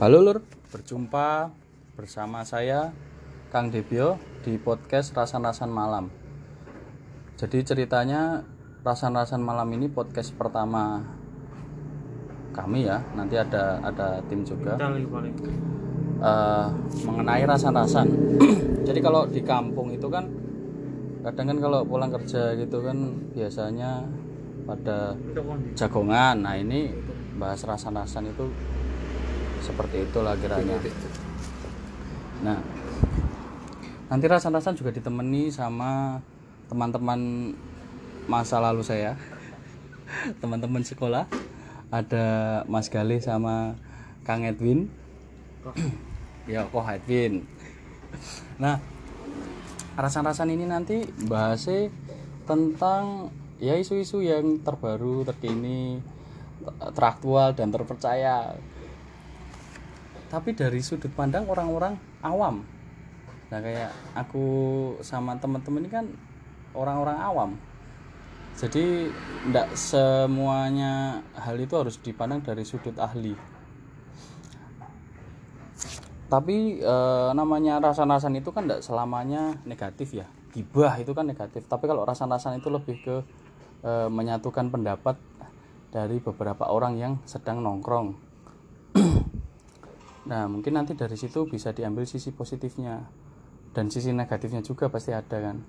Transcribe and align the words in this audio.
Halo 0.00 0.18
Lur, 0.24 0.38
berjumpa 0.72 1.52
bersama 1.94 2.42
saya 2.42 2.90
Kang 3.52 3.68
Debio 3.68 4.16
di 4.42 4.56
podcast 4.56 5.12
Rasan-Rasan 5.12 5.70
Malam. 5.70 6.08
Jadi 7.36 7.62
ceritanya 7.62 8.42
Rasan-Rasan 8.82 9.38
Malam 9.38 9.68
ini 9.76 9.86
podcast 9.86 10.34
pertama 10.34 11.04
kami 12.56 12.88
ya. 12.88 13.04
Nanti 13.14 13.38
ada 13.38 13.78
ada 13.84 14.18
tim 14.26 14.42
juga 14.42 14.74
eh, 14.80 16.66
mengenai 17.06 17.44
rasan-rasan. 17.46 18.08
Jadi 18.88 19.00
kalau 19.02 19.28
di 19.30 19.42
kampung 19.44 19.94
itu 19.94 20.08
kan 20.10 20.26
kadang 21.22 21.54
kan 21.54 21.58
kalau 21.62 21.86
pulang 21.86 22.10
kerja 22.10 22.58
gitu 22.58 22.82
kan 22.82 22.98
biasanya 23.30 24.02
pada 24.66 25.14
jagongan. 25.78 26.42
Nah 26.42 26.58
ini 26.58 26.90
bahas 27.38 27.62
rasan-rasan 27.66 28.30
itu 28.30 28.46
seperti 29.62 30.04
itulah 30.04 30.34
kiranya. 30.34 30.76
Nah 32.42 32.58
nanti 34.10 34.26
rasan-rasan 34.28 34.76
juga 34.76 34.92
ditemani 34.92 35.48
sama 35.48 36.20
teman-teman 36.68 37.52
masa 38.28 38.60
lalu 38.60 38.82
saya, 38.84 39.16
teman-teman 40.42 40.82
sekolah. 40.82 41.24
Ada 41.92 42.24
Mas 42.66 42.88
Galih 42.88 43.20
sama 43.20 43.78
Kang 44.26 44.42
Edwin. 44.42 44.90
ya 46.50 46.66
kok 46.66 46.88
Edwin. 46.88 47.46
Nah 48.58 48.82
rasan-rasan 49.94 50.50
ini 50.50 50.64
nanti 50.66 51.04
bahasnya 51.28 51.92
tentang 52.48 53.30
ya 53.62 53.78
isu-isu 53.78 54.24
yang 54.24 54.58
terbaru, 54.64 55.22
terkini, 55.22 56.02
teraktual 56.96 57.54
dan 57.54 57.70
terpercaya. 57.70 58.58
Tapi 60.32 60.56
dari 60.56 60.80
sudut 60.80 61.12
pandang 61.12 61.44
orang-orang 61.44 61.92
awam. 62.24 62.64
Nah 63.52 63.60
kayak 63.60 63.92
aku 64.16 64.48
sama 65.04 65.36
teman-teman 65.36 65.84
ini 65.84 65.90
kan 65.92 66.08
orang-orang 66.72 67.20
awam. 67.20 67.50
Jadi 68.56 69.12
tidak 69.12 69.76
semuanya 69.76 71.20
hal 71.36 71.60
itu 71.60 71.76
harus 71.76 72.00
dipandang 72.00 72.40
dari 72.40 72.64
sudut 72.64 72.96
ahli. 72.96 73.36
Tapi 76.32 76.80
eh, 76.80 77.30
namanya 77.36 77.76
rasan-rasan 77.84 78.32
itu 78.40 78.56
kan 78.56 78.64
tidak 78.64 78.80
selamanya 78.80 79.60
negatif 79.68 80.16
ya. 80.16 80.24
Gibah 80.56 80.96
itu 80.96 81.12
kan 81.12 81.28
negatif. 81.28 81.68
Tapi 81.68 81.84
kalau 81.84 82.08
rasan-rasan 82.08 82.56
itu 82.56 82.72
lebih 82.72 82.96
ke 83.04 83.16
eh, 83.84 84.08
menyatukan 84.08 84.72
pendapat 84.72 85.20
dari 85.92 86.24
beberapa 86.24 86.72
orang 86.72 86.96
yang 86.96 87.12
sedang 87.28 87.60
nongkrong. 87.60 88.31
Nah, 90.32 90.48
mungkin 90.48 90.72
nanti 90.72 90.96
dari 90.96 91.20
situ 91.20 91.44
bisa 91.44 91.76
diambil 91.76 92.08
sisi 92.08 92.32
positifnya 92.32 93.04
dan 93.76 93.92
sisi 93.92 94.16
negatifnya 94.16 94.64
juga 94.64 94.88
pasti 94.88 95.12
ada 95.12 95.36
kan. 95.36 95.60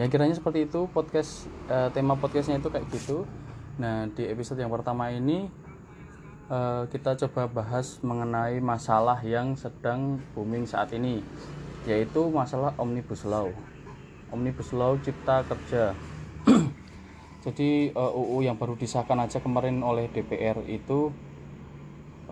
Ya 0.00 0.08
kiranya 0.08 0.32
seperti 0.32 0.64
itu 0.64 0.88
podcast 0.88 1.52
eh, 1.68 1.92
tema 1.92 2.16
podcastnya 2.16 2.56
itu 2.56 2.72
kayak 2.72 2.88
gitu. 2.88 3.28
Nah, 3.76 4.08
di 4.08 4.24
episode 4.24 4.56
yang 4.56 4.72
pertama 4.72 5.12
ini 5.12 5.52
eh, 6.48 6.82
kita 6.88 7.20
coba 7.28 7.60
bahas 7.60 8.00
mengenai 8.00 8.56
masalah 8.64 9.20
yang 9.20 9.52
sedang 9.52 10.16
booming 10.32 10.64
saat 10.64 10.96
ini 10.96 11.20
yaitu 11.82 12.30
masalah 12.30 12.70
omnibus 12.78 13.26
law 13.26 13.50
omnibus 14.30 14.70
law 14.70 14.94
cipta 15.02 15.42
kerja 15.42 15.98
jadi 17.44 17.90
eh, 17.90 18.12
UU 18.20 18.46
yang 18.46 18.54
baru 18.54 18.78
disahkan 18.78 19.18
aja 19.18 19.42
kemarin 19.42 19.82
oleh 19.82 20.06
DPR 20.10 20.62
itu 20.70 21.10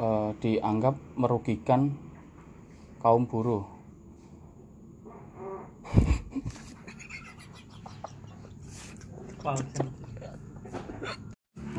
eh, 0.00 0.30
dianggap 0.40 0.96
merugikan 1.20 1.92
kaum 3.04 3.28
buruh. 3.28 3.64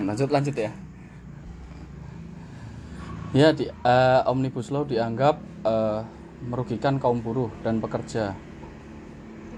Lanjut. 0.02 0.30
Lanjut 0.30 0.56
ya. 0.56 0.72
Ya 3.32 3.56
di 3.56 3.66
eh, 3.70 4.22
omnibus 4.28 4.70
law 4.70 4.84
dianggap 4.84 5.40
eh, 5.64 6.02
merugikan 6.46 7.00
kaum 7.00 7.22
buruh 7.24 7.50
dan 7.64 7.80
pekerja. 7.80 8.36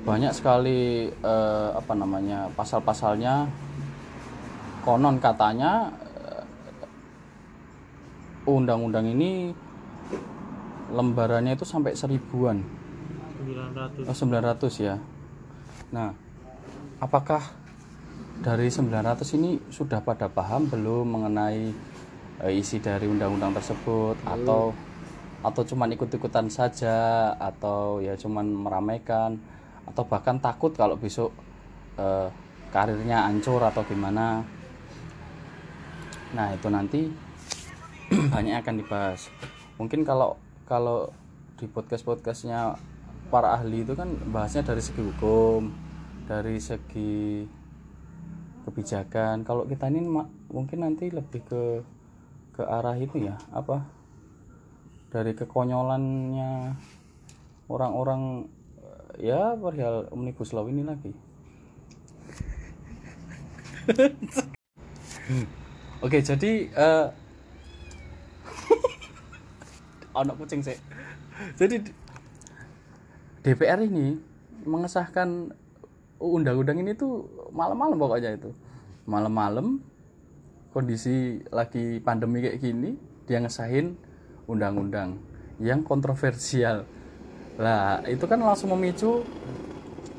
Banyak 0.04 0.36
sekali 0.36 1.10
eh, 1.10 1.70
apa 1.74 1.94
namanya 1.96 2.52
pasal-pasalnya 2.54 3.48
konon 4.84 5.18
katanya 5.18 5.96
undang-undang 8.44 9.08
ini 9.08 9.56
lembarannya 10.94 11.56
itu 11.56 11.66
sampai 11.66 11.96
seribuan 11.96 12.62
900. 13.44 14.08
Oh, 14.08 14.16
900 14.16 14.80
ya. 14.80 14.96
Nah, 15.92 16.16
apakah 17.04 17.44
dari 18.40 18.72
900 18.72 19.24
ini 19.36 19.60
sudah 19.68 20.00
pada 20.04 20.32
paham 20.32 20.68
belum 20.68 21.06
mengenai 21.06 21.72
eh, 22.44 22.54
isi 22.56 22.80
dari 22.80 23.08
undang-undang 23.08 23.56
tersebut 23.56 24.16
atau 24.24 24.72
atau 25.44 25.62
cuman 25.68 25.92
ikut-ikutan 25.92 26.48
saja 26.48 27.32
atau 27.36 28.00
ya 28.00 28.16
cuman 28.16 28.48
meramaikan 28.48 29.36
atau 29.84 30.08
bahkan 30.08 30.40
takut 30.40 30.72
kalau 30.72 30.96
besok 30.96 31.36
eh, 32.00 32.32
karirnya 32.72 33.28
hancur 33.28 33.60
atau 33.60 33.84
gimana. 33.86 34.42
Nah, 36.34 36.48
itu 36.50 36.68
nanti 36.72 37.02
banyak 38.34 38.60
akan 38.60 38.76
dibahas. 38.82 39.30
Mungkin 39.80 40.04
kalau 40.04 40.36
kalau 40.68 41.12
di 41.60 41.68
podcast-podcastnya 41.70 42.76
para 43.30 43.54
ahli 43.56 43.82
itu 43.82 43.96
kan 43.96 44.10
bahasnya 44.30 44.64
dari 44.66 44.82
segi 44.84 45.02
hukum, 45.02 45.72
dari 46.28 46.60
segi 46.60 47.48
kebijakan. 48.68 49.44
Kalau 49.44 49.66
kita 49.68 49.88
ini 49.92 50.02
mungkin 50.52 50.80
nanti 50.86 51.10
lebih 51.10 51.42
ke 51.46 51.84
ke 52.54 52.62
arah 52.62 52.96
itu 53.00 53.18
ya, 53.24 53.38
apa? 53.50 53.82
Dari 55.10 55.34
kekonyolannya 55.34 56.76
orang-orang 57.70 58.46
eh, 59.18 59.34
ya 59.34 59.58
perihal 59.58 60.06
omnibus 60.14 60.54
law 60.54 60.70
ini 60.70 60.84
lagi. 60.86 61.14
Oke, 66.06 66.20
jadi 66.20 66.52
eh 66.72 67.23
anak 70.14 70.36
kucing 70.38 70.62
sih. 70.62 70.78
Jadi 71.58 71.82
DPR 73.44 73.84
ini 73.84 74.16
mengesahkan 74.64 75.52
undang-undang 76.22 76.80
ini 76.80 76.96
tuh 76.96 77.28
malam-malam 77.52 78.00
pokoknya 78.00 78.40
itu. 78.40 78.56
Malam-malam 79.04 79.84
kondisi 80.72 81.44
lagi 81.52 82.00
pandemi 82.00 82.40
kayak 82.42 82.58
gini 82.64 82.96
dia 83.28 83.44
ngesahin 83.44 84.00
undang-undang 84.48 85.20
yang 85.60 85.84
kontroversial. 85.84 86.88
Lah, 87.60 88.02
itu 88.10 88.26
kan 88.26 88.42
langsung 88.42 88.74
memicu 88.74 89.22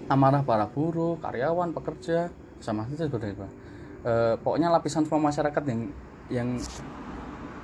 amarah 0.06 0.44
para 0.44 0.68
buruh, 0.68 1.18
karyawan, 1.18 1.72
pekerja, 1.72 2.28
sama 2.60 2.86
itu 2.88 3.08
sebenarnya 3.08 3.40
Pak. 3.40 3.50
Eh, 4.04 4.34
pokoknya 4.44 4.68
lapisan 4.68 5.08
semua 5.08 5.32
masyarakat 5.32 5.62
yang 5.64 5.80
yang 6.28 6.48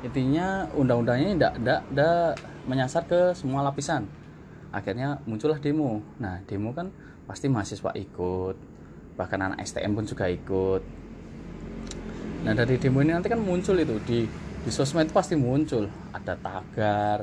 intinya 0.01 0.65
undang-undangnya 0.73 1.27
ini 1.29 1.35
tidak 1.37 1.55
tidak 1.61 1.81
tidak 1.93 2.21
menyasar 2.65 3.03
ke 3.05 3.21
semua 3.37 3.61
lapisan. 3.65 4.09
Akhirnya 4.73 5.21
muncullah 5.29 5.61
demo. 5.61 6.01
Nah 6.23 6.41
demo 6.47 6.73
kan 6.73 6.89
pasti 7.29 7.47
mahasiswa 7.47 7.93
ikut 7.95 8.57
bahkan 9.15 9.43
anak 9.43 9.61
STM 9.67 9.93
pun 9.93 10.05
juga 10.09 10.25
ikut. 10.31 10.83
Nah 12.49 12.53
dari 12.57 12.81
demo 12.81 13.05
ini 13.05 13.13
nanti 13.13 13.29
kan 13.29 13.41
muncul 13.43 13.77
itu 13.77 14.01
di 14.09 14.25
di 14.61 14.71
sosmed 14.73 15.11
itu 15.11 15.15
pasti 15.15 15.37
muncul. 15.37 15.85
Ada 16.17 16.35
tagar 16.41 17.19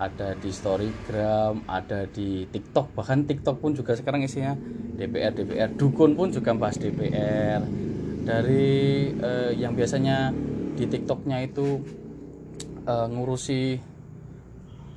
ada 0.00 0.32
di 0.32 0.50
storygram 0.50 1.62
ada 1.68 2.08
di 2.08 2.48
TikTok. 2.48 2.96
Bahkan 2.96 3.28
TikTok 3.28 3.60
pun 3.60 3.76
juga 3.76 3.94
sekarang 3.94 4.24
isinya 4.24 4.56
DPR 4.98 5.36
DPR 5.36 5.70
dukun 5.76 6.16
pun 6.16 6.32
juga 6.32 6.56
bahas 6.56 6.80
DPR 6.80 7.62
dari 8.24 9.12
eh, 9.12 9.52
yang 9.60 9.76
biasanya 9.76 10.32
di 10.80 10.88
TikToknya 10.88 11.44
itu 11.44 11.84
eh, 12.82 13.06
ngurusi 13.08 13.60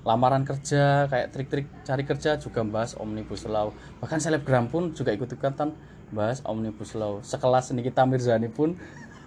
lamaran 0.04 0.44
kerja 0.44 1.08
kayak 1.08 1.32
trik-trik 1.32 1.66
cari 1.88 2.04
kerja 2.04 2.36
juga 2.36 2.60
bahas 2.64 2.92
omnibus 3.00 3.48
law. 3.48 3.72
Bahkan 4.04 4.20
selebgram 4.20 4.68
pun 4.68 4.92
juga 4.92 5.16
ikut 5.16 5.32
ikutan 5.32 5.72
bahas 6.12 6.44
omnibus 6.44 6.92
law. 6.94 7.24
Sekelas 7.24 7.72
Nikita 7.72 8.04
Mirzani 8.04 8.52
pun. 8.52 8.76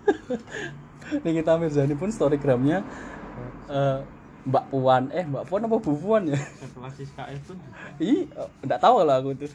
Nikita 1.25 1.56
Mirzani 1.56 1.94
pun 1.94 2.12
storygramnya 2.12 2.85
eh, 3.73 3.99
Mbak 4.47 4.64
Puan. 4.69 5.03
Eh 5.17 5.25
Mbak 5.25 5.44
Puan 5.49 5.64
apa 5.64 5.76
Bu 5.81 5.93
Puan 5.97 6.23
ya? 6.29 6.37
Setelah 6.37 6.93
SKS 6.93 7.41
pun 7.49 7.56
ih 7.99 8.29
enggak 8.62 8.79
tahu 8.79 9.00
kalau 9.00 9.14
aku 9.17 9.31
tuh. 9.35 9.50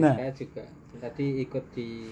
Nah. 0.00 0.16
saya 0.16 0.32
juga. 0.32 0.64
Tadi 0.96 1.44
ikut 1.44 1.64
di 1.76 2.08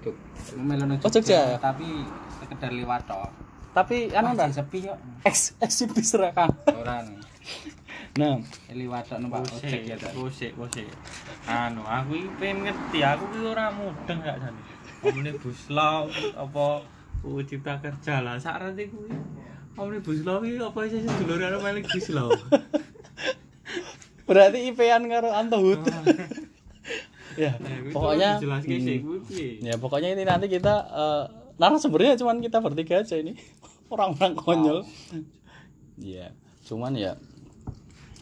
Jog 0.00 0.14
Melono 0.56 0.94
Oh, 1.02 1.10
Jogja. 1.10 1.58
tapi 1.58 2.06
sekedar 2.38 2.70
lewat 2.70 3.02
toh 3.04 3.26
tapi 3.70 4.10
anu 4.10 4.34
ta 4.34 4.50
sepi 4.50 4.86
kok. 4.86 4.98
eks 5.22 5.54
eksibis 5.62 6.18
ra 6.18 6.30
Kang 6.34 6.50
Ora 6.74 7.06
nah 8.18 8.36
Liwat 8.74 9.06
tok 9.06 9.22
numpak 9.22 9.46
ojek 9.54 9.86
ya 9.86 9.94
ta. 9.94 10.10
Gosek, 10.10 10.58
gosek. 10.58 10.82
Anu, 11.46 11.86
aku 11.86 12.18
iki 12.18 12.30
pengen 12.42 12.66
ngerti, 12.66 13.06
aku 13.06 13.22
ki 13.30 13.38
ora 13.46 13.70
mudeng 13.70 14.18
gak 14.18 14.42
jane. 14.42 14.60
Omnibus 15.06 15.70
law 15.70 16.10
apa 16.34 16.82
UU 17.22 17.46
Cipta 17.46 17.78
Kerja 17.78 18.18
lah 18.18 18.34
sakrate 18.42 18.90
kuwi. 18.90 19.14
Omnibus 19.78 20.26
law 20.26 20.42
iki 20.42 20.58
apa 20.58 20.78
sih 20.90 21.06
dulure 21.06 21.38
karo 21.38 21.62
Omnibus 21.62 22.06
law. 22.10 22.34
berarti 24.30 24.58
IP-an 24.70 25.10
karo 25.10 25.34
Antohut 25.34 25.82
ya 27.34 27.50
pokoknya 27.90 28.38
jelaske 28.38 28.74
hmm, 28.78 28.86
sih 28.86 28.96
kuwi 29.02 29.18
piye. 29.26 29.48
ya 29.58 29.74
pokoknya 29.74 30.14
ini 30.14 30.22
nanti 30.22 30.46
kita 30.46 30.74
eh, 30.86 31.24
narasumbernya 31.60 32.16
cuman 32.16 32.40
kita 32.40 32.58
bertiga 32.64 33.04
aja 33.04 33.20
ini. 33.20 33.36
Orang-orang 33.92 34.32
konyol. 34.32 34.78
Iya, 36.00 36.32
cuman 36.64 36.96
ya 36.96 37.20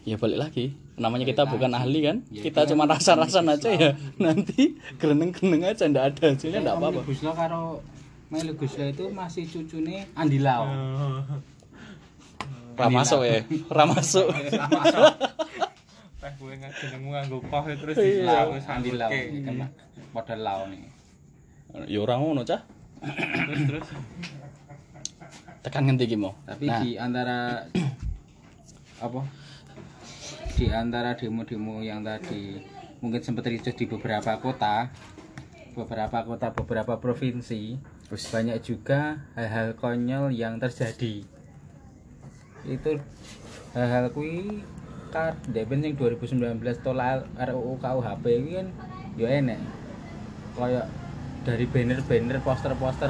ya 0.03 0.17
balik 0.19 0.39
lagi. 0.43 0.75
Namanya 0.99 1.23
kita 1.31 1.47
bukan 1.47 1.71
ahli 1.79 2.03
kan? 2.03 2.17
Ya, 2.35 2.43
kita 2.43 2.67
kan 2.67 2.69
cuma 2.75 2.85
rasa-rasan 2.91 3.47
aja 3.47 3.71
ya. 3.71 3.91
nanti 4.25 4.75
gereneng-gereneng 4.99 5.71
aja 5.71 5.87
ndak 5.87 6.05
ada 6.19 6.35
hasilnya 6.35 6.59
ndak 6.67 6.75
apa-apa. 6.83 7.01
Omnibus 7.07 7.21
Law 7.23 7.35
karo 7.39 7.63
Law 8.29 8.89
itu 8.91 9.05
masih 9.15 9.45
cucune 9.47 10.11
Andi 10.19 10.43
Lau. 10.43 10.67
Oh. 10.67 11.23
ra 12.79 12.87
masuk 12.87 13.27
ya 13.27 13.43
ra 13.71 13.85
masuk. 13.87 14.31
Teh 16.19 16.33
nggak 16.35 16.73
jenengmu 16.79 17.11
nganggo 17.15 17.39
koh 17.47 17.63
terus 17.67 17.95
Iya. 17.99 18.51
Andi 18.67 18.91
Lau. 18.99 19.11
iki 19.15 19.39
kan 19.47 19.71
model 20.11 20.41
Lau 20.43 20.61
nih. 20.67 20.83
ya 21.87 21.99
ora 22.01 22.17
ngono 22.17 22.43
cah 22.43 22.78
Terus 23.03 23.61
terus 23.69 23.89
tekan 25.59 25.85
ngendi 25.91 26.07
iki 26.07 26.17
mau 26.17 26.33
Tapi 26.47 26.65
nah 26.71 26.81
di 26.81 26.91
antara 26.95 27.67
apa? 28.99 29.21
Di 30.59 30.67
antara 30.75 31.15
demo-demo 31.15 31.83
yang 31.83 32.03
tadi 32.03 32.59
mungkin 32.99 33.23
sempat 33.23 33.47
ricuh 33.47 33.71
di 33.71 33.87
beberapa 33.87 34.43
kota, 34.43 34.91
beberapa 35.79 36.27
kota, 36.27 36.51
beberapa 36.51 36.99
provinsi, 36.99 37.79
banyak 38.11 38.59
juga 38.67 39.23
hal-hal 39.39 39.79
konyol 39.79 40.35
yang 40.35 40.59
terjadi. 40.59 41.23
Itu 42.67 42.99
hal-hal 43.79 44.11
kui 44.11 44.67
kar 45.15 45.39
depen 45.47 45.81
yang 45.81 45.95
2019 45.95 46.59
tolak 46.83 47.25
RUU 47.39 47.79
KUHP 47.79 48.25
ini 48.29 48.51
kan 48.59 48.69
ya 49.15 49.29
enek. 49.31 49.61
Kayak 50.59 50.87
dari 51.49 51.65
banner-banner 51.65 52.45
poster-poster 52.45 53.09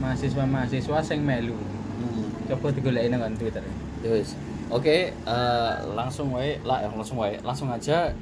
mahasiswa-mahasiswa 0.00 0.98
sing 1.04 1.20
melu. 1.20 1.52
hmm. 1.52 2.48
Coba 2.48 2.72
digoleki 2.72 3.12
nang 3.12 3.36
Twitter. 3.36 3.60
Ya 4.00 4.16
wis. 4.16 4.32
Oke, 4.72 5.12
eh, 5.12 5.72
langsung 5.92 6.32
wae, 6.32 6.56
lah 6.64 6.80
eh, 6.84 6.88
langsung 6.88 7.20
wae, 7.20 7.36
langsung 7.44 7.68
aja 7.68 8.16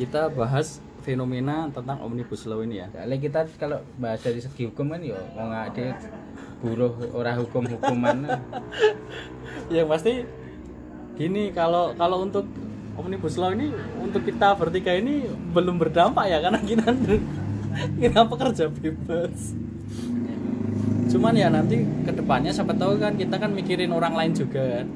kita 0.00 0.32
bahas 0.32 0.80
fenomena 1.04 1.68
tentang 1.68 2.00
omnibus 2.00 2.48
law 2.48 2.64
ini 2.64 2.80
ya. 2.80 2.86
Soalnya 2.92 3.18
kita 3.20 3.40
kalau 3.60 3.84
bahas 4.00 4.24
dari 4.24 4.40
segi 4.40 4.70
hukum 4.70 4.88
kan 4.88 5.02
ya 5.04 5.18
mau 5.36 5.50
ngade 5.52 5.92
buruh 6.64 6.94
ora 7.12 7.36
hukum-hukuman. 7.36 8.24
Yang 9.74 9.88
pasti 9.90 10.12
gini 11.18 11.52
kalau 11.52 11.92
kalau 11.98 12.24
untuk 12.24 12.46
omnibus 12.96 13.36
law 13.36 13.50
ini 13.52 13.72
untuk 13.98 14.22
kita 14.22 14.54
bertiga 14.54 14.94
ini 14.94 15.26
belum 15.52 15.76
berdampak 15.80 16.24
ya 16.30 16.38
karena 16.40 16.60
kita 16.62 16.88
kita 18.02 18.20
pekerja 18.26 18.64
bebas. 18.70 19.56
Cuman 21.12 21.34
ya 21.36 21.52
nanti 21.52 21.84
ke 21.84 22.12
depannya 22.12 22.52
siapa 22.54 22.72
tahu 22.72 22.96
kan 22.96 23.18
kita 23.20 23.36
kan 23.36 23.52
mikirin 23.52 23.92
orang 23.92 24.16
lain 24.16 24.32
juga 24.32 24.80
kan. 24.80 24.86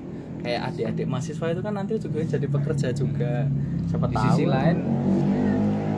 Kayak 0.40 0.60
adik-adik 0.72 1.06
mahasiswa 1.10 1.46
itu 1.50 1.60
kan 1.64 1.74
nanti 1.74 1.92
juga 1.98 2.18
jadi 2.22 2.46
pekerja 2.46 2.88
juga. 2.94 3.50
Siapa 3.90 4.06
Di 4.08 4.14
tahu. 4.14 4.24
sisi 4.30 4.44
lain 4.46 4.76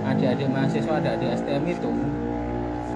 adik-adik 0.08 0.48
mahasiswa 0.48 0.92
adik-adik 0.98 1.28
STM 1.36 1.64
itu 1.68 1.90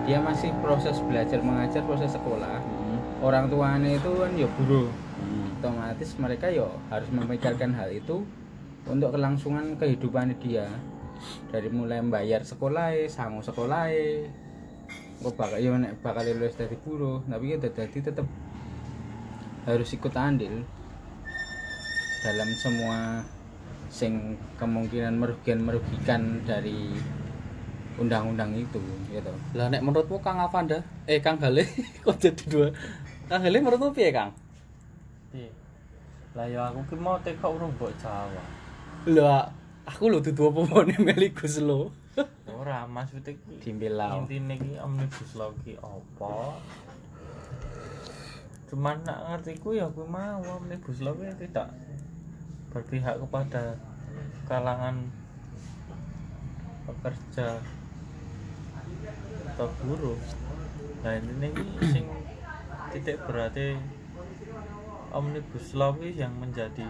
dia 0.09 0.19
masih 0.19 0.51
proses 0.65 0.97
belajar 1.05 1.39
mengajar 1.45 1.83
proses 1.85 2.11
sekolah 2.11 2.59
Hmm, 2.63 2.99
orang 3.23 3.47
tuanya 3.53 3.91
itu 3.95 4.11
kan 4.17 4.33
ya 4.35 4.49
buruh 4.59 4.89
hmm. 4.89 5.61
otomatis 5.61 6.11
mereka 6.19 6.49
ya 6.49 6.67
harus 6.91 7.09
memikirkan 7.13 7.71
hal 7.77 7.93
itu 7.93 8.25
untuk 8.89 9.15
kelangsungan 9.15 9.79
kehidupan 9.79 10.35
dia 10.43 10.67
dari 11.51 11.69
mulai 11.69 12.01
membayar 12.01 12.43
sekolah 12.43 12.95
sangu 13.07 13.41
sekolah 13.45 13.89
kok 15.23 15.35
bakal 15.39 15.59
ya 15.63 15.75
nek 15.79 16.03
bakal 16.03 16.27
lulus 16.27 16.59
dari 16.59 16.75
buruh 16.83 17.23
tapi 17.31 17.55
ya 17.55 17.57
jadi 17.63 17.99
tetap 17.99 18.27
harus 19.63 19.95
ikut 19.95 20.15
andil 20.19 20.67
dalam 22.27 22.51
semua 22.59 23.23
sing 23.87 24.35
kemungkinan 24.59 25.15
merugikan 25.15 25.59
merugikan 25.63 26.23
dari 26.43 26.91
undang-undang 28.01 28.57
itu 28.57 28.81
gitu 29.13 29.33
Lah 29.53 29.69
nek 29.69 29.85
menurutmu 29.85 30.17
Kang 30.25 30.41
Avanda, 30.41 30.81
eh 31.05 31.21
Kang 31.21 31.37
Gale 31.37 31.69
kok 32.05 32.17
jadi 32.19 32.45
dua? 32.49 32.69
Kang 33.29 33.45
Gale 33.45 33.61
menurutmu 33.61 33.93
piye 33.93 34.11
Kang? 34.11 34.33
Lah 36.33 36.49
ya 36.49 36.73
aku 36.73 36.81
ki 36.89 36.97
mau 36.97 37.21
tekok 37.21 37.61
urung 37.61 37.73
mbok 37.77 37.93
Jawa. 38.01 38.43
Lah 39.13 39.45
aku 39.93 40.09
lho 40.09 40.19
dudu 40.25 40.49
apa-apa 40.49 40.89
meligus 40.99 41.61
lo. 41.61 41.93
Ora 42.49 42.89
maksudnya 42.89 43.37
ki 43.37 43.61
Dimbelau. 43.61 44.25
intine 44.25 44.57
ki 44.57 44.81
omnibus 44.81 45.31
law 45.37 45.53
ki 45.61 45.77
apa? 45.79 46.57
Cuman 48.73 49.05
nak 49.05 49.19
ngerti 49.29 49.61
ku 49.61 49.77
ya 49.77 49.93
aku 49.93 50.09
mau 50.09 50.41
omnibus 50.41 51.05
law 51.05 51.13
ki 51.13 51.29
tidak 51.37 51.69
berpihak 52.73 53.21
kepada 53.21 53.77
kalangan 54.49 55.13
pekerja 56.89 57.61
atau 59.53 59.69
buruh. 59.85 60.19
Nah 61.05 61.21
ini 61.21 61.53
sing 61.93 62.09
titik 62.97 63.21
berarti 63.29 63.77
omnibus 65.13 65.77
law 65.77 65.93
yang 66.01 66.33
menjadi 66.41 66.89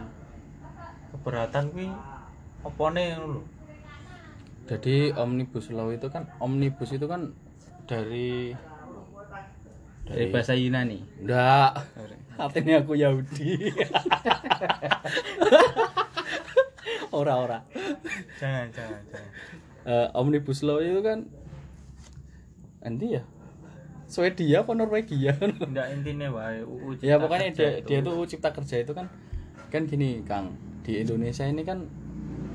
keberatan 1.10 1.74
ki 1.74 1.88
opone 2.62 3.18
ngono. 3.18 3.42
Jadi 4.70 5.10
omnibus 5.18 5.74
law 5.74 5.90
itu 5.90 6.06
kan 6.08 6.30
omnibus 6.38 6.94
itu 6.94 7.06
kan 7.10 7.34
dari 7.90 8.54
dari 10.06 10.24
bahasa 10.30 10.54
Yunani 10.54 11.02
enggak 11.22 11.82
artinya 12.42 12.82
aku 12.82 12.94
Yahudi. 12.98 13.58
ora 17.18 17.34
ora. 17.36 17.58
Jangan 18.40 18.66
jangan 18.72 19.02
jangan. 19.10 19.30
Eh, 19.82 20.08
omnibus 20.14 20.62
law 20.62 20.78
itu 20.78 21.02
kan 21.02 21.26
endi 22.82 23.18
ya? 23.18 23.22
Swedia 24.12 24.60
apa 24.60 24.76
Norwegia? 24.76 25.32
Enggak 25.64 25.88
intinya 25.96 26.28
wae 26.36 26.60
UU 26.60 27.00
ya 27.00 27.16
pokoknya 27.16 27.48
dia, 27.56 27.70
itu. 27.80 27.88
dia 27.88 27.98
tuh 28.04 28.28
cipta 28.28 28.52
kerja 28.52 28.84
itu 28.84 28.92
kan 28.92 29.08
kan 29.72 29.88
gini 29.88 30.20
Kang 30.28 30.52
di 30.84 31.00
Indonesia 31.00 31.48
ini 31.48 31.64
kan 31.64 31.88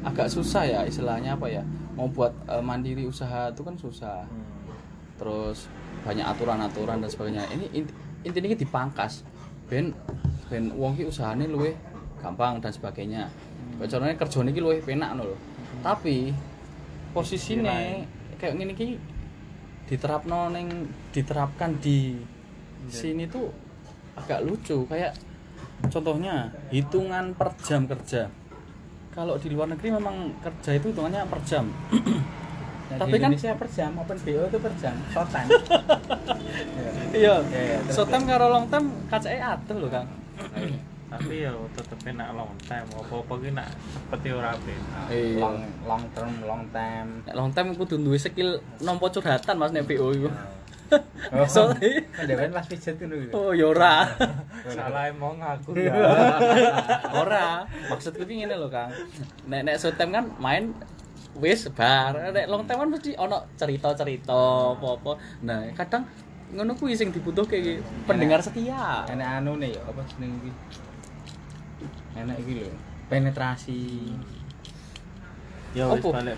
agak 0.06 0.27
susah 0.30 0.63
ya 0.66 0.82
istilahnya 0.86 1.34
apa 1.34 1.48
ya? 1.50 1.63
Mau 1.98 2.10
buat 2.10 2.34
eh, 2.46 2.62
mandiri 2.62 3.06
usaha 3.08 3.50
itu 3.50 3.62
kan 3.66 3.75
susah. 3.77 4.25
Hmm. 4.27 4.46
terus 5.18 5.66
banyak 6.06 6.22
aturan-aturan 6.22 7.01
dan 7.01 7.10
sebagainya. 7.10 7.50
Ini 7.50 7.66
int- 7.74 7.96
intinya 8.22 8.54
dipangkas. 8.54 9.25
Ben 9.66 9.89
ben 10.46 10.70
wong 10.77 10.94
ki 10.94 11.10
usahane 11.10 11.50
luwe 11.50 11.74
gampang 12.22 12.62
dan 12.62 12.70
sebagainya. 12.70 13.25
Hmm. 13.25 13.89
caranya 13.89 14.13
kerjane 14.13 14.54
ki 14.54 14.62
luwe 14.62 14.77
penak 14.77 15.18
no 15.18 15.34
lho. 15.34 15.38
tapi 15.82 16.34
posisine 17.13 18.06
kayak 18.38 18.54
ngene 18.58 18.74
ki 18.77 18.98
diterapno 19.89 20.54
ning 20.54 20.86
diterapkan 21.13 21.74
di 21.82 22.22
sini 22.86 23.25
tuh 23.25 23.50
agak 24.13 24.46
lucu. 24.46 24.86
Kayak 24.86 25.18
contohnya 25.89 26.54
hitungan 26.70 27.34
per 27.34 27.58
jam 27.66 27.89
kerja 27.89 28.30
kalau 29.17 29.33
di 29.41 29.50
luar 29.50 29.65
negeri 29.74 29.89
memang 29.89 30.29
kerja 30.38 30.77
itu 30.77 30.93
hitungannya 30.93 31.25
per 31.25 31.41
jam. 31.41 31.65
Nah, 32.88 33.03
Tapi 33.03 33.12
di 33.12 33.19
kan- 33.19 33.36
Indonesia 33.36 33.51
per 33.59 33.67
jam 33.67 33.91
open 34.00 34.15
BO 34.15 34.47
itu 34.47 34.59
per 34.63 34.71
jam 34.79 34.95
short 35.12 35.27
time. 35.27 35.51
Iya 37.19 37.36
Ya, 37.51 37.62
ya, 37.75 37.77
so 37.91 38.07
time 38.07 38.24
karo 38.24 38.47
long 38.47 38.71
time 38.71 38.88
kacake 39.12 39.43
adoh 39.43 39.75
lho 39.75 39.91
Kang. 39.91 40.07
Tapi 41.12 41.43
ya 41.43 41.51
tetep 41.75 42.00
enak 42.07 42.31
long 42.31 42.55
time 42.63 42.88
apa-apa 42.88 43.33
ki 43.43 43.50
nak 43.51 43.67
cepet 43.91 44.19
ya 44.24 44.33
ora 44.39 44.51
iya. 45.12 45.36
Long 45.36 45.57
long 45.83 46.03
term 46.15 46.31
long 46.47 46.63
time. 46.71 47.27
Nek 47.27 47.36
long 47.36 47.51
time 47.51 47.75
kudu 47.75 48.00
duwe 48.00 48.15
skill 48.15 48.63
nampa 48.79 49.12
curhatan 49.12 49.59
Mas 49.59 49.75
nek 49.75 49.83
PO 49.83 50.07
iku 50.15 50.31
oh, 51.36 51.48
So- 51.48 51.74
dewan 52.27 52.51
pas 52.51 52.65
pijet 52.67 52.96
itu 52.98 53.17
oh 53.36 53.51
ya 53.51 53.72
ora. 53.72 54.08
Salah 54.75 55.12
emang 55.12 55.39
aku 55.39 55.75
ya. 55.75 55.91
Ora. 57.22 57.63
Maksudku 57.91 58.24
ki 58.27 58.44
ngene 58.44 58.56
lho 58.56 58.67
Kang. 58.72 58.91
Nek 59.48 59.62
nek 59.67 59.75
time 59.79 60.12
kan 60.12 60.25
main 60.39 60.75
wis 61.38 61.67
bar. 61.72 62.15
Nek 62.32 62.48
long 62.48 62.63
time 62.67 62.88
kan 62.88 62.89
mesti 62.91 63.12
ono 63.15 63.48
cerita-cerita 63.56 64.36
apa-apa. 64.75 65.20
Nah 65.44 65.67
kadang 65.75 66.08
ngono 66.48 66.79
kuwi 66.79 66.96
sing 66.96 67.12
dibutuhke 67.12 67.60
iki 67.60 67.74
pendengar 68.08 68.39
setia. 68.39 69.03
Enak 69.08 69.44
anu 69.44 69.60
nih 69.60 69.75
ya 69.75 69.82
apa 69.84 70.01
jeneng 70.15 70.32
iki? 70.44 70.51
Enak 72.15 72.36
iki 72.44 72.53
lho 72.63 72.72
penetrasi. 73.08 73.82
Ya 75.75 75.86
wis 75.91 76.03
balik. 76.03 76.34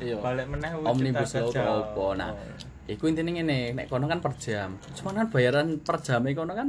Iya. 0.00 0.16
Balik 0.22 0.46
meneh 0.50 0.70
kuwi 0.74 0.86
omnibus 0.86 1.30
law 1.34 1.82
apa 1.82 2.06
nah 2.18 2.30
Oh. 2.34 2.73
Iku 2.84 3.08
intine 3.08 3.30
ngene 3.32 3.72
nek 3.72 3.86
kono 3.88 4.04
kan 4.04 4.20
per 4.20 4.36
jam. 4.36 4.76
Cuman 4.96 5.24
kan 5.24 5.26
bayaran 5.32 5.80
per 5.80 5.96
jam 6.04 6.20
kono 6.24 6.52
kan 6.52 6.68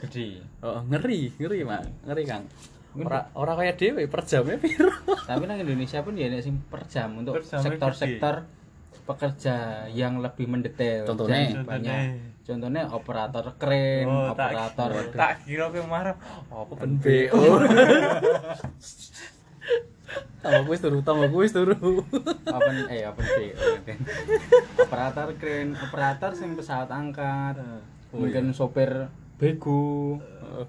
gede. 0.00 0.44
Oh, 0.60 0.84
ngeri 0.84 1.32
ngeri 1.40 1.64
mak. 1.64 2.04
Ngeri 2.04 2.22
kang. 2.28 2.44
Ora 2.94 3.26
ora 3.34 3.52
kaya 3.58 3.74
dhewe 3.74 4.06
per 4.06 4.22
jamnya 4.22 4.54
piro? 4.60 4.92
Tapi 5.28 5.44
nang 5.50 5.58
Indonesia 5.58 5.98
pun 6.04 6.14
ya 6.14 6.30
enak 6.30 6.46
sing 6.46 6.62
per 6.70 6.86
jam 6.86 7.18
untuk 7.18 7.42
sektor-sektor 7.42 8.46
pekerja 9.04 9.84
yang 9.90 10.22
lebih 10.22 10.46
mendetail. 10.46 11.04
Contohnya? 11.04 11.60
banyak. 11.66 12.32
Contohnya. 12.44 12.86
Operator 12.92 13.56
kren 13.56 14.04
Oh, 14.06 14.30
operator 14.30 15.10
tak 15.16 15.42
kira 15.48 15.72
kowe 15.72 15.82
marah. 15.88 16.14
Apa 16.52 16.72
ben 16.76 17.00
BO 17.00 17.40
tambah 20.44 20.62
kuis 20.68 20.80
turu 20.84 20.98
tambah 21.00 21.28
kuis 21.32 21.52
turu. 21.56 22.04
Open 22.46 22.76
eh 22.92 23.08
open 23.08 23.24
B 23.24 23.38
open. 23.54 23.98
operator 24.80 25.28
kren 25.40 25.72
operator 25.78 26.30
sing 26.36 26.52
pesawat 26.54 26.90
angkat. 26.92 27.58
Mungkin 28.14 28.54
sopir 28.54 29.10
bego 29.34 30.22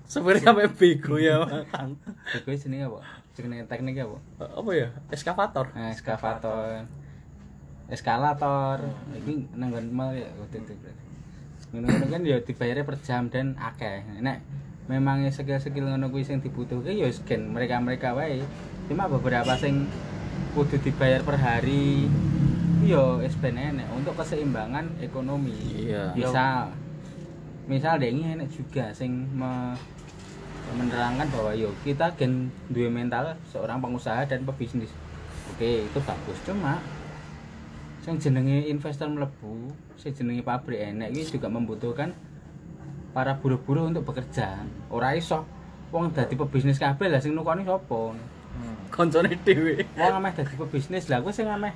sebenarnya 0.09 0.49
sampai 0.49 0.73
bego 0.73 1.21
ya 1.21 1.45
kang 1.69 2.01
bego 2.33 2.49
jenenge 2.57 2.89
apa 2.89 2.99
jenenge 3.37 3.63
tekniknya 3.69 4.09
apa 4.09 4.17
apa 4.41 4.69
ya? 4.73 4.87
Eskavator. 5.13 5.69
Eskavator. 5.93 6.89
Eskalator. 7.91 8.79
Ini 9.13 9.53
nanggon 9.53 9.93
mal 9.93 10.15
ya 10.17 10.25
waktu 10.41 10.65
itu 10.65 10.73
ngono-ngono 11.75 12.07
kan 12.07 12.21
ya 12.23 12.39
dibayarnya 12.39 12.87
per 12.87 12.97
jam 13.03 13.27
dan 13.27 13.53
akeh. 13.59 14.01
Nek 14.23 14.39
memang 14.85 15.25
skill-skill 15.29 15.89
ngono 15.89 16.13
kuwi 16.13 16.21
sing 16.21 16.41
dibutuhke 16.41 16.93
ya 16.93 17.09
scan 17.09 17.49
mereka-mereka 17.49 18.13
wae 18.13 18.41
cuma 18.85 19.09
beberapa 19.09 19.53
sing 19.57 19.89
kudu 20.53 20.79
dibayar 20.79 21.19
per 21.25 21.35
hari 21.35 22.07
yo 22.85 23.19
ben 23.41 23.57
enek. 23.57 23.87
Untuk 23.91 24.13
keseimbangan 24.15 25.01
ekonomi. 25.01 25.89
Iya. 25.89 26.13
misal 26.13 26.69
misal 27.65 27.97
deh 27.97 28.13
ini 28.13 28.37
enek 28.37 28.49
juga 28.53 28.93
sing 28.93 29.25
me- 29.33 29.77
menerangkan 30.65 31.29
bahwa 31.29 31.53
yo 31.53 31.69
kita 31.85 32.09
gen 32.17 32.49
duwe 32.73 32.89
mental 32.89 33.37
seorang 33.49 33.81
pengusaha 33.81 34.25
dan 34.25 34.45
pebisnis. 34.45 34.89
Oke 35.53 35.85
itu 35.85 35.99
bagus. 36.01 36.37
Cuma 36.45 36.81
yang 38.05 38.21
jenenge 38.21 38.69
investor 38.69 39.09
melebu 39.09 39.73
sing 39.97 40.13
jenenge 40.13 40.45
pabrik 40.45 40.93
enek 40.93 41.09
ini 41.09 41.25
juga 41.25 41.49
membutuhkan 41.49 42.13
para 43.17 43.33
buruh-buruh 43.41 43.89
untuk 43.89 44.05
bekerja. 44.05 44.61
Ora 44.93 45.17
iso. 45.17 45.45
Wong 45.93 46.11
dadi 46.11 46.33
pebisnis 46.35 46.81
kabeh 46.81 47.07
lah 47.07 47.21
sing 47.21 47.33
nukoni 47.37 47.63
sapa 47.63 48.13
koncone 48.95 49.35
dhewe. 49.43 49.83
Wong 49.99 50.13
ameh 50.23 50.31
dadi 50.31 50.55
pebisnis. 50.55 51.11
Lah 51.11 51.19
kowe 51.19 51.35
sing 51.35 51.51
ameh. 51.51 51.75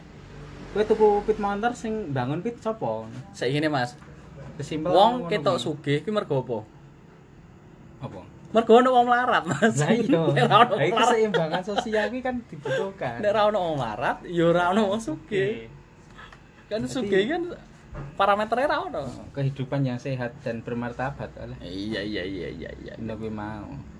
Kowe 0.72 0.84
tuku 0.88 1.08
pit 1.28 1.38
motor 1.42 1.76
sing 1.76 2.16
bangun 2.16 2.40
pit 2.40 2.62
sapa? 2.64 3.10
Saiki 3.36 3.60
ngene 3.60 3.68
Mas. 3.68 4.00
Kesimpel 4.56 4.92
wong 4.92 5.28
ketok 5.28 5.60
kuwi. 5.60 5.64
sugih 5.64 5.98
ki 6.04 6.10
mergo 6.12 6.44
apa? 6.44 6.58
Apa? 8.08 8.22
Mergo 8.50 8.72
ono 8.80 8.90
wong 8.96 9.06
melarat 9.12 9.44
Mas. 9.44 9.76
Lah 9.76 9.92
iya. 9.92 10.22
Nek 10.36 10.46
iki 10.46 10.48
melarat. 10.48 11.00
keseimbangan 11.04 11.64
sosial 11.64 12.06
iki 12.12 12.20
kan 12.24 12.36
dibutuhkan. 12.48 13.20
nek 13.20 13.32
ra 13.36 13.42
ono 13.52 13.58
wong 13.60 13.76
melarat 13.80 14.18
ya 14.28 14.44
ora 14.48 14.64
ono 14.72 14.82
wong 14.96 15.02
sugih. 15.04 15.68
Kan 16.72 16.88
sugih 16.88 17.24
kan 17.28 17.44
parameternya 18.16 18.68
ra 18.72 18.78
ono. 18.88 19.04
Kehidupan 19.36 19.84
yang 19.84 20.00
sehat 20.00 20.38
dan 20.46 20.64
bermartabat 20.64 21.36
lah. 21.36 21.60
iya 21.66 22.00
iya 22.00 22.24
iya 22.24 22.48
iya 22.48 22.72
iya. 22.80 22.94
Lebih 22.96 23.32
mau. 23.32 23.99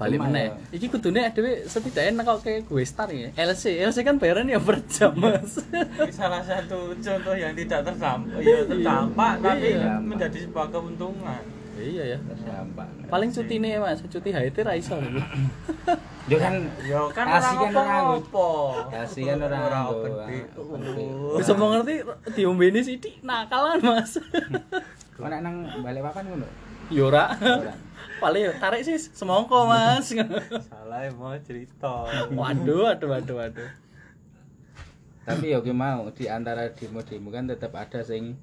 Balik 0.00 0.16
meneh 0.18 0.48
ya, 0.48 0.52
iki 0.72 0.88
kudune 0.88 1.20
dhewe 1.28 1.52
setidaknya 1.62 2.24
kok 2.24 2.40
kayak 2.40 2.64
gue 2.64 2.82
star 2.82 3.06
ya 3.06 3.28
LC 3.30 3.84
LC 3.84 4.00
kan 4.00 4.16
bayaran 4.16 4.48
ya 4.48 4.56
per 4.58 4.80
jam 4.86 5.12
Mas 5.14 5.60
Ini 5.60 6.08
salah 6.10 6.40
satu 6.40 6.96
contoh 6.96 7.34
yang 7.34 7.52
tidak 7.52 7.84
terdampak 7.84 8.40
ya 8.40 8.64
terdampak 8.64 9.32
tapi 9.38 9.68
Iya. 9.70 10.00
menjadi 10.00 10.38
sebuah 10.40 10.66
keuntungan 10.68 11.42
iya 11.76 12.04
ya 12.06 12.18
Terdampak. 12.18 12.88
paling 13.06 13.28
cuti 13.28 13.54
nih 13.56 13.76
Mas 13.76 14.00
cuti 14.02 14.28
HIT 14.30 14.56
ra 14.58 14.72
iso 14.72 14.96
lho. 14.96 15.20
Dia 16.26 16.38
kan 16.38 16.54
ya 16.80 17.00
kan 17.10 17.24
Kasih 17.26 17.56
kan 17.58 17.70
orang 17.70 17.88
orang 17.90 18.06
apa 18.16 18.48
kasih 18.92 19.22
kan 19.26 19.38
orang 19.38 19.60
Ora 19.60 19.78
nganggo. 19.78 19.98
gede. 19.98 20.38
Ah, 20.50 21.36
bisa 21.36 21.52
mau 21.54 21.68
ngerti 21.70 21.94
diombeni 22.34 22.80
sithik 22.80 23.14
nakal 23.20 23.62
kan 23.66 23.80
Mas 23.82 24.12
Kok 25.12 25.26
nek 25.26 25.40
nang 25.40 25.56
balik 25.78 26.00
papan 26.02 26.24
ngono? 26.26 26.48
Yora 26.88 27.32
Ora. 27.34 27.72
Paling 28.20 28.42
ya, 28.46 28.52
tarik 28.60 28.84
sih 28.84 28.96
semongko 29.00 29.66
Mas 29.66 30.12
salah 30.70 31.08
mau 31.16 31.34
cerita 31.40 32.04
waduh 32.30 32.92
waduh 32.92 33.08
waduh 33.16 33.36
waduh 33.40 33.70
Tapi 35.20 35.52
ya 35.54 35.60
mau 35.70 36.10
di 36.10 36.26
antara 36.26 36.72
demo-demo 36.74 37.30
kan 37.30 37.46
tetap 37.46 37.70
ada 37.76 38.02
sing 38.02 38.34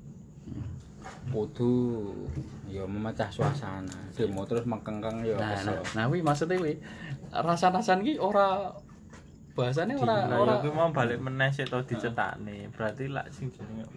kudu 1.28 2.16
ya 2.72 2.88
memecah 2.88 3.28
suasana. 3.28 3.92
Demo 4.16 4.48
terus 4.48 4.64
mengkengkeng 4.64 5.24
ya 5.28 5.36
nah 5.36 5.52
kesel. 5.56 5.76
nah, 5.76 5.84
nah 5.96 6.06
wi 6.08 6.24
maksudnya 6.24 6.56
wi 6.60 6.80
rasa-rasan 7.32 8.04
ki 8.08 8.16
ora 8.20 8.72
bahasanya 9.58 9.98
ora 9.98 10.30
ora 10.38 10.54
ya 10.54 10.62
kuwi 10.62 10.70
mau 10.70 10.94
balik 10.94 11.18
meneh 11.18 11.50
sik 11.50 11.74
to 11.74 11.82
dicetakne. 11.82 12.70
Berarti 12.70 13.10
lak 13.10 13.34
sing 13.34 13.50
jenenge 13.50 13.90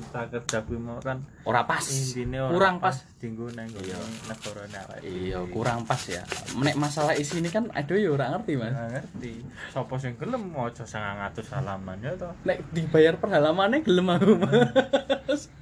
Cipta 0.00 0.24
Kerja 0.32 0.64
kuwi 0.64 0.80
mau 0.80 0.96
kan 0.96 1.20
ora 1.44 1.68
pas 1.68 1.84
intine 1.84 2.40
ora 2.40 2.56
kurang 2.56 2.76
pas 2.80 2.96
dinggo 3.20 3.52
nang 3.52 3.68
iya 3.84 4.00
negarane 4.24 4.78
awake. 4.80 5.04
iya 5.04 5.38
kurang 5.52 5.84
pas 5.84 6.00
ya 6.08 6.24
nek 6.56 6.80
masalah 6.80 7.12
isi 7.12 7.44
ini 7.44 7.52
kan 7.52 7.68
aduh 7.76 8.00
ya 8.00 8.08
ora 8.16 8.32
ngerti 8.32 8.52
mas 8.56 8.72
Nggak 8.72 8.88
ngerti. 8.96 9.32
Sopo 9.76 10.00
sing 10.00 10.16
gelem 10.16 10.48
maca 10.48 10.88
900 10.88 11.52
halaman 11.52 12.00
ya 12.00 12.16
to. 12.16 12.32
nek 12.48 12.64
dibayar 12.72 13.20
per 13.20 13.28
halamannya 13.28 13.84
gelem 13.84 14.08
aku 14.08 14.32
mas 14.40 15.52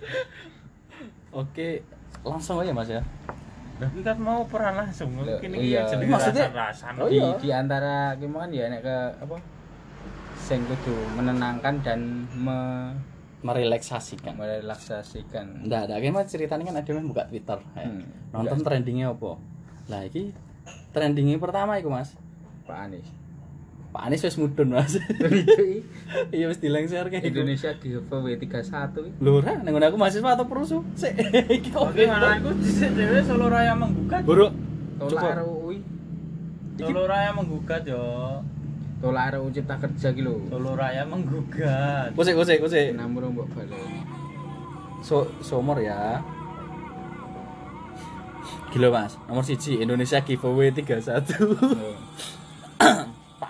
oke 1.43 1.69
langsung 2.23 2.63
aja 2.63 2.71
mas 2.71 2.87
ya 2.87 3.03
Kan 4.03 4.17
mau 4.23 4.45
peran 4.47 4.75
langsung. 4.79 5.11
Mungkin 5.15 5.51
iya. 5.59 5.83
iki 5.87 5.97
jenenge 5.97 6.13
Maksudnya- 6.13 6.47
rasan-rasan. 6.53 6.93
Oh 7.01 7.09
di, 7.09 7.19
iya. 7.19 7.35
di 7.39 7.49
antara 7.51 8.15
gimana 8.19 8.53
ya 8.53 8.67
nek 8.71 8.83
ke 8.85 8.97
apa 9.23 9.37
sing 10.43 10.61
kudu 10.67 10.95
menenangkan 11.15 11.75
dan 11.87 12.27
me, 12.35 12.59
merelaksasikan 13.47 14.35
merelaksasikan 14.35 15.67
Enggak, 15.67 15.87
ada 15.91 15.99
mas 16.11 16.27
ceritanya 16.31 16.67
kan 16.67 16.77
ada 16.83 16.91
yang 16.91 17.07
buka 17.07 17.27
Twitter. 17.31 17.59
ya. 17.79 17.87
Hmm. 17.87 18.05
Nonton 18.35 18.59
trendingnya 18.63 19.15
apa? 19.15 19.39
Lah 19.91 20.03
iki 20.07 20.35
trendingnya 20.95 21.39
pertama 21.39 21.79
iku 21.79 21.91
Mas. 21.91 22.15
Pak 22.67 22.79
Anies 22.91 23.22
Pak 23.93 24.09
Anies 24.09 24.25
wis 24.25 24.41
mudun 24.41 24.73
Mas. 24.73 24.97
Iya 26.33 26.49
wis 26.49 26.61
dilengser 26.61 27.05
kayak 27.13 27.29
gitu. 27.29 27.45
Indonesia 27.45 27.71
giveaway 27.77 28.41
31 28.41 29.21
Lho 29.21 29.31
ora 29.41 29.53
nang 29.61 29.77
aku 29.77 29.97
mahasiswa 30.01 30.33
atau 30.33 30.49
perusuh? 30.49 30.81
Sik. 30.97 31.13
Iki 31.61 31.69
kok 31.73 31.93
Oke, 31.93 32.05
anakku 32.09 32.57
dhisik 32.57 32.93
dhewe 32.97 33.21
Solo 33.21 33.53
Raya 33.53 33.77
menggugat. 33.77 34.25
Buruk. 34.25 34.53
tolak 34.97 35.45
RUU 35.45 35.77
Solo 36.81 37.03
Raya 37.05 37.31
menggugat 37.37 37.83
yo. 37.85 38.01
tolak 39.03 39.35
RUU 39.37 39.49
Cipta 39.53 39.77
Kerja 39.77 40.09
ki 40.13 40.23
lho 40.25 40.41
Solo 40.49 40.73
Raya 40.73 41.05
menggugat. 41.05 42.17
Kusik 42.17 42.33
kusik 42.33 42.65
kusik. 42.65 42.97
nomor 42.97 43.29
mbok 43.29 43.49
baleni 43.53 44.01
So 45.05 45.29
somor 45.45 45.77
ya. 45.85 46.25
Gila 48.73 48.89
Mas, 48.89 49.21
nomor 49.29 49.45
siji 49.45 49.85
Indonesia 49.85 50.17
giveaway 50.25 50.73
31. 50.73 51.29
Loh, 51.45 51.93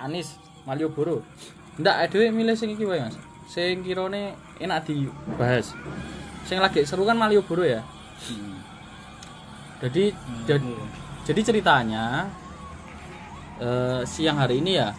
Pak 0.02 0.10
Anies 0.10 0.34
Malioboro. 0.66 1.22
Ndak 1.78 2.10
dhewe 2.10 2.34
milih 2.34 2.58
sing 2.58 2.74
iki 2.74 2.82
wae 2.82 2.98
Mas. 2.98 3.14
Sing 3.46 3.86
kirane 3.86 4.34
enak 4.58 4.82
dibahas. 4.82 5.78
Sing 6.42 6.58
lagi 6.58 6.82
seru 6.82 7.06
kan 7.06 7.14
Malioboro 7.14 7.62
ya. 7.62 7.86
hmm. 8.26 8.58
Jadi 9.78 10.10
jadi, 10.42 10.74
jadi 11.22 11.40
ceritanya 11.46 12.26
eh, 13.62 14.02
siang 14.02 14.42
hari 14.42 14.58
ini 14.58 14.74
ya 14.74 14.90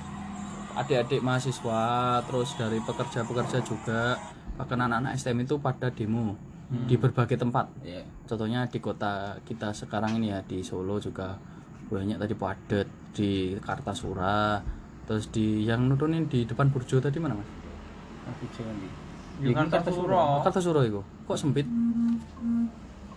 adik-adik 0.80 1.20
mahasiswa 1.20 2.24
terus 2.24 2.56
dari 2.56 2.80
pekerja-pekerja 2.80 3.60
juga 3.60 4.16
bahkan 4.56 4.80
anak-anak 4.88 5.20
STM 5.20 5.44
itu 5.44 5.60
pada 5.60 5.92
demo 5.92 6.40
di 6.88 6.96
berbagai 6.96 7.36
tempat. 7.36 7.68
ya 7.84 8.08
Contohnya 8.24 8.72
di 8.72 8.80
kota 8.80 9.36
kita 9.44 9.76
sekarang 9.76 10.16
ini 10.16 10.32
ya 10.32 10.40
di 10.48 10.64
Solo 10.64 10.96
juga 10.96 11.36
banyak 11.92 12.16
tadi 12.16 12.36
padat 12.40 12.88
di 13.12 13.54
Kartasura 13.60 14.64
terus 15.04 15.28
di 15.32 15.68
yang 15.68 15.92
nurunin 15.92 16.28
di 16.32 16.48
depan 16.48 16.72
Burjo 16.72 17.04
tadi 17.04 17.20
mana 17.20 17.36
mas? 17.36 17.50
di 18.40 18.48
Yo 19.44 19.52
kan 19.52 19.68
Kartasura. 19.68 20.40
Kartasura 20.46 20.82
itu 20.88 21.02
kok 21.02 21.38
sempit? 21.38 21.68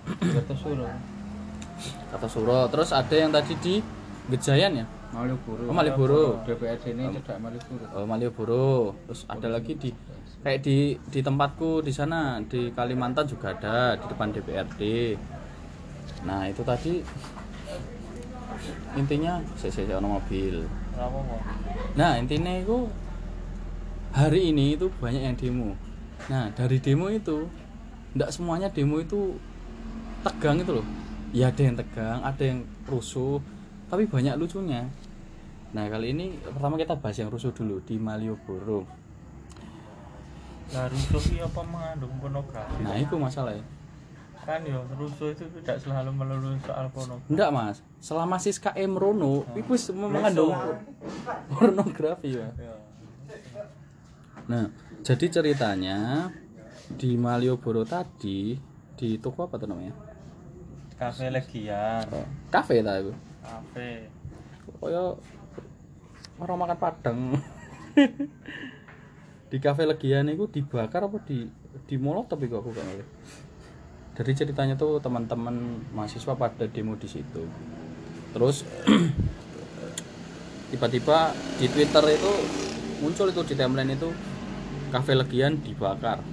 Kartasura 0.07 0.91
Kartasura 2.11 2.59
terus 2.73 2.91
ada 2.91 3.15
yang 3.15 3.31
tadi 3.31 3.55
di 3.63 3.75
Gejayan 4.27 4.83
ya? 4.83 4.87
Malioboro 5.15 5.71
Oh, 5.71 5.75
Malioboro. 5.75 6.43
DPRD 6.43 6.99
ini 6.99 7.05
cedak 7.23 7.39
Malioboro 7.39 7.85
Oh, 7.95 8.05
Malioboro 8.09 8.67
terus 9.07 9.23
ada 9.31 9.47
lagi 9.47 9.79
di 9.79 9.91
kayak 10.43 10.61
di 10.67 10.99
di 10.99 11.21
tempatku 11.23 11.83
di 11.87 11.93
sana 11.95 12.43
di 12.43 12.75
Kalimantan 12.75 13.27
juga 13.31 13.55
ada 13.55 13.95
di 13.95 14.05
depan 14.11 14.35
DPRD 14.35 14.81
nah 16.27 16.49
itu 16.51 16.63
tadi 16.67 17.03
intinya 18.97 19.39
saya 19.55 20.01
ono 20.01 20.17
mobil. 20.19 20.65
Nah 21.97 22.17
intinya 22.17 22.53
itu 22.57 22.89
hari 24.17 24.53
ini 24.53 24.77
itu 24.81 24.89
banyak 24.97 25.23
yang 25.23 25.37
demo. 25.37 25.71
Nah 26.33 26.49
dari 26.57 26.81
demo 26.81 27.13
itu 27.13 27.45
tidak 28.17 28.31
semuanya 28.33 28.69
demo 28.73 28.97
itu 29.01 29.37
tegang 30.25 30.61
itu 30.61 30.81
loh. 30.81 30.87
Ya 31.37 31.53
ada 31.53 31.61
yang 31.61 31.77
tegang 31.77 32.25
ada 32.25 32.45
yang 32.45 32.65
rusuh 32.89 33.41
tapi 33.93 34.09
banyak 34.09 34.41
lucunya. 34.41 34.89
Nah 35.77 35.85
kali 35.93 36.17
ini 36.17 36.41
pertama 36.41 36.81
kita 36.81 36.97
bahas 36.97 37.21
yang 37.21 37.29
rusuh 37.29 37.53
dulu 37.53 37.77
di 37.85 38.01
Malioboro. 38.01 38.89
Lah 40.73 40.89
rusuh 40.89 41.45
apa 41.45 41.61
mengandung 41.63 42.17
pornografi? 42.19 42.83
nah 42.83 42.99
itu 42.99 43.15
masalahnya 43.15 43.76
Kan 44.47 44.63
ya 44.63 44.79
rusuh 44.95 45.35
itu 45.35 45.43
tidak 45.59 45.83
selalu 45.83 46.15
melulu 46.15 46.55
soal 46.63 46.87
pornografi. 46.89 47.27
enggak 47.29 47.51
mas 47.51 47.77
selama 47.99 48.39
Siska 48.39 48.71
M 48.73 48.95
Rono 48.95 49.43
itu 49.53 49.67
wis 49.67 49.91
mengandung 49.91 50.55
pornografi 51.51 52.39
ya 52.39 52.47
Ya. 52.55 52.75
Nah, 54.47 54.71
jadi 55.03 55.27
ceritanya 55.27 56.31
di 56.95 57.19
Malioboro 57.19 57.83
tadi 57.83 58.55
di 58.95 59.09
toko 59.19 59.43
apa 59.43 59.59
tuh 59.59 59.67
namanya? 59.67 59.91
Kafe 60.95 61.27
Legian, 61.29 62.07
Oh, 62.09 62.23
kafe 62.49 62.79
lah 62.81 63.03
itu. 63.03 63.11
kafe. 63.43 64.07
Kaya 64.79 65.19
orang 66.39 66.57
makan 66.57 66.79
padang. 66.79 67.19
di 69.51 69.59
kafe 69.59 69.83
Legian 69.85 70.31
itu 70.31 70.47
dibakar 70.47 71.03
apa 71.03 71.19
di 71.21 71.51
di 71.85 71.97
molot 71.99 72.27
tapi 72.27 72.47
kok 72.47 72.63
aku 72.63 72.71
gak 72.71 72.87
ngerti. 72.87 73.05
Jadi 74.17 74.31
ceritanya 74.33 74.75
tuh 74.81 74.97
teman-teman 74.97 75.85
mahasiswa 75.93 76.33
pada 76.33 76.65
demo 76.65 76.97
di 76.97 77.05
situ. 77.05 77.45
Terus 78.33 78.65
tiba-tiba 80.73 81.37
di 81.61 81.67
Twitter 81.69 82.05
itu 82.17 82.33
muncul 83.05 83.29
itu 83.29 83.43
di 83.53 83.55
timeline 83.55 83.93
itu 83.93 84.09
kafe 84.89 85.13
Legian 85.13 85.61
dibakar. 85.61 86.25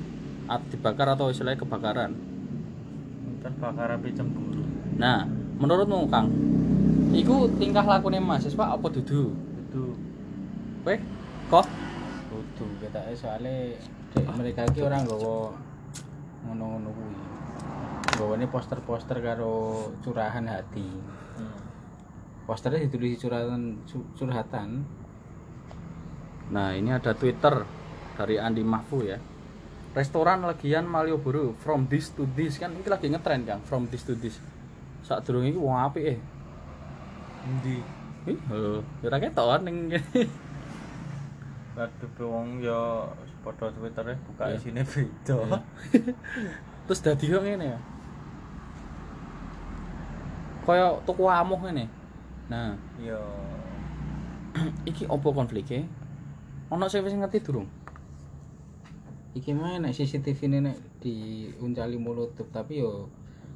At- 0.47 0.67
dibakar 0.71 1.11
atau 1.11 1.27
istilahnya 1.27 1.59
kebakaran. 1.59 2.11
Terbakar 3.43 3.99
api 3.99 4.09
cemburu. 4.15 4.63
Nah, 4.95 5.27
menurutmu 5.59 6.07
Kang, 6.07 6.31
iku 7.11 7.51
tingkah 7.59 7.83
lakunya 7.83 8.23
mahasiswa 8.23 8.75
apa 8.75 8.87
dudu? 8.87 9.35
Itu 9.67 9.99
Kowe 10.83 10.99
kok 11.47 11.67
kudu 12.27 12.65
kita 12.83 12.99
soalnya 13.15 13.71
dek 14.11 14.27
mereka 14.35 14.67
ki 14.67 14.83
orang 14.83 15.07
nggawa 15.07 15.55
ngono-ngono 16.43 16.89
kuwi 16.91 17.32
nggawane 18.13 18.45
poster-poster 18.47 19.17
karo 19.19 19.53
curahan 19.99 20.45
hati 20.45 20.85
hmm. 20.85 21.57
posternya 22.45 22.85
ditulis 22.85 23.17
curhatan 23.17 23.81
cu- 23.83 24.09
curhatan 24.13 24.85
Nah, 26.43 26.69
ini 26.75 26.93
ada 26.93 27.17
Twitter 27.17 27.65
dari 28.13 28.37
Andi 28.37 28.61
Mahfu 28.61 29.01
ya. 29.01 29.17
Restoran 29.95 30.45
Legian 30.45 30.85
Malioboro 30.85 31.57
from 31.57 31.89
this 31.89 32.13
to 32.13 32.29
this 32.37 32.61
kan 32.61 32.69
ini 32.69 32.85
lagi 32.85 33.09
ngetren 33.09 33.41
Kang, 33.41 33.63
from 33.65 33.89
this 33.89 34.05
to 34.05 34.13
this. 34.13 34.37
Saat 35.01 35.25
durung 35.25 35.47
iki 35.47 35.57
wong 35.57 35.73
apik 35.73 36.03
eh. 36.13 36.19
Endi? 37.47 37.81
Ih, 38.29 38.37
lho, 38.53 38.85
ya 39.01 39.07
ora 39.09 39.17
ketok 39.17 39.47
kan 39.49 39.61
ning 39.65 39.77
kene. 39.89 40.21
Waktu 41.73 42.21
wong 42.21 42.61
ya 42.61 43.07
padha 43.41 43.73
Twittere 43.73 44.13
buka 44.29 44.43
Iya. 44.53 44.59
isine 44.59 44.81
beda. 44.85 45.57
Terus 46.85 46.99
dadi 47.01 47.25
kok 47.33 47.41
ngene 47.41 47.65
ya. 47.65 47.79
Kaya 50.63 50.95
tuku 51.03 51.23
amuh 51.25 51.59
ngene. 51.59 51.85
Nah, 52.47 52.75
Ya. 52.97 53.19
iki 54.89 55.03
opo 55.05 55.33
konfliknya? 55.33 55.83
Ono 56.69 56.85
sing 56.87 57.01
wis 57.01 57.13
ngerti 57.13 57.39
durung? 57.41 57.67
iki 59.33 59.49
mah 59.49 59.81
nek 59.81 59.97
CCTV 59.97 60.45
ini 60.45 60.57
nek 60.61 60.77
diuncali 61.01 61.97
mulutup 61.97 62.53
tapi 62.53 62.85
yo 62.85 63.09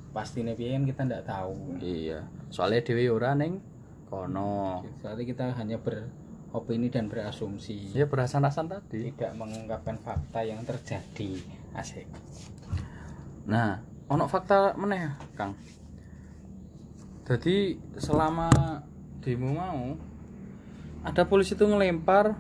pastinya 0.09 0.57
piye 0.57 0.73
kan 0.73 0.89
kita 0.89 1.05
ndak 1.05 1.29
tahu 1.29 1.77
Iya, 1.77 2.25
soalnya 2.49 2.81
dhewe 2.81 3.05
ya 3.05 3.13
ora 3.13 3.37
ning 3.37 3.61
kono. 4.09 4.81
soalnya 4.97 5.21
kita 5.21 5.53
hanya 5.53 5.77
beropini 5.77 6.89
dan 6.89 7.05
berasumsi 7.05 7.93
Ya 7.93 8.09
berasan-asan 8.09 8.65
tadi. 8.65 9.13
tidak 9.13 9.37
mengungkapkan 9.37 10.01
fakta 10.01 10.41
yang 10.41 10.65
terjadi 10.65 11.45
asik 11.77 12.09
Nah, 13.45 13.77
ono 14.09 14.25
fakta 14.25 14.73
meneh, 14.73 15.13
Kang. 15.37 15.53
Jadi 17.27 17.75
selama 17.99 18.47
demo 19.19 19.51
mau 19.51 19.99
ada 21.03 21.27
polisi 21.27 21.59
itu 21.59 21.67
ngelempar 21.67 22.39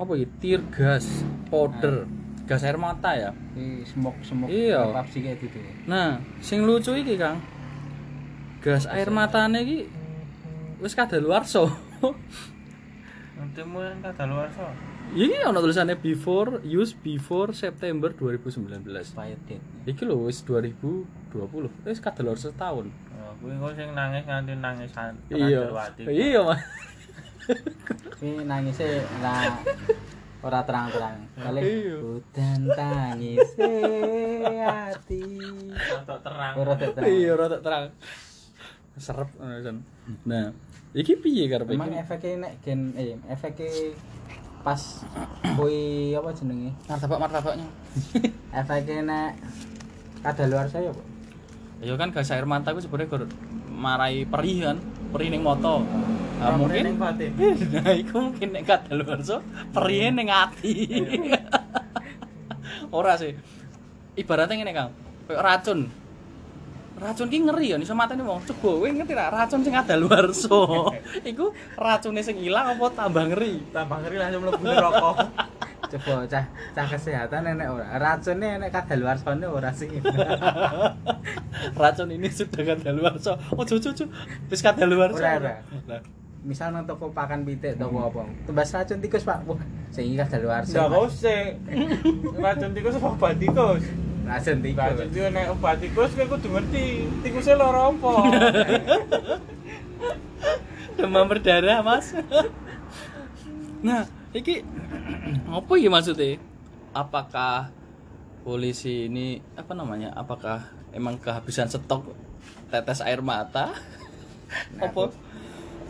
apa 0.00 0.12
ya 0.16 0.26
tear 0.40 0.60
gas, 0.72 1.04
powder, 1.52 2.08
gas 2.48 2.64
air 2.64 2.80
mata 2.80 3.12
ya. 3.12 3.30
ini 3.54 3.84
smoke 3.84 4.24
smoke 4.24 4.48
Iya. 4.48 4.88
Kayak 5.04 5.36
gitu 5.38 5.60
Nah, 5.84 6.18
sing 6.40 6.64
lucu 6.64 6.96
iki, 6.96 7.20
Kang. 7.20 7.44
Gas 8.64 8.88
air 8.88 9.12
matane 9.12 9.60
iki 9.62 9.78
wis 10.80 10.96
kadaluarsa. 10.96 11.68
Nanti 13.36 13.60
mu 13.68 13.84
yang 13.84 14.00
Iki 15.12 15.44
ono 15.44 15.60
tulisannya 15.60 15.94
before 15.96 16.64
use 16.64 16.96
before 16.96 17.52
September 17.52 18.08
2019. 18.10 18.88
expired 18.96 19.38
date 19.44 19.60
Iki 19.84 20.02
lho 20.02 20.24
wis 20.24 20.40
2020. 20.42 21.04
Wis 21.84 22.00
kadaluarsa 22.00 22.48
setahun. 22.48 22.88
Ya, 22.88 23.28
kuwi 23.38 23.54
kok 23.54 23.72
sing 23.74 23.88
nangis 23.92 24.24
nganti 24.24 24.52
nangisan. 24.56 25.12
Iya. 25.28 25.68
Iya, 26.00 26.40
Mas. 26.40 26.62
ini 28.24 28.40
nangisnya 28.40 29.04
lah 29.20 29.52
ora 30.40 30.64
terang-terang 30.64 31.28
kali 31.34 31.60
Iya. 31.60 31.96
hutan 32.00 32.60
tangis 32.72 33.48
hati 34.56 35.24
Untuk 35.68 36.18
terang. 36.20 36.52
ora 36.56 36.72
terang 36.74 37.04
Iya, 37.04 37.32
rada 37.36 37.58
terang. 37.60 37.84
Serep 38.96 39.28
ngono. 39.36 39.84
Nah, 40.24 40.56
iki 40.92 41.16
piye 41.16 41.44
karepe 41.46 41.76
emang 41.76 41.92
iki? 41.92 42.00
efeknya 42.00 42.32
nek 42.40 42.52
gen 42.60 42.80
eh 42.94 43.20
efeknya 43.26 43.68
pas 44.64 44.80
kui 45.60 46.10
apa 46.16 46.32
jenenge 46.32 46.72
Martabak-martabaknya. 46.88 47.68
efeknya 48.58 48.96
nek 49.04 49.30
kadaluar 50.24 50.66
saya 50.66 50.88
kok 50.88 51.14
Ya 51.84 52.00
kan 52.00 52.16
gas 52.16 52.32
air 52.32 52.48
mata 52.48 52.72
ku 52.72 52.80
sebenarnya 52.80 53.12
gur 53.12 53.22
marai 53.68 54.24
perih 54.24 54.72
kan, 54.72 54.76
perih 55.12 55.28
ning 55.28 55.44
moto. 55.44 55.84
Nah, 56.40 56.56
mungkin 56.56 56.96
nah 57.74 57.92
iku 57.92 58.30
mungkin 58.30 58.48
nek 58.56 58.64
kadaluarsa 58.64 59.44
perih 59.74 60.08
ning 60.14 60.32
ati. 60.32 60.88
Ora 62.96 63.18
sih. 63.20 63.36
Ibaratnya 64.14 64.54
ngene, 64.62 64.72
Kang. 64.72 64.90
Racun. 65.28 65.90
Racun 67.04 67.28
ki 67.28 67.38
ngeri 67.44 67.66
ya 67.68 67.76
iso 67.76 67.92
mateni 67.92 68.24
wong. 68.24 68.40
Coba 68.48 68.80
kowe 68.80 68.88
ngerti 68.88 69.12
ra 69.12 69.28
racun 69.28 69.60
sing 69.60 69.76
kadaluarsa. 69.76 70.60
iku 71.30 71.52
racune 71.76 72.24
sing 72.24 72.40
ilang 72.40 72.72
apa 72.72 72.86
tambah 72.96 73.28
ngeri? 73.28 73.60
Tambah 73.76 74.08
ngeri 74.08 74.16
langsung 74.16 74.40
mlebu 74.48 74.64
rokok. 74.72 75.16
coba 75.92 76.24
cah 76.24 76.44
cah 76.48 76.86
kesehatan 76.88 77.44
enek 77.44 77.68
ora 77.68 77.86
racunnya 78.00 78.56
enek 78.56 78.72
kadaluar 78.72 79.20
sono 79.20 79.52
ora 79.52 79.70
sih 79.76 79.86
racun 81.80 82.08
ini 82.08 82.32
sudah 82.32 82.72
kadaluarsa. 82.72 83.36
Ojo 83.52 83.76
ojo 83.76 83.88
ojo. 83.92 84.04
Wis 84.48 84.64
kadaluarsa. 84.64 85.44
Ora, 85.44 85.60
ora. 85.60 85.98
Misal 86.40 86.72
nang 86.72 86.88
toko 86.88 87.12
pakan 87.12 87.44
pitik 87.44 87.76
toko 87.76 88.08
apa 88.08 88.24
tebas 88.48 88.72
racun 88.72 89.04
tikus 89.04 89.28
pak 89.28 89.44
wah 89.44 89.60
sing 89.92 90.16
kadaluar 90.16 90.64
Ndak 90.64 90.88
kau 90.88 91.04
sih. 91.12 91.52
Racun 92.40 92.72
tikus 92.72 92.96
apa 92.96 93.28
tikus? 93.36 93.84
Racun 94.24 94.56
tikus. 94.64 94.82
Racun 94.82 95.08
tikus 95.12 95.30
nek 95.32 95.46
obat 95.52 95.76
tikus 95.80 96.10
kowe 96.16 96.26
kudu 96.36 96.48
ngerti 96.52 96.84
tikusnya 97.22 97.54
lara 97.60 97.92
apa. 97.92 98.12
demam 100.96 101.28
berdarah 101.28 101.84
mas. 101.84 102.16
Nah 103.84 104.08
iki 104.32 104.64
apa 105.48 105.72
ya 105.76 105.88
maksudnya? 105.92 106.40
Apakah 106.94 107.74
polisi 108.46 109.10
ini 109.10 109.42
apa 109.58 109.74
namanya 109.74 110.14
apakah 110.14 110.70
emang 110.94 111.18
kehabisan 111.18 111.68
stok 111.68 112.14
tetes 112.70 113.02
air 113.02 113.20
mata? 113.20 113.74
Nah, 114.78 114.86
apa? 114.86 115.10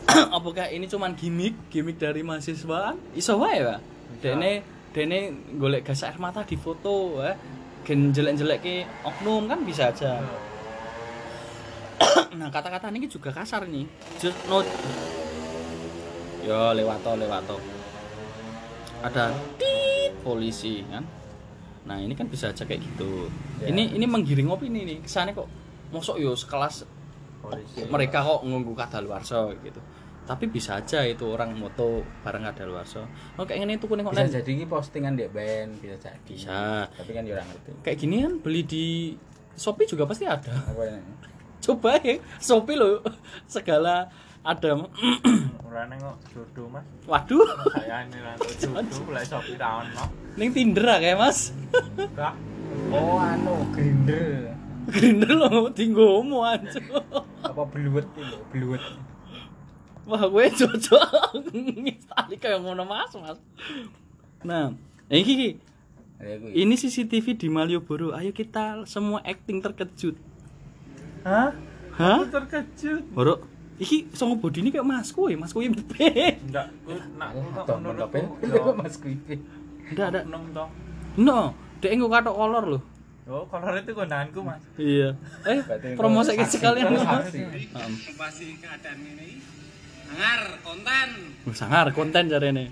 apakah 0.36 0.72
ini 0.72 0.88
cuman 0.88 1.16
gimmick 1.16 1.68
gimmick 1.68 2.00
dari 2.00 2.24
mahasiswaan 2.24 2.96
iso 3.12 3.36
wae 3.36 3.60
Pak. 3.60 3.80
Dene 4.24 4.64
dene 4.94 5.34
golek 5.58 5.84
gas 5.84 6.06
air 6.06 6.16
mata 6.16 6.46
di 6.46 6.56
foto 6.56 7.20
ya 7.20 7.36
gen 7.84 8.10
jelek-jelek 8.10 8.58
ke 8.64 8.76
oknum 9.04 9.44
kan 9.44 9.60
bisa 9.62 9.92
aja. 9.92 10.24
Nah 12.34 12.48
kata-kata 12.50 12.90
ini 12.90 13.06
juga 13.06 13.30
kasar 13.30 13.68
nih 13.68 13.86
just 14.18 14.40
note 14.50 14.66
yo 16.42 16.72
lewat 16.74 16.98
to 17.04 17.12
lewat 17.20 17.42
to. 17.44 17.56
Ada 19.04 19.36
tit 19.60 20.12
polisi 20.24 20.80
kan? 20.88 21.04
Nah 21.84 22.00
ini 22.00 22.16
kan 22.16 22.26
bisa 22.26 22.50
aja 22.50 22.64
kayak 22.64 22.80
gitu. 22.80 23.28
Ya. 23.60 23.68
ini 23.68 23.92
ini 23.92 24.08
menggiring 24.08 24.48
opini 24.48 24.88
nih. 24.88 24.98
Kesannya 25.04 25.36
kok 25.36 25.48
mosok 25.92 26.16
yo 26.16 26.32
sekelas 26.32 26.88
polisi. 27.44 27.84
mereka 27.86 28.24
kok 28.24 28.40
ngunggu 28.42 28.72
kadaluarsa 28.72 29.52
gitu 29.60 29.80
tapi 30.24 30.48
bisa 30.48 30.80
aja 30.80 31.04
itu 31.04 31.24
orang 31.28 31.52
moto 31.52 32.00
bareng 32.24 32.48
kadaluarsa 32.48 33.04
oh 33.36 33.44
kayak 33.44 33.68
gini 33.68 33.76
tuh 33.76 33.92
kuning 33.92 34.08
kok 34.08 34.16
bisa 34.16 34.40
jadi 34.40 34.50
ini 34.56 34.64
postingan 34.64 35.12
di 35.16 35.28
band 35.28 35.78
bisa 35.78 35.96
jadi. 36.00 36.32
Bisa. 36.32 36.88
tapi 36.88 37.10
kan 37.12 37.22
ya 37.28 37.36
orang 37.36 37.48
ngerti. 37.52 37.70
Kayak 37.84 37.98
gini 38.00 38.16
kan 38.24 38.32
beli 38.40 38.62
di 38.64 38.86
Shopee 39.54 39.86
juga 39.86 40.02
pasti 40.02 40.26
ada. 40.26 40.50
Apa 40.50 40.82
ini? 40.90 40.98
Coba 41.62 42.00
ya 42.02 42.18
Shopee 42.42 42.74
lo 42.74 43.04
segala 43.46 44.10
ada 44.44 44.70
ora 45.66 45.88
nengok 45.88 46.16
jodoh 46.32 46.66
mas? 46.72 46.84
Waduh. 47.04 47.44
Saya 47.76 48.04
ini 48.08 48.18
lah 48.18 48.34
jodoh 48.60 49.00
mulai 49.04 49.24
sopi 49.24 49.54
tahun 49.60 49.92
no 49.92 50.04
ning 50.34 50.50
Tinder 50.50 50.88
ah, 50.88 50.98
kayak 50.98 51.18
mas. 51.20 51.52
Enggak 52.00 52.34
oh 52.90 53.16
anu 53.20 53.54
grinder 53.72 54.54
Grinder 54.84 55.32
lo 55.32 55.72
tinggomu 55.72 56.44
anjo 56.44 56.80
apa 57.40 57.62
beluet 57.72 58.04
itu 58.04 58.36
beluet 58.52 58.82
wah 60.08 60.24
gue 60.28 60.44
cocok. 60.60 61.02
Tali 62.08 62.36
kayak 62.38 62.60
ngono 62.60 62.84
mas 62.84 63.12
mas. 63.16 63.38
Nah 64.44 64.76
ini 65.08 65.22
Ki, 65.24 65.48
ada 66.20 66.34
gue 66.40 66.50
ini 66.52 66.74
CCTV 66.76 67.36
di 67.36 67.48
Malioboro. 67.48 68.12
Ayo 68.12 68.30
kita 68.32 68.84
semua 68.84 69.20
acting 69.24 69.60
terkejut. 69.64 70.16
Hah? 71.24 71.56
Hah? 71.96 72.18
Aku 72.20 72.28
terkejut. 72.30 73.02
Boro. 73.10 73.54
Iki 73.74 74.14
songo 74.14 74.38
bodi 74.38 74.62
ini 74.62 74.70
kayak 74.70 74.86
masku 74.86 75.26
ya 75.26 75.34
masku 75.34 75.58
yang 75.58 75.74
enggak 75.74 76.70
aku 76.78 76.94
nak 77.18 77.34
menurutku. 77.82 78.38
yo 78.46 78.70
kok 78.70 78.74
mas 78.78 78.94
Kwipi 79.02 79.42
enggak 79.90 80.14
ada 80.14 80.20
toh 80.30 80.70
no 81.18 81.58
dek 81.82 81.90
engko 81.90 82.06
katok 82.06 82.38
kolor 82.38 82.64
loh 82.70 82.82
oh 83.26 83.42
kolor 83.50 83.74
itu 83.74 83.90
gundaanku 83.90 84.46
mas. 84.46 84.62
Iya. 84.78 85.18
Eh 85.42 85.58
promosi 85.98 86.38
sekalian 86.38 86.94
mas. 87.02 87.34
pasti 88.14 88.54
keadaan 88.62 89.02
ini 89.02 89.42
sangar 90.14 90.40
konten. 90.62 91.08
Wah, 91.42 91.54
sangar 91.58 91.86
konten 91.90 92.24
jarene 92.30 92.64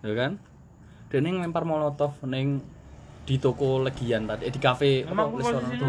ya 0.00 0.14
kan? 0.16 0.32
Dia 1.12 1.20
neng 1.20 1.40
lempar 1.44 1.68
molotov 1.68 2.16
neng 2.24 2.64
di 3.28 3.36
toko 3.36 3.84
legian 3.84 4.24
tadi 4.24 4.48
eh, 4.48 4.52
di 4.52 4.56
kafe 4.56 5.04
apa 5.04 5.28
restoran 5.36 5.68
tuh 5.76 5.88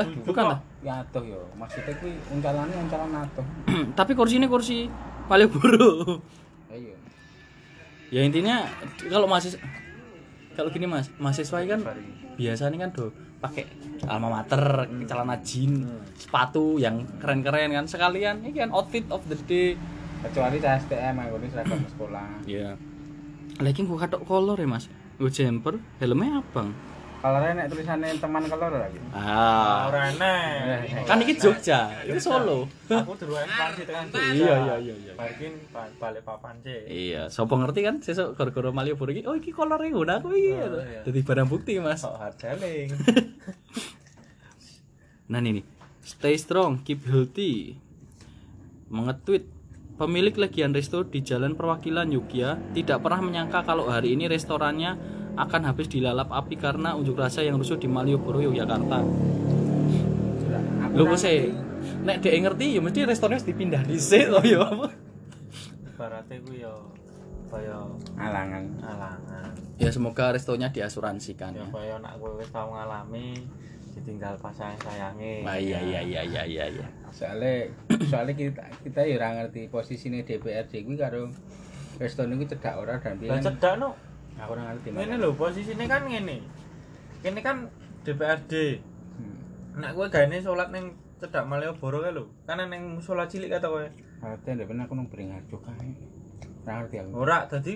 eh 0.00 0.08
bukan 0.24 0.44
lah 0.48 0.58
ya 0.80 1.04
atuh 1.04 1.24
yo. 1.28 1.40
Maksudnya 1.60 1.92
kuwi 2.00 2.16
uncalannya 2.32 2.76
uncalan 2.80 3.12
atuh. 3.20 3.44
Tapi 4.00 4.12
kursi 4.16 4.40
ini 4.40 4.48
kursi 4.48 4.88
Malioboro 5.28 6.24
ayo 6.72 6.96
ya 8.08 8.24
intinya 8.24 8.64
kalau 9.12 9.28
masih 9.28 9.60
kalau 10.56 10.72
gini 10.72 10.88
mas 10.88 11.12
mahasiswa 11.20 11.60
ini 11.62 11.68
kan 11.68 11.80
biasanya 12.40 12.76
kan 12.88 12.90
do 12.96 13.06
pakai 13.40 13.64
alma 14.04 14.28
mater 14.40 14.86
celana 15.08 15.40
jeans 15.40 15.88
sepatu 16.20 16.76
yang 16.76 17.08
keren-keren 17.18 17.72
kan. 17.72 17.88
Sekalian 17.88 18.44
ini 18.44 18.52
kan 18.52 18.70
outfit 18.70 19.08
of 19.08 19.24
the 19.26 19.36
day. 19.48 19.74
Kecuali 20.20 20.60
saya 20.60 20.76
STM 20.84 21.16
aku 21.16 21.36
ini 21.40 21.48
seragam 21.48 21.80
sekolah. 21.88 22.28
Ya 22.44 22.76
lagi 23.60 23.84
gua 23.84 24.04
katok 24.04 24.24
kolor 24.28 24.60
ya 24.60 24.68
mas. 24.68 24.92
Gua 25.16 25.32
jumper 25.32 25.80
helmnya 26.00 26.44
abang 26.44 26.76
kalau 27.20 27.38
nek 27.44 27.68
tulisannya 27.68 28.16
teman 28.16 28.42
kolor 28.48 28.72
lagi. 28.80 28.96
Ah. 29.12 29.92
Ora 29.92 30.08
enek 30.08 31.04
kan 31.04 31.20
ini 31.20 31.36
Jogja 31.36 31.92
ini 32.08 32.16
Solo. 32.16 32.64
Aku 32.88 33.12
duruan 33.20 33.44
parsi 33.44 33.84
tekan 33.84 34.08
iya 34.32 34.54
iya 34.56 34.74
iya 34.80 34.94
iya 34.96 35.12
Barkin 35.14 35.52
ba- 35.68 35.92
balik 36.00 36.24
papan 36.24 36.56
C. 36.64 36.88
iya 36.88 37.28
sopo 37.28 37.60
ngerti 37.60 37.80
kan 37.84 38.00
sesuk 38.00 38.34
gara-gara 38.34 38.72
Malioboro 38.72 39.12
iki? 39.12 39.28
Oh 39.28 39.36
iki 39.36 39.52
kolornya 39.52 39.92
ngono 39.92 40.12
aku 40.16 40.28
iki. 40.32 40.52
Oh, 40.56 40.80
iya. 40.80 41.00
jadi 41.04 41.20
barang 41.20 41.48
bukti 41.52 41.76
mas. 41.78 42.00
Sok 42.00 42.16
harjaling. 42.16 42.88
Nah 45.30 45.38
ini. 45.38 45.62
Nih, 45.62 45.64
stay 46.02 46.34
strong, 46.34 46.82
keep 46.82 47.06
healthy. 47.06 47.78
Mengetweet 48.90 49.46
pemilik 49.94 50.34
Legian 50.34 50.74
Resto 50.74 51.06
di 51.06 51.22
Jalan 51.22 51.54
Perwakilan 51.54 52.10
Yogyakarta 52.10 52.74
tidak 52.74 52.98
pernah 52.98 53.20
menyangka 53.22 53.62
kalau 53.62 53.86
hari 53.86 54.18
ini 54.18 54.26
restorannya 54.26 55.19
akan 55.46 55.72
habis 55.72 55.86
dilalap 55.88 56.28
api 56.28 56.54
karena 56.60 56.92
unjuk 56.96 57.16
rasa 57.16 57.40
yang 57.40 57.56
rusuh 57.56 57.80
di 57.80 57.88
Malioboro 57.88 58.40
Yogyakarta. 58.44 58.98
Lho 60.90 61.02
kok 61.06 61.18
sih? 61.20 61.48
Nek 62.04 62.20
dhek 62.20 62.34
ngerti 62.44 62.76
ya 62.76 62.80
mesti 62.84 63.08
restorannya 63.08 63.40
harus 63.40 63.48
dipindah 63.48 63.82
dhisik 63.88 64.28
to 64.28 64.40
ya. 64.44 64.64
Ibaratnya 65.96 66.36
ku 66.44 66.52
yo 66.56 66.74
kaya 67.50 67.76
alangan 68.20 68.64
alangan. 68.84 69.50
Ya 69.80 69.90
semoga 69.90 70.30
restonya 70.30 70.68
diasuransikan 70.70 71.56
Ya 71.56 71.64
ya. 71.64 71.66
kaya 71.72 71.94
nak 71.98 72.20
kowe 72.20 72.36
wis 72.36 72.52
tau 72.52 72.68
ngalami 72.70 73.42
ditinggal 73.96 74.38
pasangan 74.38 74.76
sayange. 74.80 75.42
Wah, 75.42 75.58
iya 75.58 75.82
iya 75.82 76.00
iya 76.04 76.22
iya 76.22 76.42
iya 76.46 76.64
iya. 76.70 76.86
soalnya 77.10 77.66
soalnya 78.10 78.34
kita 78.38 78.62
kita 78.86 79.00
ya 79.02 79.18
ora 79.18 79.28
ngerti 79.42 79.66
posisinya 79.66 80.22
DPRD 80.22 80.86
kuwi 80.86 80.94
karo 80.94 81.26
resto 81.98 82.22
niku 82.24 82.46
cedak 82.48 82.78
ora 82.78 83.02
dan 83.02 83.18
kan 83.18 83.42
cedak 83.44 83.74
no. 83.82 83.92
Aku 84.38 84.50
ora 84.54 84.62
ngerti 84.70 84.88
Ngene 84.94 85.14
lho 85.18 85.34
posisine 85.34 85.84
kan 85.90 86.06
ngene. 86.06 86.44
Kene 87.24 87.40
kan 87.42 87.72
DPRD. 88.04 88.52
Hmm. 89.18 89.36
Nek 89.80 89.92
kowe 89.96 90.06
gaene 90.12 90.38
salat 90.38 90.68
ning 90.70 90.94
cedak 91.18 91.48
Malioboro 91.48 92.04
kae 92.04 92.14
lho. 92.14 92.30
Kan 92.46 92.62
ning 92.68 93.00
musola 93.00 93.26
cilik 93.26 93.50
kata 93.50 93.66
kowe. 93.66 93.86
Ngerti 94.20 94.48
ndak 94.54 94.68
bener 94.68 94.84
aku 94.86 94.94
nang 94.94 95.08
Beringarjo 95.10 95.56
kae 95.64 95.90
ora 96.60 96.72
ngerti 96.84 96.96
aku 97.00 97.10
Ora, 97.16 97.38
dadi 97.48 97.74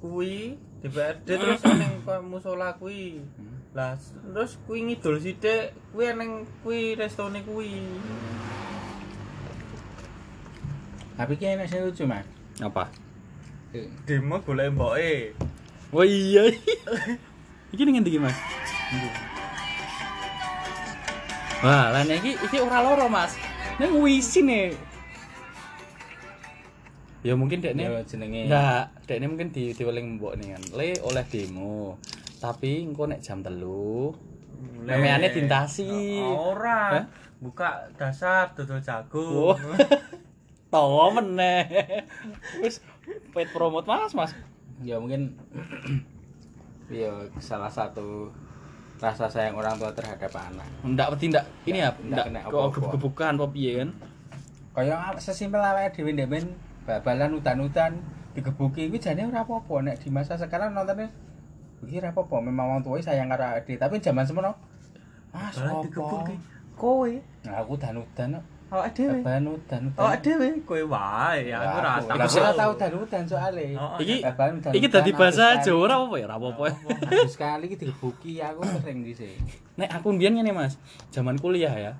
kuwi 0.00 0.54
DPRD 0.84 1.26
terus 1.26 1.62
ning 1.66 1.92
musola 2.28 2.76
kuwi. 2.78 3.18
Hmm. 3.18 3.58
Lah 3.74 3.98
terus 4.34 4.60
kuwi 4.68 4.86
ngidul 4.86 5.18
sithik, 5.18 5.74
kuwi 5.90 6.12
ning 6.14 6.44
kuwi 6.62 6.94
restone 6.94 7.42
kuwi. 7.42 7.82
tapi 11.20 11.36
ki 11.36 11.52
enak 11.52 11.68
sing 11.68 11.84
lucu 11.84 12.08
mas 12.08 12.24
Apa? 12.64 12.88
Demo 14.08 14.40
golek 14.40 14.72
mboke. 14.72 15.36
Oh 15.90 16.06
iya. 16.06 16.46
iki 17.74 17.82
ngendi 17.82 18.14
iki, 18.14 18.20
Mas? 18.22 18.38
Wah, 21.60 21.90
lah 21.90 22.02
nek 22.06 22.22
iki 22.22 22.38
iki 22.46 22.56
ora 22.62 22.78
loro, 22.80 23.10
Mas. 23.10 23.34
Ning 23.82 23.98
wisi 23.98 24.46
nih. 24.46 24.70
Ya 27.20 27.36
mungkin 27.36 27.60
dekne 27.60 27.84
ya 27.84 28.00
jenenge 28.08 28.48
Enggak, 28.48 28.84
dekne 29.04 29.28
mungkin 29.28 29.52
di 29.52 29.76
diweling 29.76 30.16
mbok 30.16 30.40
nih 30.40 30.56
kan. 30.56 30.62
Le 30.72 30.96
oleh 31.04 31.24
demo. 31.28 32.00
Tapi 32.40 32.80
engko 32.80 33.04
nek 33.04 33.20
jam 33.20 33.44
telu 33.44 34.16
Memeane 34.60 35.28
dintasi. 35.32 36.20
Ora. 36.20 36.80
Hah? 36.96 37.04
Buka 37.40 37.88
dasar 37.96 38.52
dodol 38.52 38.80
jagung. 38.80 39.52
Oh. 39.52 39.56
Tawa 40.72 41.12
meneh. 41.18 41.66
Wis 42.60 42.84
paid 43.32 43.48
promote 43.52 43.88
Mas, 43.88 44.12
Mas. 44.12 44.32
Ya 44.80 44.96
mungkin 44.96 45.36
ya 46.90 47.12
salah 47.38 47.70
satu 47.70 48.32
rasa 49.00 49.28
sayang 49.32 49.56
orang 49.56 49.80
tua 49.80 49.88
terhadap 49.96 50.28
anak 50.36 50.68
Ndak 50.84 51.16
peti 51.16 51.32
ndak 51.32 51.44
ini 51.64 51.80
ya, 51.80 51.90
Ndak 52.04 52.52
gebuk-gebukan 52.52 53.32
apa 53.40 53.46
piye 53.48 53.72
kan? 53.80 53.90
kaya 54.70 55.18
sesimpel 55.18 55.58
awake 55.58 55.98
dhewe 55.98 56.14
ndek 56.14 56.28
men 56.30 56.44
babalan 56.86 57.36
udan-udan 57.36 57.98
digebuki 58.38 58.86
kuwi 58.86 59.02
jane 59.02 59.26
ora 59.26 59.42
apa-apa 59.42 59.82
nek 59.82 59.98
di 59.98 60.08
masa 60.14 60.38
sekarang 60.38 60.70
nontonnya 60.70 61.10
iki 61.82 61.98
ora 61.98 62.14
apa-apa 62.14 62.38
memang 62.38 62.78
wong 62.78 62.80
tuwa 62.86 63.02
sayang 63.02 63.26
karo 63.34 63.58
ade 63.58 63.74
tapi 63.74 63.98
zaman 63.98 64.22
semono 64.22 64.54
sopo 65.50 65.82
digebuki. 65.82 66.34
Kowe. 66.78 67.12
nah 67.44 67.60
aku 67.60 67.76
udan-udan 67.76 68.38
kok 68.40 68.44
Awak 68.70 68.88
dhewe. 68.94 69.18
babalan 69.18 69.44
udan-udan 69.50 69.98
Awak 69.98 70.16
dhewe 70.22 70.48
kowe 70.62 70.82
wae, 70.86 71.50
aku 71.50 71.74
ora 71.74 71.90
tahu. 71.98 72.06
aku 72.14 72.36
ora 72.38 72.50
tau 72.54 72.70
udan-udan 72.70 73.24
soalé 73.26 73.66
Oh, 73.74 73.98
Iki 73.98 74.16
udan-udan 74.22 74.70
iki 74.72 74.86
dadi 74.86 75.10
bahasa 75.10 75.58
Jawa 75.58 75.80
ora 75.82 75.94
apa 75.98 76.14
ya? 76.14 76.24
Ora 76.24 76.36
apa-apa. 76.36 76.64
sekali- 76.70 77.26
sekali 77.28 77.64
iki 77.66 77.76
digebuki 77.78 78.32
aku 78.38 78.60
sering 78.78 79.02
dhisik 79.02 79.34
Nek 79.74 79.90
aku 79.90 80.06
mbiyen 80.12 80.34
ngene 80.36 80.52
Mas, 80.52 80.78
zaman 81.08 81.34
kuliah 81.34 81.72
ya. 81.72 81.92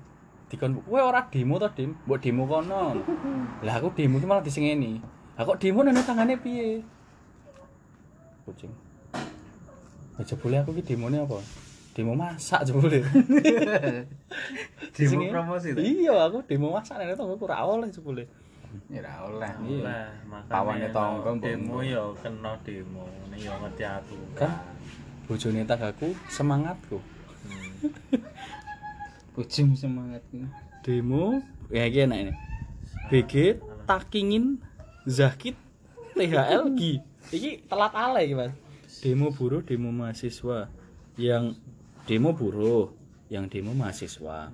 Dikon 0.47 0.79
kowe 0.79 0.99
ora 1.01 1.27
demo 1.27 1.55
to, 1.57 1.67
Dim? 1.69 1.91
Mbok 2.01 2.19
demo 2.19 2.43
kono. 2.45 2.95
Lah 3.59 3.73
aku 3.73 3.91
demo 3.91 4.15
ki 4.15 4.25
malah 4.25 4.39
disengeni. 4.39 4.99
Lah 5.33 5.43
kok 5.43 5.57
demo 5.57 5.79
nene 5.81 5.99
tangane 6.01 6.35
piye? 6.35 6.83
Kucing. 8.43 8.71
Ya 10.13 10.23
jebule 10.25 10.55
aku 10.57 10.71
ki 10.73 10.83
demone 10.85 11.19
apa? 11.19 11.39
Demo 11.91 12.15
masak 12.15 12.63
jebule. 12.63 13.03
demo 14.95 15.21
promosi 15.27 15.75
Iya, 15.75 16.15
aku 16.27 16.39
demo 16.47 16.71
masak 16.71 17.03
nene 17.03 17.19
tonggo 17.19 17.35
ora 17.43 17.67
oleh 17.67 17.91
jebule. 17.91 18.25
ya 18.87 19.03
ora 19.03 19.13
oleh 19.27 19.51
Iya. 19.67 19.83
Lah, 19.83 20.07
makane 20.23 20.51
Pawane 20.51 20.87
tonggo, 20.95 21.29
demo 21.43 21.77
ya 21.83 22.03
kena 22.23 22.55
demo. 22.63 23.03
Nek 23.27 23.39
ya 23.43 23.51
ngerti 23.59 23.83
aku. 23.83 24.15
Kan 24.39 24.51
bojone 25.27 25.67
tanggaku 25.67 26.15
semangatku. 26.31 26.97
ujung 29.39 29.73
semangat 29.79 30.19
ini 30.35 30.47
Demo 30.83 31.39
ya 31.71 31.87
iki 31.87 32.03
enak 32.03 32.19
ini. 32.27 32.33
BG 33.07 33.33
Takingin 33.87 34.59
Zakit 35.07 35.55
THL 36.15 36.75
Gi. 36.75 36.93
Iki 37.31 37.51
telat 37.65 37.93
ale 37.95 38.27
iki, 38.27 38.35
Mas. 38.35 38.53
demo 39.01 39.31
buruh 39.31 39.63
demo 39.63 39.89
mahasiswa 39.89 40.67
yang 41.15 41.55
demo 42.11 42.35
buruh 42.35 42.91
yang 43.31 43.47
demo 43.47 43.71
mahasiswa. 43.71 44.51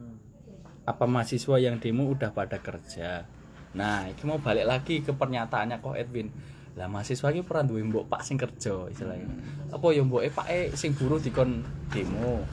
Apa 0.86 1.10
mahasiswa 1.10 1.58
yang 1.58 1.82
demo 1.82 2.06
udah 2.06 2.30
pada 2.30 2.62
kerja? 2.62 3.26
Nah 3.74 4.06
itu 4.06 4.30
mau 4.30 4.38
balik 4.38 4.70
lagi 4.70 5.02
ke 5.02 5.10
pernyataannya 5.10 5.82
kok 5.82 5.98
Edwin. 5.98 6.30
Lah 6.78 6.86
mahasiswa 6.86 7.34
ini 7.34 7.42
pernah 7.42 7.66
duwe 7.66 7.82
mbok 7.82 8.06
pak 8.06 8.22
sing 8.22 8.38
kerja 8.38 8.86
istilahnya. 8.94 9.26
Apa 9.74 9.90
ya 9.90 10.06
mbok 10.06 10.22
pak 10.30 10.46
eh 10.54 10.70
sing 10.78 10.94
buruh 10.94 11.18
dikon 11.18 11.66
demo? 11.90 12.46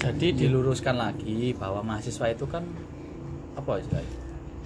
Jadi 0.00 0.32
diluruskan 0.32 0.96
lagi 0.96 1.52
bahwa 1.52 1.84
mahasiswa 1.84 2.32
itu 2.32 2.48
kan 2.48 2.64
apa 3.60 3.76
istilahnya? 3.76 4.16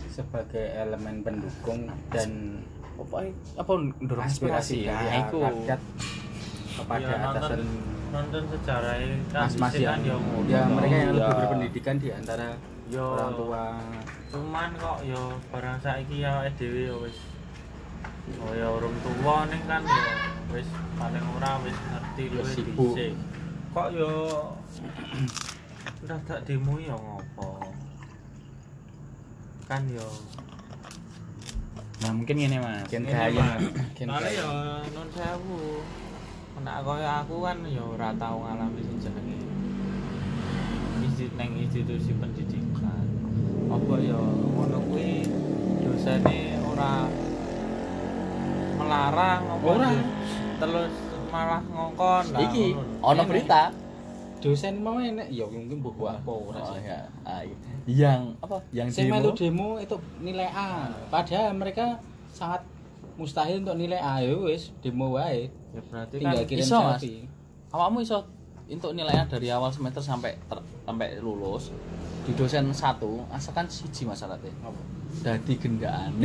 Sebagai 0.07 0.71
elemen 0.71 1.27
pendukung 1.27 1.91
dan 2.15 2.63
apa 2.95 3.27
apa 3.59 3.73
ndorong 3.99 4.23
aspirasi 4.31 4.87
ya 4.87 4.95
ya, 5.03 5.75
kepada 6.79 7.03
Ya, 7.03 7.19
nonton- 7.19 7.35
atasan 7.43 7.63
nonton 8.15 8.43
sejarah 8.49 8.95
kan 9.29 9.51
yang 9.75 9.99
ya 10.01 10.15
ngono. 10.15 10.47
ya 10.47 10.63
mereka 10.67 10.95
yang 10.95 11.11
Ya. 11.11 11.17
lebih 11.19 11.35
berpendidikan 11.37 11.95
di 11.97 12.09
antara 12.09 12.49
Yo. 12.87 13.05
orang 13.13 13.33
tua 13.35 13.65
cuman 14.31 14.71
kok 14.75 14.99
yo 15.03 15.21
barang 15.49 15.79
saiki 15.79 16.17
ya 16.21 16.47
dhewe 16.53 16.83
ya 16.85 16.95
wis 16.97 17.19
oh 18.37 18.53
ya 18.53 18.67
orang 18.69 18.95
tua 19.01 19.37
ning 19.47 19.63
kan 19.65 19.83
ya 19.83 20.05
wis 20.49 20.69
paling 20.95 21.25
ora 21.33 21.53
wis 21.61 21.77
ngerti 21.77 22.23
Ya 22.25 22.33
luwih 22.33 22.55
sibuk. 22.55 22.93
dhisik 22.93 23.13
kok 23.71 23.89
yo 23.91 24.11
udah 26.01 26.19
tak 26.23 26.41
demo 26.45 26.79
ya 26.79 26.95
ngopo 26.95 27.49
kan 29.65 29.83
yo 29.89 30.07
nah 31.99 32.13
mungkin 32.13 32.37
gini 32.37 32.59
mas 32.59 32.85
Gen 32.87 33.03
Ngene, 33.03 33.17
gaya 33.17 33.41
Mas. 33.41 33.63
gen 33.95 34.07
Soalnya 34.07 34.29
gaya. 34.29 34.45
ya 34.45 34.53
nun 34.93 35.09
sewu 35.11 35.61
nek 36.63 36.77
kaya 36.87 37.27
aku 37.27 37.43
kan 37.43 37.59
ya 37.67 37.83
ora 37.83 38.15
tau 38.15 38.39
ngalami 38.47 38.81
sing 38.87 38.99
jenenge 39.03 39.39
isi 41.05 41.27
neng 41.35 41.51
institusi 41.59 42.15
pendidikan 42.15 43.07
apa 43.71 43.95
ya 43.99 44.19
ngono 44.19 44.79
kuwi 44.87 45.27
dosane 45.83 46.59
ora 46.63 47.11
melarang 48.79 49.43
apa 49.47 49.67
Ora. 49.67 49.91
terus 50.63 50.93
malah 51.35 51.63
ngongkon 51.67 52.25
lah 52.31 52.41
iki 52.47 52.79
ono 53.03 53.23
berita 53.27 53.75
dosen 54.45 54.85
mau 54.85 55.01
enek 55.01 55.33
ya 55.33 55.49
mungkin 55.49 55.81
buku 55.81 56.05
apa 56.05 56.29
ora 56.29 56.61
oh, 56.61 56.77
sih 56.77 56.85
ya. 56.85 57.01
Ah, 57.25 57.41
iya. 57.41 57.57
yang 57.89 58.23
apa 58.45 58.61
yang 58.77 58.93
Sing 58.93 59.09
demo 59.09 59.17
melu 59.17 59.31
demo 59.33 59.69
itu 59.81 59.97
nilai 60.21 60.53
A. 60.53 60.93
Padahal 61.09 61.57
mereka 61.57 61.97
sangat 62.29 62.61
mustahil 63.15 63.59
untuk 63.59 63.75
nilai 63.75 63.97
A 63.97 64.19
ya 64.19 64.35
wis 64.35 64.71
demo 64.79 65.13
wae. 65.13 65.47
ya 65.71 65.79
berarti 65.83 66.15
kan 66.17 66.33
Tinggal 66.33 66.45
kirim 66.47 66.63
iso, 66.63 66.75
Mas. 66.77 66.87
selfie. 66.97 67.23
awakmu 67.71 68.01
iso 68.01 68.19
untuk 68.65 68.91
nilainya 68.93 69.27
dari 69.27 69.49
awal 69.49 69.69
semester 69.69 70.01
sampai 70.01 70.35
ter- 70.43 70.65
sampai 70.83 71.19
lulus 71.19 71.69
di 72.23 72.31
dosen 72.33 72.71
satu 72.71 73.19
asalkan 73.29 73.67
siji 73.67 74.05
masalahnya 74.05 74.49
dadi 75.21 75.53
gendaan 75.55 76.11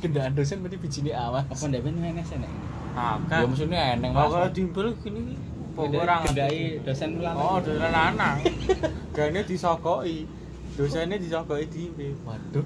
gendaan 0.00 0.32
dosen 0.32 0.60
berarti 0.60 0.76
bijine 0.78 1.10
awas 1.12 1.44
Apa 1.46 1.62
ndak 1.68 1.80
ben 1.82 1.94
enek 1.96 2.26
enek. 2.26 2.50
ah 2.92 3.16
ya 3.16 3.28
kan 3.28 3.40
maksudnya 3.46 3.78
eneng 3.94 4.10
kalau 4.12 4.40
mas 4.40 4.50
diimpel 4.50 4.86
gini 4.98 5.20
kok 5.72 5.82
Gendai- 5.88 6.20
gendai 6.26 6.58
dosen 6.84 7.08
ulang. 7.16 7.34
Oh, 7.34 7.56
dosen 7.58 7.80
lanang. 7.80 8.36
Gane 9.16 9.40
disokoki. 9.42 10.28
Dosane 10.72 11.14
disokoki 11.16 11.66
dhewe. 11.68 12.16
waduh 12.24 12.64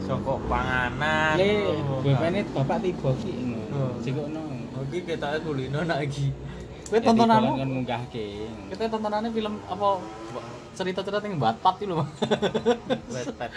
Sokok 0.00 0.38
panganan. 0.46 1.36
Le, 1.36 1.52
Oh, 1.84 2.00
bapakne 2.00 2.40
bapak 2.46 2.78
tiba 2.80 3.10
ki 3.16 3.32
Oh. 3.32 3.44
ngono. 3.46 3.84
Sikokno. 4.00 4.40
Oke, 4.78 4.98
ketoke 5.02 5.38
kulino 5.42 5.80
nak 5.82 6.00
iki. 6.02 6.28
kowe 6.88 6.96
tontonanmu 6.98 7.52
kan 7.54 7.68
munggahke. 7.68 8.48
kita 8.72 8.88
tontonannya 8.88 9.28
film 9.28 9.60
apa 9.62 10.00
cerita-cerita 10.72 11.20
yang 11.20 11.36
batpat 11.36 11.74
itu 11.76 11.84
loh 11.86 12.00
Mas. 12.00 13.28
Wetpad. 13.28 13.50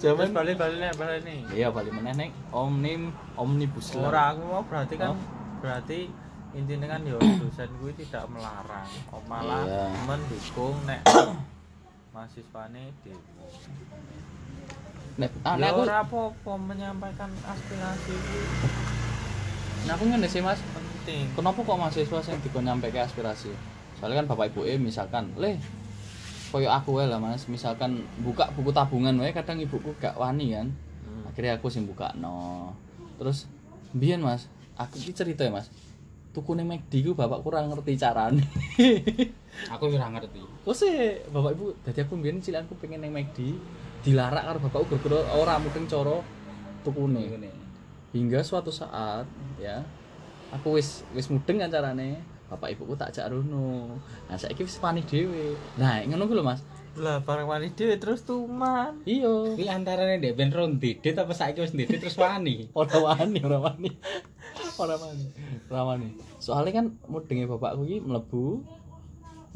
Zaman 0.00 0.32
balik-balik 0.36 0.78
nek 0.78 0.94
balik 0.96 1.20
nih. 1.22 1.40
iya 1.52 1.68
balik 1.68 1.92
meneh 1.92 2.16
nek 2.16 2.30
omnim 2.50 3.12
omnibus 3.36 3.92
law. 3.92 4.08
Ora 4.08 4.32
aku 4.32 4.42
mau 4.42 4.64
berarti 4.64 4.94
kan 4.96 5.12
Oh. 5.12 5.20
berarti 5.60 6.08
intinya 6.52 6.88
kan 6.88 7.04
yo 7.04 7.20
dosen 7.20 7.68
gue 7.76 7.92
tidak 7.94 8.24
melarang, 8.32 8.88
oh, 9.10 9.20
malah 9.26 9.60
Iya. 9.62 9.84
mendukung 10.06 10.76
nek 10.86 11.04
mahasiswane 12.16 12.96
demo. 13.04 13.44
nek 15.20 15.30
ah, 15.44 15.60
nek 15.60 15.68
Ya 15.68 15.72
aku 15.72 15.80
ora 15.84 15.96
apa-apa 16.00 16.52
menyampaikan 16.56 17.28
aspirasi. 17.44 18.12
Itu 18.16 18.40
nek 19.84 19.92
aku 20.00 20.04
ngene 20.08 20.28
sih 20.28 20.40
Mas. 20.40 20.60
Penting. 20.72 21.28
kenapa 21.36 21.60
kok 21.60 21.76
mahasiswa 21.76 22.18
yang 22.24 22.40
dikon 22.40 22.64
nyampe 22.64 22.88
ke 22.88 22.98
aspirasi? 23.04 23.52
Soalnya 24.00 24.24
kan 24.24 24.26
bapak 24.32 24.56
ibu 24.56 24.64
eh 24.64 24.80
misalkan 24.80 25.36
leh 25.36 25.60
koyo 26.48 26.72
aku 26.72 26.96
wae 26.96 27.06
lah 27.06 27.20
mas. 27.20 27.44
Misalkan 27.52 28.08
buka 28.24 28.48
buku 28.56 28.72
tabungan 28.72 29.14
wae 29.20 29.36
kadang 29.36 29.60
ibuku 29.60 29.92
gak 30.00 30.16
wani 30.16 30.56
kan. 30.56 30.72
Hmm. 31.06 31.22
akhirnya 31.30 31.56
aku 31.56 31.70
sing 31.70 31.86
buka 31.86 32.12
no 32.18 32.74
terus 33.16 33.48
biyen 33.94 34.20
mas 34.20 34.50
aku 34.76 35.00
iki 35.00 35.14
cerita 35.16 35.46
ya 35.46 35.54
mas 35.54 35.70
tuku 36.36 36.52
ning 36.52 36.68
McD 36.68 36.92
ku 37.02 37.12
bapak 37.12 37.40
kurang 37.40 37.72
ngerti 37.72 37.96
carane 37.96 38.44
Aku 39.72 39.88
ora 39.88 40.12
ngerti. 40.12 40.44
kok 40.62 40.76
sih 40.76 40.92
bapak 41.26 41.56
ibu 41.56 41.72
dadi 41.80 41.98
aku 41.98 42.14
biyen 42.14 42.38
cilik 42.38 42.62
aku 42.62 42.76
pengen 42.76 43.00
ning 43.00 43.10
McD 43.10 43.56
dilarak 44.02 44.44
karo 44.44 44.58
bapakku 44.60 44.92
gara-gara 44.94 45.32
ora 45.32 45.56
mudeng 45.56 45.86
cara 45.86 46.20
tukune 46.82 47.24
Ngene. 47.24 47.50
hingga 48.12 48.40
suatu 48.40 48.68
saat 48.68 49.24
ya 49.56 49.80
aku 50.48 50.76
wis 50.76 51.02
wis 51.10 51.26
mudeng 51.26 51.56
kan 51.56 51.72
carane 51.72 52.20
bapak 52.46 52.70
ibuku 52.70 52.94
tak 52.94 53.10
jak 53.10 53.26
rono 53.26 53.96
nah 54.28 54.36
saiki 54.36 54.62
wis 54.62 54.76
panik 54.76 55.02
dhewe 55.04 55.56
nah 55.74 55.98
ngono 56.00 56.24
ku 56.24 56.36
lho 56.36 56.44
Mas 56.44 56.60
Lah 56.96 57.20
bareng 57.20 57.44
wani 57.44 57.68
dhewe 57.70 58.00
terus 58.00 58.24
tuman. 58.24 59.04
iya 59.04 59.28
Kuwi 59.52 59.68
antarane 59.68 60.16
ndek 60.16 60.32
ben 60.32 60.48
ron 60.48 60.80
dedet 60.80 61.12
apa 61.14 61.28
saiki 61.30 61.60
wis 61.60 61.68
dedet 61.70 61.98
terus 61.98 62.16
wani. 62.16 62.72
ora 62.72 62.96
wani 62.98 63.36
ora 63.38 63.58
wani 63.62 63.92
ora 65.70 65.82
wani 65.88 66.08
soalnya 66.38 66.72
kan 66.82 66.86
mudenge 67.08 67.48
bapakku 67.48 67.82
iki 67.88 67.98
mlebu 68.04 68.60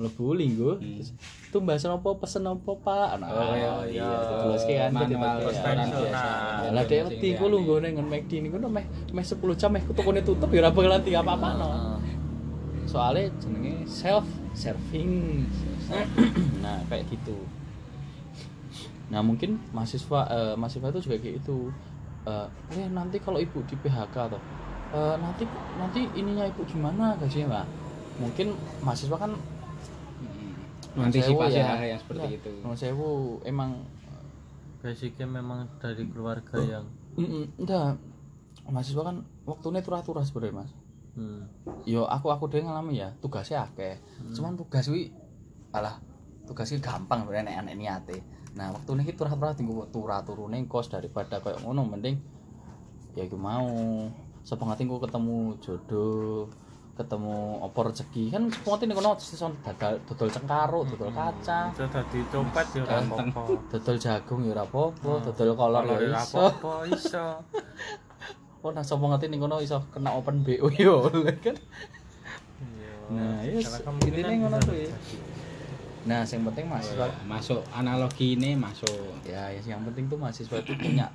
mlebu 0.00 0.26
linggo 0.32 0.80
terus 0.80 1.12
tumbasan 1.52 1.92
apa 1.92 2.08
pesen 2.16 2.48
apa 2.48 2.72
Pak 2.72 3.10
nah 3.20 3.28
Oh, 3.28 3.52
iya, 3.52 3.72
iya 3.84 4.00
iya. 4.00 4.38
terus 4.40 4.62
ki 4.64 4.74
kan 4.80 4.90
Konvensional. 4.96 6.72
lah 6.72 6.84
dek 6.88 7.00
wedi 7.12 7.28
ku 7.36 7.44
lungguh 7.52 7.84
ning 7.84 8.00
ngon 8.00 8.08
McD 8.08 8.32
niku 8.40 8.56
no 8.56 8.72
meh 8.72 8.88
meh 9.12 9.24
10 9.24 9.36
jam 9.60 9.68
meh 9.68 9.84
tukune 9.92 10.24
tutup 10.24 10.48
ya 10.48 10.64
ora 10.64 10.72
bakalan 10.72 11.04
di 11.04 11.12
apa-apa 11.12 11.48
no. 11.60 11.68
Soale 12.88 13.30
jenenge 13.38 13.86
self 13.86 14.26
serving. 14.50 15.46
nah, 16.64 16.82
kayak 16.90 17.06
gitu. 17.06 17.38
Nah, 19.10 19.22
mungkin 19.22 19.58
mahasiswa 19.74 20.20
eh, 20.26 20.54
mahasiswa 20.58 20.90
itu 20.90 21.00
juga 21.06 21.16
kayak 21.22 21.36
itu. 21.42 21.70
Eh, 22.26 22.46
eh 22.78 22.88
nanti 22.90 23.22
kalau 23.22 23.38
ibu 23.38 23.62
di 23.66 23.74
PHK 23.78 24.14
atau 24.14 24.40
eh, 24.90 25.16
nanti 25.16 25.44
nanti 25.76 26.00
ininya 26.14 26.44
ibu 26.44 26.62
gimana 26.64 27.14
gajinya, 27.16 27.62
Pak? 27.62 27.66
Mungkin 28.20 28.46
mahasiswa 28.82 29.16
kan 29.16 29.32
Mengantisipasi 30.90 31.54
Sewu 31.54 31.62
ya. 31.62 31.70
hal 31.70 31.86
yang 31.86 32.00
seperti 32.02 32.26
Ya, 32.26 32.34
itu. 32.34 32.50
Sewu. 32.74 33.10
Emang 33.46 33.70
Basicnya 34.80 35.28
memang 35.28 35.68
dari 35.78 36.08
keluarga 36.08 36.56
yang 36.58 36.84
Mm, 37.14 37.46
enggak. 37.58 37.94
Mahasiswa 38.64 39.02
kan 39.02 39.22
waktunya 39.44 39.82
turah-turah 39.82 40.22
sebenarnya 40.22 40.62
mas. 40.62 40.70
Hmm. 41.10 41.42
yo 41.82 42.06
aku 42.06 42.30
aku 42.30 42.46
dhewe 42.46 42.62
ngalami 42.64 43.02
ya 43.02 43.10
tugasnya 43.18 43.66
akeh. 43.66 43.98
Cuman 44.30 44.54
tugas 44.54 44.86
wi 44.86 45.10
alah 45.74 45.98
tugasnya 46.46 46.78
gampang 46.78 47.26
sebenarnya 47.26 47.66
nek 47.66 47.76
niate. 47.76 48.22
Nah 48.54 48.70
waktu 48.70 48.94
ini 48.94 49.10
turah-turah 49.14 49.52
tinggal 49.58 49.90
turah 49.90 50.22
turune 50.22 50.62
kos 50.70 50.86
daripada 50.86 51.42
kayak 51.42 51.66
ngono 51.66 51.82
mending 51.82 52.14
ya 53.18 53.26
iku 53.26 53.34
mau 53.34 53.66
sepengati 54.50 54.82
ku 54.82 54.98
ketemu 54.98 55.54
jodoh 55.62 56.50
ketemu 56.98 57.62
opor 57.62 57.94
rezeki 57.94 58.34
kan 58.34 58.50
sepengati 58.50 58.90
ning 58.90 58.98
kono 58.98 59.14
seson 59.14 59.54
dodol 59.62 59.94
dodol 60.10 60.28
cengkaruk 60.28 60.82
dodol 60.90 61.10
kacang 61.14 61.70
itu 61.70 61.86
tadi 61.86 62.18
copet 62.26 62.66
ya 62.74 62.82
ora 62.82 62.98
dodol 63.70 63.96
jagung 63.96 64.40
ya 64.42 64.50
ora 64.58 64.64
apa-apa 64.66 65.10
dodol 65.30 65.50
kolor 65.54 65.82
ya 65.86 65.96
ora 65.96 66.18
iso 66.18 66.44
iso. 66.90 67.26
oh 68.66 68.70
nah 68.74 68.82
ngerti 68.82 69.26
ning 69.30 69.38
kono 69.38 69.62
iso 69.62 69.78
kena 69.94 70.10
open 70.18 70.42
BO 70.42 70.66
yo 70.74 71.06
kan 71.46 71.54
Iya. 72.60 72.92
Nah, 73.10 73.40
Intinya 73.42 74.34
ngono 74.46 74.56
bisa 74.60 74.68
kuwi. 74.68 74.84
terjadi. 74.86 75.16
nah 76.00 76.20
yang 76.24 76.42
penting 76.48 76.64
mahasiswa 76.68 77.06
Masuk 77.24 77.60
analogi 77.72 78.36
ini 78.36 78.56
masuk. 78.56 79.20
ya 79.24 79.48
yang 79.64 79.80
penting 79.88 80.04
tuh 80.10 80.18
mahasiswa 80.20 80.56
itu 80.60 80.72
punya 80.76 81.08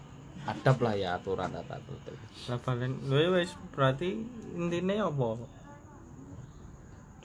adab 0.45 0.77
lah 0.86 0.93
ya 0.93 1.10
aturan 1.17 1.49
tata 1.49 1.81
tertib 1.81 2.17
Lah 2.49 2.58
balen 2.62 3.01
lho 3.10 3.34
wis 3.34 3.51
berarti 3.73 4.21
intine 4.53 5.01
apa? 5.01 5.41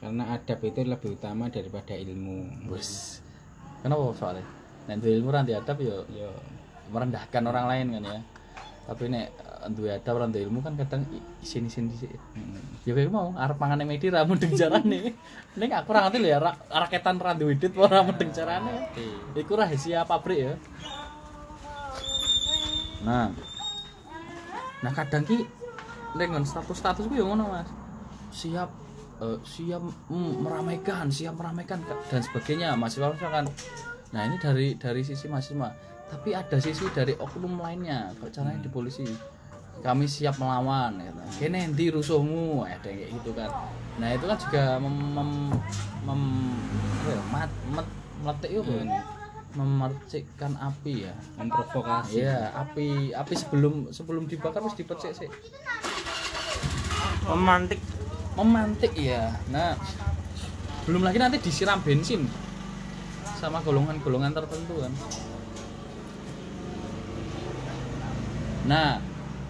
Karena 0.01 0.33
adab 0.33 0.59
itu 0.65 0.81
lebih 0.81 1.21
utama 1.21 1.53
daripada 1.53 1.93
ilmu. 1.93 2.69
Wes. 2.73 3.21
Kenapa 3.85 4.17
soalnya? 4.17 4.45
Nek 4.89 5.05
duwe 5.05 5.13
ilmu 5.21 5.29
ranti 5.29 5.53
adab 5.53 5.77
yo 5.85 6.09
Yo, 6.09 6.33
merendahkan 6.89 7.45
orang 7.45 7.69
lain 7.69 7.87
kan 8.01 8.05
ya. 8.09 8.21
Tapi 8.89 9.13
nek 9.13 9.29
eh, 9.29 9.69
duwe 9.69 9.93
ada 9.93 10.11
orang 10.17 10.33
duwe 10.33 10.49
ilmu 10.49 10.65
kan 10.65 10.73
kadang 10.81 11.05
isin 11.45 11.69
isin 11.69 11.93
di 11.93 12.09
ya 12.89 12.97
kayak 12.97 13.13
mau 13.13 13.37
arep 13.37 13.61
mangan 13.61 13.85
medi 13.85 14.09
ra 14.09 14.25
mendeng 14.25 14.57
carane 14.57 15.13
ning 15.61 15.71
aku 15.77 15.93
ora 15.93 16.09
ngerti 16.09 16.19
lho 16.25 16.29
ya 16.33 16.39
ra- 16.41 16.61
raketan 16.73 17.21
ra 17.21 17.37
duwe 17.37 17.61
duit 17.61 17.77
ora 17.77 18.01
mendeng 18.01 18.33
carane 18.33 18.89
iku 19.37 19.53
rahasia 19.61 20.09
pabrik 20.09 20.41
ya 20.49 20.53
nah. 23.05 23.29
Nah 24.81 24.93
kadang 24.97 25.25
ki 25.29 25.45
dengan 26.17 26.43
status 26.43 26.77
status 26.81 27.05
gue 27.07 27.21
ngono 27.21 27.53
mas. 27.53 27.69
Siap 28.33 28.71
eh, 29.21 29.39
siap 29.45 29.83
mm, 30.09 30.45
meramaikan 30.45 31.13
siap 31.13 31.37
meramaikan 31.37 31.81
dan 32.09 32.21
sebagainya 32.25 32.75
mahasiswa 32.75 33.13
kan 33.21 33.47
nah 34.11 34.27
ini 34.27 34.43
dari 34.43 34.75
dari 34.75 35.03
sisi 35.07 35.31
mahasiswa. 35.31 35.71
Tapi 36.11 36.35
ada 36.35 36.59
sisi 36.59 36.83
dari 36.91 37.15
oknum 37.15 37.63
lainnya 37.63 38.11
kalau 38.19 38.31
caranya 38.35 38.61
di 38.67 38.71
polisi. 38.73 39.07
Kami 39.81 40.05
siap 40.05 40.37
melawan 40.37 41.01
gitu. 41.01 41.21
kene 41.41 41.73
endi 41.73 41.89
rusuhmu? 41.89 42.69
Ada 42.69 42.91
yang 42.93 43.01
kayak 43.01 43.11
gitu 43.17 43.31
kan. 43.33 43.51
Nah 43.97 44.09
itu 44.13 44.25
kan 44.29 44.37
juga 44.37 44.63
mem, 44.77 44.97
mem, 45.17 45.31
mem- 46.05 47.29
mat, 47.33 47.49
meletik 48.21 48.51
itu 48.61 48.75
memercikkan 49.59 50.55
api 50.59 51.11
ya 51.11 51.15
memprovokasi 51.35 52.23
Iya, 52.23 52.55
api 52.55 53.11
api 53.11 53.35
sebelum 53.35 53.91
sebelum 53.91 54.31
dibakar 54.31 54.63
harus 54.63 54.79
dipercik 54.79 55.13
sih. 55.15 55.31
Pemantik 57.27 57.83
Memantik 58.39 58.95
ya. 58.95 59.35
Nah, 59.51 59.75
belum 60.87 61.03
lagi 61.03 61.19
nanti 61.19 61.43
disiram 61.43 61.83
bensin 61.83 62.25
sama 63.37 63.59
golongan-golongan 63.61 64.33
tertentu 64.33 64.81
kan. 64.81 64.93
Nah, 68.65 69.03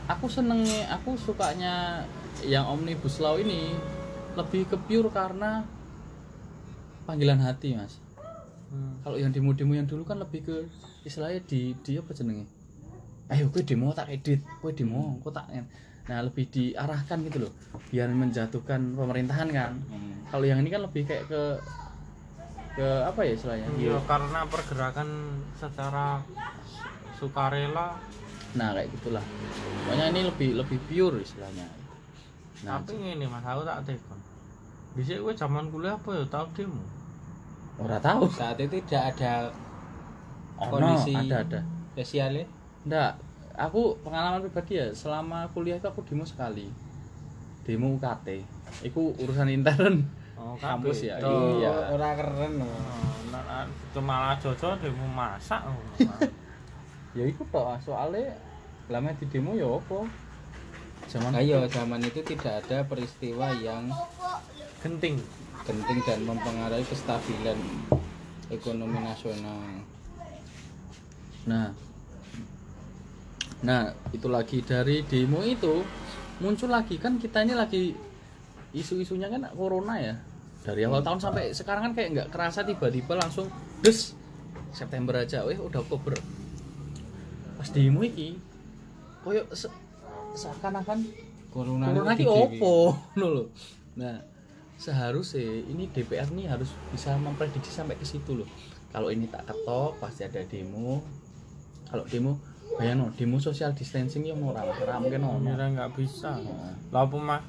aku 0.08 0.26
senengnya, 0.26 0.90
aku 0.96 1.14
sukanya 1.14 2.06
yang 2.42 2.64
omnibus 2.66 3.20
law 3.20 3.36
ini 3.36 3.76
lebih 4.34 4.64
ke 4.64 4.76
pure 4.80 5.12
karena 5.12 5.62
panggilan 7.04 7.42
hati 7.42 7.76
mas. 7.76 8.00
Kalau 9.02 9.16
yang 9.18 9.34
demo-demo 9.34 9.74
yang 9.74 9.88
dulu 9.88 10.06
kan 10.06 10.22
lebih 10.22 10.46
ke 10.46 10.56
istilahnya 11.02 11.42
di 11.46 11.74
di 11.82 11.98
apa 11.98 12.10
jenenge? 12.14 12.46
Ayo 13.30 13.50
gue 13.50 13.62
demo 13.62 13.94
tak 13.94 14.10
edit, 14.10 14.42
gue 14.42 14.72
demo, 14.74 15.18
kok 15.22 15.34
tak 15.34 15.46
Nah, 16.10 16.26
lebih 16.26 16.50
diarahkan 16.50 17.22
gitu 17.30 17.46
loh, 17.46 17.52
biar 17.94 18.10
menjatuhkan 18.10 18.98
pemerintahan 18.98 19.46
kan. 19.54 19.78
Hmm. 19.78 20.26
Kalau 20.26 20.42
yang 20.42 20.58
ini 20.58 20.70
kan 20.70 20.82
lebih 20.82 21.06
kayak 21.06 21.30
ke 21.30 21.42
ke 22.74 22.88
apa 23.06 23.20
ya 23.22 23.32
istilahnya? 23.38 23.66
ya 23.78 23.94
karena 24.06 24.46
pergerakan 24.46 25.08
secara 25.58 26.22
sukarela 27.18 27.98
Nah, 28.50 28.74
kayak 28.74 28.90
gitulah. 28.98 29.22
Pokoknya 29.86 30.10
ini 30.10 30.26
lebih 30.26 30.50
lebih 30.58 30.78
pure 30.90 31.22
istilahnya. 31.22 31.70
Nah, 32.66 32.82
tapi 32.82 32.98
ini 32.98 33.24
mas 33.24 33.46
aku 33.46 33.62
tak 33.62 33.88
tekon 33.88 34.20
bisa 34.90 35.16
gue 35.16 35.34
zaman 35.38 35.70
kuliah 35.70 35.94
apa 35.94 36.10
ya 36.18 36.24
tau 36.26 36.50
demo 36.52 36.82
ora 37.80 37.96
tahu. 37.98 38.28
saat 38.28 38.56
itu 38.60 38.76
tidak 38.84 39.16
ada 39.16 39.32
Oh, 40.60 40.68
kondisi 40.68 41.16
no, 41.16 41.24
ada 41.24 41.36
ada. 41.40 41.60
spesial 41.96 42.36
ya 42.36 42.44
Enggak, 42.84 43.12
aku 43.56 43.96
pengalaman 44.04 44.44
pribadi 44.44 44.76
ya, 44.76 44.88
selama 44.92 45.48
kuliah 45.56 45.76
itu 45.80 45.88
aku 45.88 46.00
demo 46.04 46.24
sekali. 46.24 46.68
Demo 47.64 47.96
UKT. 47.96 48.44
Iku 48.84 49.12
urusan 49.20 49.48
intern 49.52 50.04
oh 50.36 50.56
kampus 50.64 51.08
ya. 51.08 51.16
Tuh. 51.20 51.60
Iya. 51.60 51.92
ora 51.92 52.16
keren 52.16 52.60
Oh, 52.60 52.68
nah, 53.32 53.64
itu 53.68 54.00
malah 54.00 54.36
cocok 54.36 54.80
demo 54.84 55.06
masak 55.12 55.60
oh. 55.68 55.76
Ya 57.16 57.24
iku 57.26 57.42
toh, 57.50 57.74
soalnya 57.82 58.30
lama 58.88 59.10
di 59.16 59.24
demo 59.28 59.52
ya 59.56 59.66
apa? 59.66 59.98
Zaman 61.10 61.32
ayo 61.36 61.64
zaman 61.66 62.00
itu 62.00 62.20
tidak 62.22 62.62
ada 62.64 62.86
peristiwa 62.86 63.50
yang 63.60 63.88
genting 64.80 65.18
genting 65.64 66.00
dan 66.04 66.20
mempengaruhi 66.24 66.84
kestabilan 66.88 67.58
ekonomi 68.50 68.98
nasional. 69.00 69.60
Nah, 71.46 71.72
nah 73.60 73.92
itu 74.12 74.26
lagi 74.28 74.64
dari 74.64 75.04
demo 75.04 75.44
itu 75.44 75.84
muncul 76.40 76.72
lagi. 76.72 76.96
Kan 76.96 77.20
kita 77.20 77.44
ini 77.44 77.54
lagi 77.54 77.92
isu-isunya 78.72 79.28
kan 79.28 79.48
corona 79.54 80.00
ya. 80.00 80.14
Dari 80.60 80.84
awal 80.84 81.00
tahun 81.00 81.20
sampai 81.20 81.56
sekarang 81.56 81.90
kan 81.90 81.92
kayak 81.96 82.08
nggak 82.12 82.28
kerasa 82.32 82.60
tiba-tiba 82.64 83.16
langsung 83.16 83.48
des 83.80 84.12
September 84.76 85.16
aja, 85.24 85.42
weh 85.48 85.56
udah 85.56 85.80
Oktober. 85.80 86.14
Pas 87.56 87.68
demo 87.72 88.04
iki 88.04 88.36
koyo 89.20 89.44
se- 89.52 89.72
seakan-akan 90.36 91.04
corona 91.52 91.92
corona 91.92 92.12
iki 92.16 92.24
opo? 92.28 92.96
lho. 93.20 93.48
Nah, 93.96 94.29
seharusnya 94.80 95.44
ini 95.44 95.92
DPR 95.92 96.32
nih 96.32 96.48
harus 96.48 96.72
bisa 96.88 97.12
memprediksi 97.20 97.68
sampai 97.68 98.00
ke 98.00 98.08
situ 98.08 98.32
loh. 98.32 98.48
Kalau 98.88 99.12
ini 99.12 99.28
tak 99.28 99.44
ketok 99.44 100.00
pasti 100.00 100.24
ada 100.24 100.40
demo. 100.48 101.04
Kalau 101.92 102.08
demo 102.08 102.40
bayang 102.80 103.12
demo 103.12 103.36
social 103.36 103.76
distancing 103.76 104.24
ya 104.24 104.32
ora 104.32 104.64
ora 104.64 104.96
mungkin 104.96 105.20
ono. 105.20 105.52
Mira 105.52 105.68
nggak 105.68 105.92
bisa. 106.00 106.40
Lah 106.88 107.04
apa 107.04 107.16
mah 107.20 107.42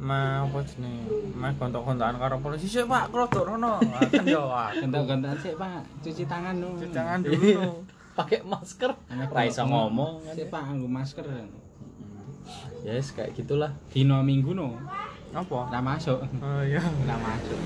mah 0.00 0.46
apa 0.46 0.62
jenenge? 0.62 1.10
Mah 1.34 1.50
kontak-kontakan 1.58 2.16
karo 2.22 2.38
polisi. 2.38 2.70
Sih 2.70 2.86
pak 2.86 3.10
krodo 3.10 3.42
rono 3.42 3.82
kan 4.14 4.24
yo 4.24 4.46
Gantak-gantakan 4.54 5.38
sih 5.42 5.52
pak. 5.58 5.82
Cuci 6.06 6.24
tangan 6.30 6.54
no 6.54 6.78
cuci 6.78 6.94
tangan 6.94 7.18
dulu. 7.26 7.50
No. 7.58 7.72
Pakai 8.20 8.42
masker, 8.44 8.90
ra 9.10 9.42
iso 9.46 9.64
kok- 9.64 9.70
ngomong. 9.70 10.22
Kan. 10.22 10.34
sih 10.38 10.46
pak 10.46 10.60
nganggo 10.70 10.86
masker. 10.86 11.24
Ya 12.80 12.96
yes, 12.96 13.12
kayak 13.12 13.36
gitulah. 13.36 13.74
dino 13.92 14.22
minggu 14.24 14.54
no 14.56 14.76
apa? 15.30 15.58
Nggak 15.70 15.84
masuk. 15.84 16.18
Oh 16.42 16.62
iya. 16.66 16.82
Nggak 16.82 17.20
masuk. 17.22 17.58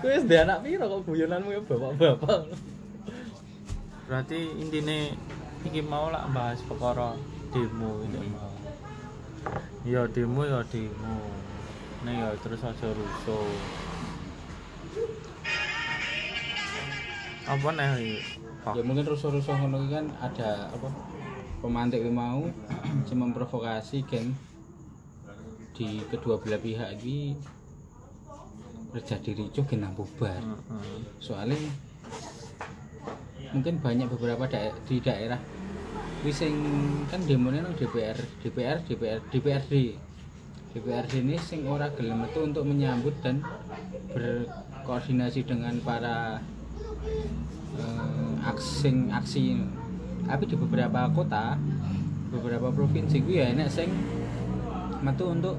Kowe 0.00 0.10
wis 0.16 0.24
anak 0.32 0.58
piro 0.64 0.84
kok 0.88 1.00
guyonanmu 1.04 1.48
ya 1.52 1.60
bapak-bapak. 1.64 2.40
berarti 4.10 4.42
intine 4.58 5.14
iki 5.62 5.86
mau 5.86 6.10
lah 6.10 6.26
bahas 6.34 6.58
perkara 6.66 7.14
demo 7.54 8.02
ini 8.02 8.26
mau 8.34 8.50
ya 9.86 10.02
demo 10.10 10.42
ya 10.42 10.66
demo. 10.66 11.18
Nih 12.02 12.14
ya 12.18 12.28
terus 12.42 12.64
aja 12.66 12.90
rusuh. 12.90 13.54
Apa 17.46 17.68
nih 17.70 18.18
Pak? 18.60 18.76
ya 18.76 18.82
mungkin 18.84 19.08
rusuh-rusuh 19.08 19.56
ngono 19.56 19.88
iki 19.88 19.96
kan 19.96 20.06
ada 20.20 20.68
apa 20.68 20.88
pemantik 21.64 22.04
mau 22.12 22.44
cuma 23.08 23.24
memprovokasi 23.32 24.04
gen 24.04 24.36
di 25.80 26.04
kedua 26.12 26.36
belah 26.36 26.60
pihak 26.60 27.00
ini 27.00 27.32
terjadi 28.92 29.30
ricuh 29.32 29.64
nang 29.80 29.96
bubar. 29.96 30.44
Soalnya 31.16 31.56
mungkin 33.56 33.80
banyak 33.80 34.12
beberapa 34.12 34.44
dae- 34.44 34.76
di 34.84 35.00
daerah 35.00 35.40
wis 36.20 36.36
sing 36.36 36.52
kan 37.08 37.24
demonya 37.24 37.64
nang 37.64 37.72
DPR 37.80 38.14
DPR 38.44 38.84
DPR 38.84 39.24
DPRD 39.32 39.96
DPRD 40.76 41.12
ini 41.24 41.40
sing 41.40 41.64
ora 41.64 41.88
gelem 41.96 42.28
metu 42.28 42.44
untuk 42.44 42.68
menyambut 42.68 43.16
dan 43.24 43.40
berkoordinasi 44.12 45.48
dengan 45.48 45.80
para 45.80 46.44
eh, 47.80 48.32
aksi 48.44 49.08
aksi 49.10 49.64
tapi 50.28 50.44
di 50.44 50.54
beberapa 50.60 51.08
kota 51.10 51.56
beberapa 52.30 52.70
provinsi 52.70 53.24
gue 53.24 53.40
ya 53.40 53.50
enak 53.50 53.66
sing 53.72 53.90
metu 55.00 55.24
untuk 55.32 55.56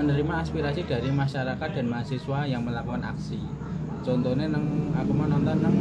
menerima 0.00 0.34
aspirasi 0.40 0.88
dari 0.88 1.12
masyarakat 1.12 1.68
dan 1.76 1.86
mahasiswa 1.86 2.48
yang 2.48 2.64
melakukan 2.64 3.04
aksi 3.04 3.36
contohnya 4.00 4.48
nang 4.48 4.64
aku 4.96 5.12
mau 5.12 5.28
nonton 5.28 5.60
nang 5.60 5.76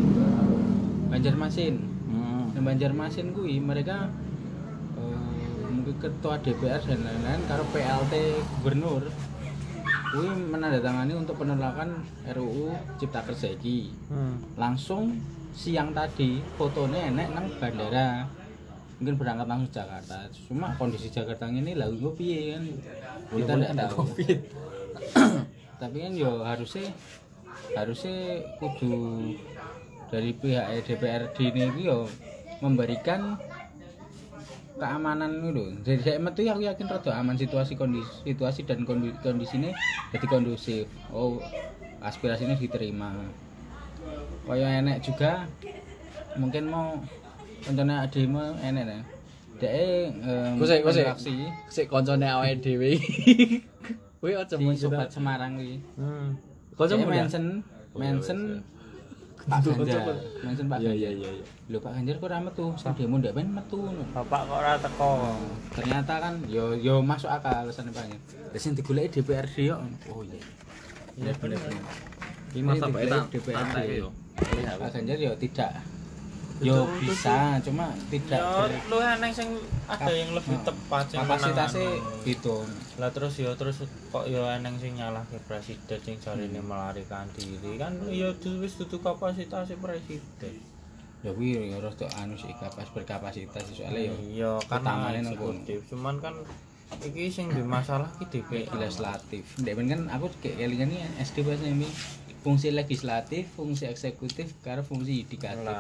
Banjarmasin 1.08 1.76
Hmm. 2.10 2.50
Nang 2.58 2.66
Banjarmasin 2.66 3.32
kuwi 3.32 3.62
mereka 3.62 4.10
eh, 4.98 5.70
mungkin 5.70 5.96
ketua 6.02 6.42
DPR 6.42 6.82
dan 6.82 7.06
lain-lain 7.06 7.42
karo 7.46 7.64
PLT 7.70 8.14
gubernur 8.60 9.06
kuwi 10.10 10.30
menandatangani 10.50 11.14
untuk 11.14 11.38
penolakan 11.38 12.02
RUU 12.34 12.74
Cipta 12.98 13.22
Kerja 13.24 13.54
Hmm. 14.10 14.42
langsung 14.58 15.22
siang 15.54 15.94
tadi 15.94 16.42
fotonya 16.58 17.14
enek 17.14 17.28
nang 17.30 17.46
bandara 17.58 18.26
mungkin 19.00 19.16
berangkat 19.16 19.48
langsung 19.48 19.72
Jakarta. 19.72 20.28
Cuma 20.52 20.76
kondisi 20.76 21.08
Jakarta 21.08 21.48
ini 21.48 21.72
lah 21.74 21.88
gue 21.88 22.12
piye 22.20 22.60
kan? 22.60 22.64
Kita 23.32 23.54
tidak 23.56 23.72
tahu. 23.76 23.96
Covid. 24.04 24.40
tapi 25.82 25.98
kan 26.04 26.12
yo 26.12 26.44
harusnya 26.44 26.92
harusnya 27.72 28.44
kudu 28.60 29.32
dari 30.12 30.36
pihak 30.36 30.84
DPRD 30.84 31.38
ini 31.56 31.88
yo 31.88 32.04
memberikan 32.60 33.40
keamanan 34.76 35.32
itu. 35.48 35.66
Dari 35.84 36.02
saya 36.04 36.20
metu 36.20 36.44
aku 36.44 36.68
yakin 36.68 36.88
rada 36.92 37.12
aman 37.16 37.40
situasi 37.40 37.80
kondisi 37.80 38.12
situasi 38.28 38.68
dan 38.68 38.84
kondi- 38.84 39.16
kondisinya 39.24 39.72
jadi 40.12 40.26
kondusif. 40.28 40.86
Oh 41.16 41.40
aspirasinya 42.04 42.60
diterima. 42.60 43.16
Kaya 44.44 44.84
enek 44.84 45.04
juga 45.04 45.48
mungkin 46.36 46.72
mau 46.72 47.00
contohnya 47.64 48.08
demo 48.08 48.44
enek 48.60 48.86
ya 48.88 49.00
Dek 49.60 49.72
eh 49.76 50.08
Kok 50.56 51.20
sik, 51.68 51.88
koncone 51.92 52.24
awake 52.24 52.64
dhewe 52.64 52.96
iki. 52.96 53.60
Kuwi 54.20 54.36
aja 54.36 54.56
muncul. 54.60 54.88
sobat 54.92 55.08
Semarang 55.12 55.56
kuwi. 55.60 55.80
Hmm. 55.96 56.36
Ya? 56.80 56.96
mention 57.08 57.64
mention 57.96 58.40
Pak 59.48 59.64
Ganjar. 59.64 60.16
Mention 60.44 60.66
Pak 60.68 60.80
Iya 60.80 60.92
Ganjar. 60.92 61.00
iya 61.00 61.10
iya 61.12 61.30
iya. 61.40 61.46
Lho 61.72 61.78
Pak 61.80 61.92
Ganjar 61.96 62.16
kok 62.20 62.28
ora 62.28 62.40
metu? 62.40 62.66
Sing 62.80 62.92
demo 62.96 63.16
ndak 63.20 63.36
ben 63.36 63.48
metu. 63.52 63.80
Bapak 64.16 64.42
kok 64.48 64.58
ora 64.60 64.74
teko. 64.80 65.12
Ternyata 65.76 66.14
kan 66.24 66.34
yo 66.48 66.76
yo 66.76 67.04
masuk 67.04 67.28
akal 67.28 67.68
alasannya 67.68 67.92
Pak 67.92 68.04
Ganjar. 68.08 68.20
Lah 68.56 68.60
sing 68.60 68.76
digoleki 68.80 69.20
DPRD 69.24 69.56
yo. 69.72 69.76
Oh 70.12 70.24
iya. 70.24 70.40
Iya 71.20 71.32
bener. 71.36 71.60
Ini 72.56 72.64
Masa 72.64 72.88
DPRD. 73.28 73.80
yo. 73.92 74.08
Pak 74.80 74.90
Ganjar 74.96 75.20
yo 75.20 75.32
tidak 75.36 75.99
yo 76.60 76.84
bisa 77.00 77.56
cuma 77.60 77.88
tidak 78.12 78.36
ber- 78.36 78.84
lu 78.88 78.98
eneng 79.00 79.32
sing 79.32 79.48
ada 79.88 80.12
yang 80.12 80.36
lebih 80.36 80.52
Nah, 80.54 80.66
tepat 80.66 81.04
sing 81.08 81.18
kapasitasnya 81.18 81.88
menang. 81.88 82.24
gitu. 82.24 82.56
Lah 82.96 83.10
terus 83.10 83.34
ya 83.36 83.56
terus 83.56 83.80
kok 84.12 84.26
ya 84.26 84.60
eneng 84.60 84.76
sing 84.76 84.92
nyalahke 84.94 85.40
presiden 85.44 86.00
sing 86.00 86.20
jarine 86.20 86.60
melarikan 86.60 87.32
diri. 87.32 87.80
Kan 87.80 87.96
du- 87.98 88.60
wis 88.60 88.76
dudu 88.76 89.00
kapasitasnya 89.00 89.80
presiden. 89.80 90.54
Ya 91.20 91.32
kuwi 91.32 91.56
ya 91.70 91.80
harus 91.80 91.96
tuh 91.96 92.08
anu 92.14 92.36
sih 92.36 92.52
kapas 92.54 92.92
berkapasitas 92.92 93.64
soalnya 93.70 94.08
yo 94.08 94.16
iya 94.30 94.52
kan 94.66 94.84
eksekutif 95.14 95.80
cuman 95.90 96.16
kan 96.20 96.32
iki 97.04 97.28
sing 97.28 97.48
di 97.48 97.60
masalah 97.60 98.08
ki 98.16 98.28
DPR 98.30 98.72
legislatif. 98.74 99.44
Ndek 99.60 99.74
ben 99.76 99.88
kan 99.88 100.02
aku 100.10 100.32
kayak 100.40 100.60
kelingan 100.62 100.92
SD 101.20 101.44
bahasa 101.44 101.68
ini 101.68 101.88
fungsi 102.40 102.72
legislatif 102.72 103.52
fungsi 103.52 103.84
eksekutif 103.86 104.56
karena 104.62 104.80
fungsi 104.80 105.24
yudikatif 105.24 105.76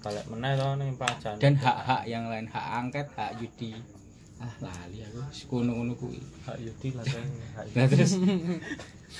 balik 0.00 0.24
meneh 0.32 0.52
to 0.56 0.68
ning 0.80 0.90
pajan 0.96 1.36
dan 1.36 1.54
hak-hak 1.60 2.02
yang 2.08 2.24
lain 2.32 2.48
hak 2.48 2.66
angket 2.80 3.06
hak 3.16 3.36
judi 3.36 3.76
ah 4.40 4.54
lali 4.64 5.04
aku 5.04 5.20
kuno 5.44 5.76
kuno 5.76 5.92
kuwi 6.00 6.20
hak 6.48 6.56
yudi 6.56 6.96
lah 6.96 7.04
Nah, 7.76 7.84
terus 7.84 8.16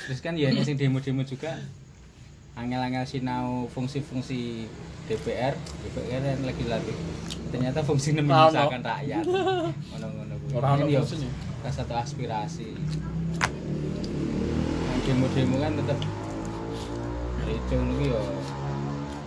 terus 0.07 0.20
kan 0.24 0.33
ya 0.39 0.49
ini 0.49 0.64
sing 0.64 0.81
demo-demo 0.81 1.20
juga 1.26 1.61
angel-angel 2.57 3.05
sinau 3.07 3.66
fungsi-fungsi 3.70 4.66
DPR, 5.11 5.55
DPR 5.59 6.20
dan 6.22 6.39
legislatif. 6.47 6.95
Ternyata 7.51 7.83
fungsinya 7.83 8.22
menyusahkan 8.22 8.78
rakyat. 8.78 9.24
Ngono-ngono 9.26 10.35
kuwi. 10.39 10.53
Ora 10.55 10.78
ono 10.78 10.87
Kan 10.87 11.66
ya 11.66 11.70
satu 11.74 11.95
aspirasi. 11.99 12.70
Demo-demo 15.03 15.57
kan 15.59 15.72
tetap 15.74 15.99
itu 17.51 17.74
ngono 17.74 18.03
ya 18.07 18.22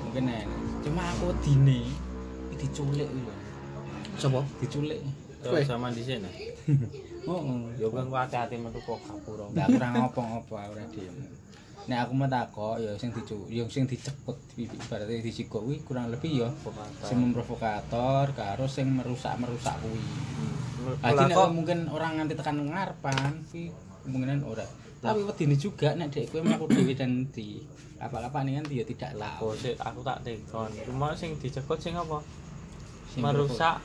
mungkin 0.07 0.23
enak. 0.31 0.62
Cuma 0.83 1.03
aku 1.15 1.31
dini 1.39 1.87
diculik 2.59 3.07
kuwi 3.07 3.21
lho. 3.27 3.33
Sopo? 4.19 4.41
Diculik. 4.59 4.99
Yo 5.43 5.59
sama 5.67 5.91
di 5.91 5.99
sini 5.99 6.31
Oh, 7.27 7.39
yo 7.79 7.87
kan 7.91 8.07
ku 8.07 8.15
hati-hati 8.15 8.55
metu 8.59 8.79
kok 8.83 8.99
kapura 9.03 9.47
Nggak 9.51 9.79
kurang 9.79 9.93
apa-apa 9.95 10.75
ora 10.75 10.83
diem. 10.91 11.15
Nek 11.87 12.07
aku 12.07 12.11
mau 12.15 12.27
takok 12.31 12.79
ya 12.79 12.95
sing 12.95 13.11
dicu, 13.11 13.43
ya 13.51 13.63
sing 13.67 13.83
dicepet 13.87 14.35
ibaratnya 14.55 15.19
disikok 15.19 15.67
kuwi 15.67 15.83
kurang 15.83 16.11
lebih 16.11 16.43
ya 16.43 16.49
sing 17.03 17.19
memprovokator 17.19 18.31
karo 18.35 18.67
sing 18.67 18.91
merusak-merusak 18.91 19.75
kuwi. 19.83 20.03
Jadi 20.99 21.23
nek 21.31 21.51
mungkin 21.51 21.87
orang 21.91 22.23
nganti 22.23 22.35
tekan 22.39 22.59
ngarepan 22.59 23.43
kuwi 23.51 23.71
kemungkinan 24.03 24.43
ora. 24.43 24.67
Tapi 25.03 25.19
wedine 25.27 25.55
juga 25.59 25.95
nek 25.95 26.11
dek 26.11 26.31
kowe 26.31 26.39
mlaku 26.43 26.71
dhewe 26.71 26.95
dan 26.95 27.27
di 27.31 27.59
apa-apa 28.09 28.39
nih 28.43 28.59
kan 28.59 28.65
ya 28.67 28.83
tidak 28.87 29.11
lah. 29.19 29.35
Oh, 29.39 29.53
sik, 29.53 29.75
aku 29.79 29.99
tak 30.01 30.23
tekon. 30.25 30.71
Cuma 30.87 31.13
sing 31.13 31.37
dicekot 31.37 31.79
sing 31.79 31.93
apa? 31.95 32.19
Sing 33.11 33.21
merusak, 33.21 33.77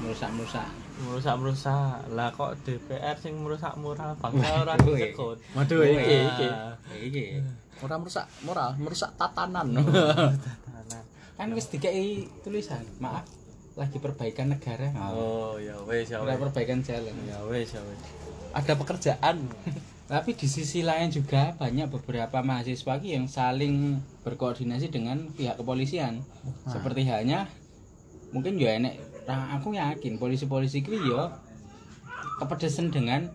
merusak-merusak. 0.00 0.68
merusak 0.98 1.34
merusak. 1.38 1.98
Lah 2.14 2.28
kok 2.30 2.58
DPR 2.62 3.16
sing 3.18 3.34
merusak 3.38 3.74
moral 3.78 4.14
bangsa 4.18 4.62
ora 4.62 4.74
Kowe. 4.78 4.94
dicekot. 4.94 5.36
Waduh 5.54 5.80
iki 5.84 6.16
iki. 6.24 6.48
Iki. 7.10 7.24
Ora 7.82 7.94
merusak 7.98 8.26
moral, 8.46 8.74
merusak 8.78 9.10
tatanan. 9.18 9.74
Kan 11.38 11.54
wis 11.54 11.70
dikai 11.70 12.26
tulisan, 12.42 12.82
maaf 12.98 13.22
lagi 13.78 14.02
perbaikan 14.02 14.50
negara. 14.50 14.90
Oh, 15.14 15.54
ya 15.62 15.78
wis 15.86 16.10
ya 16.10 16.18
wis. 16.18 16.34
perbaikan 16.34 16.82
jalan. 16.82 17.14
Ya 17.30 17.38
wis 17.46 17.70
ya 17.70 17.80
wis. 17.86 18.00
Ada 18.50 18.74
pekerjaan. 18.74 19.36
Tapi 20.08 20.32
di 20.32 20.48
sisi 20.48 20.80
lain 20.80 21.12
juga 21.12 21.52
banyak 21.60 21.92
beberapa 21.92 22.40
mahasiswa 22.40 22.96
ki 22.96 23.08
yang 23.20 23.28
saling 23.28 24.00
berkoordinasi 24.24 24.88
dengan 24.88 25.28
pihak 25.36 25.60
kepolisian. 25.60 26.24
Seperti 26.64 27.04
halnya 27.04 27.44
mungkin 28.32 28.56
ya 28.56 28.76
enek 28.76 29.00
nah, 29.28 29.56
aku 29.56 29.76
yakin 29.76 30.16
polisi-polisi 30.16 30.84
kuwi 30.84 31.12
ya 31.12 31.32
kepedesan 32.40 32.88
dengan 32.88 33.28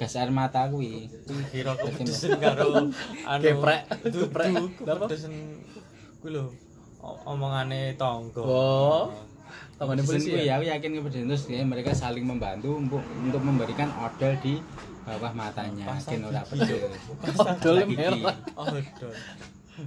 gas 0.00 0.16
air 0.16 0.32
mata 0.32 0.64
kuwi. 0.72 1.12
Kira 1.52 1.76
kepedesen 1.76 2.40
karo 2.40 2.88
anu 3.28 3.42
Geprek. 3.44 3.82
geprek. 4.08 4.52
Kepedesen 4.80 5.60
kuwi 6.24 6.40
lho. 6.40 6.48
Omongane 7.04 8.00
tangga. 8.00 8.40
Oh. 8.40 9.12
Kepedesan 9.76 10.08
polisi 10.08 10.28
ya. 10.40 10.56
aku 10.56 10.64
yakin 10.72 10.90
kepedesan 11.04 11.28
terus 11.28 11.44
ya, 11.52 11.60
mereka 11.68 11.92
saling 11.92 12.24
membantu 12.24 12.80
untuk 12.80 13.04
untuk 13.20 13.44
memberikan 13.44 13.92
odol 14.00 14.32
di 14.40 14.56
bawah 15.08 15.32
matanya. 15.32 15.84
Yakin 15.96 16.20
ora 16.24 16.42
pedes. 16.44 16.82
Odol 17.40 17.76
Gigi. 17.84 17.96
merah. 17.96 18.36
Oh, 18.52 18.66
dol. 18.68 19.14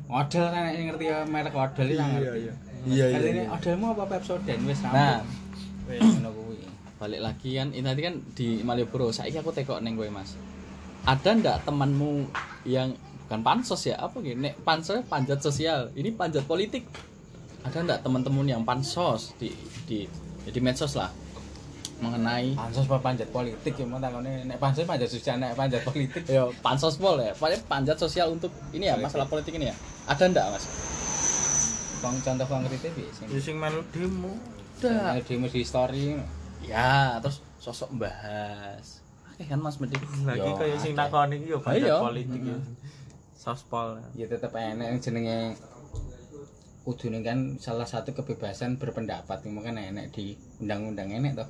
Odol 0.09 0.45
kan 0.49 0.63
yang 0.71 0.85
ngerti 0.89 1.05
ya 1.05 1.17
merek 1.23 1.53
odol 1.53 1.87
itu 1.87 2.01
ngerti. 2.01 2.39
iya. 2.49 2.53
Iya, 2.81 3.05
iya, 3.13 3.17
Artinya 3.21 3.43
iya. 3.45 3.53
odolmu 3.53 3.85
apa 3.93 4.03
Pepsodent 4.09 4.61
wis 4.65 4.81
Nah, 4.81 5.21
rampung. 5.21 5.27
Wis. 5.85 6.01
Ngono 6.01 6.29
kuwi. 6.33 6.57
balik 6.97 7.21
lagi 7.21 7.57
kan 7.57 7.73
ini 7.73 7.81
tadi 7.81 8.01
kan 8.05 8.15
di 8.37 8.47
Malioboro 8.61 9.09
saiki 9.09 9.41
aku 9.41 9.49
tekok 9.49 9.81
neng 9.81 9.97
kowe 9.97 10.05
Mas 10.13 10.37
ada 11.01 11.33
ndak 11.33 11.65
temanmu 11.65 12.29
yang 12.61 12.93
bukan 13.25 13.41
pansos 13.41 13.89
ya 13.89 13.97
apa 13.97 14.21
gitu 14.21 14.37
nek 14.37 14.61
pansos 14.61 15.01
panjat 15.09 15.41
sosial 15.41 15.89
ini 15.97 16.13
panjat 16.13 16.45
politik 16.45 16.85
ada 17.65 17.81
ndak 17.81 18.05
teman-teman 18.05 18.45
yang 18.45 18.61
pansos 18.61 19.33
di 19.41 19.49
di 19.89 20.05
ya 20.45 20.53
di 20.53 20.61
medsos 20.61 20.93
lah 20.93 21.09
mengenai 22.01 22.51
pansos 22.51 22.85
apa 22.85 22.97
panjat 22.99 23.29
politik? 23.29 23.73
Ya 23.73 23.85
mau 23.85 23.97
takone 23.97 24.43
nek 24.43 24.57
pansos 24.57 24.83
panjat 24.83 25.07
sosial 25.07 25.37
nek 25.37 25.53
panjat 25.53 25.81
politik. 25.81 26.25
Yo 26.25 26.49
pansos 26.59 26.97
pol 26.97 27.17
ya. 27.17 27.31
Paling 27.31 27.61
panjat 27.65 27.95
sosial 27.95 28.33
untuk 28.33 28.49
ini 28.71 28.85
ya 28.85 28.97
masalah 28.97 29.25
politik. 29.25 29.53
ini 29.53 29.69
ya. 29.69 29.75
Ada 30.05 30.25
ndak 30.27 30.45
mas? 30.49 30.65
Bang 32.01 32.17
contoh 32.17 32.45
konkretnya 32.45 32.89
bi 32.91 33.05
sing 33.11 33.29
Ya 33.29 33.39
sing 33.39 33.55
melu 33.55 33.85
demo. 33.89 34.33
ada 34.81 35.21
demo 35.21 35.45
di 35.45 35.61
story. 35.61 36.17
Ya 36.61 37.21
terus 37.21 37.39
sosok 37.57 37.93
bahas 37.95 39.01
oke 39.31 39.45
kan 39.45 39.57
mas 39.57 39.77
Medi 39.77 39.93
Lagi 40.21 40.41
Yo, 40.41 40.53
kaya 40.53 40.75
sing 40.75 40.93
akeh. 40.93 40.99
takoni 40.99 41.35
iki 41.37 41.47
yo 41.47 41.57
banyak 41.57 41.85
Iya. 41.85 41.97
politik 41.97 42.41
ya. 42.41 42.57
Sospol. 43.33 44.01
ya. 44.13 44.25
Tetep 44.25 44.49
enek 44.51 44.87
yang 44.87 44.99
jenenge 44.99 45.39
kudune 46.81 47.21
kan 47.21 47.37
salah 47.57 47.85
satu 47.85 48.09
kebebasan 48.11 48.77
berpendapat. 48.77 49.41
Yang 49.41 49.61
kan 49.63 49.75
enek 49.77 50.05
di 50.11 50.33
undang-undang 50.57 51.09
enek 51.11 51.33
toh 51.35 51.49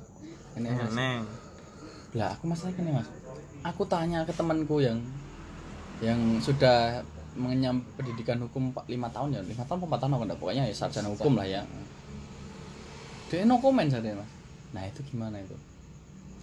enek 0.58 0.70
Mas. 0.76 0.92
Neng. 0.94 1.22
lah 2.12 2.36
aku 2.36 2.44
masalah 2.44 2.72
gini 2.76 2.92
mas. 2.92 3.08
Aku 3.64 3.88
tanya 3.88 4.20
ke 4.28 4.32
temanku 4.36 4.84
yang 4.84 5.00
yang 6.04 6.18
sudah 6.44 7.00
mengenyam 7.32 7.80
pendidikan 7.96 8.36
hukum 8.44 8.68
4, 8.76 8.84
5 8.84 9.16
tahun 9.16 9.28
ya. 9.32 9.40
5 9.40 9.64
tahun 9.64 9.78
4 9.88 9.96
tahun 9.96 10.12
apa 10.12 10.24
enggak 10.28 10.40
pokoknya 10.44 10.64
ya 10.68 10.74
sarjana 10.76 11.08
hukum 11.08 11.40
lah 11.40 11.48
ya. 11.48 11.64
Dia 13.32 13.48
no 13.48 13.56
komen 13.64 13.88
saja 13.88 14.12
mas. 14.12 14.28
Nah 14.76 14.84
itu 14.84 15.00
gimana 15.08 15.40
itu? 15.40 15.56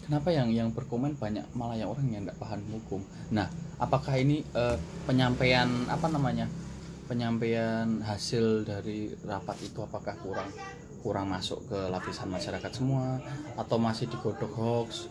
Kenapa 0.09 0.33
yang 0.33 0.49
yang 0.49 0.73
berkomen 0.73 1.13
banyak 1.13 1.45
malah 1.53 1.77
yang 1.77 1.93
orang 1.93 2.09
yang 2.09 2.25
tidak 2.25 2.41
paham 2.41 2.65
hukum? 2.73 3.05
Nah 3.29 3.45
apakah 3.77 4.17
ini 4.17 4.41
eh, 4.57 4.77
penyampaian 5.05 5.69
apa 5.85 6.09
namanya 6.09 6.49
penyampaian 7.05 8.01
hasil 8.01 8.65
dari 8.65 9.13
rapat 9.21 9.57
itu 9.65 9.81
apakah 9.81 10.13
kurang 10.21 10.49
kurang 10.99 11.31
masuk 11.31 11.63
ke 11.67 11.79
lapisan 11.89 12.27
masyarakat 12.29 12.71
semua 12.71 13.17
atau 13.55 13.79
masih 13.79 14.05
digodok 14.11 14.51
hoax 14.53 15.07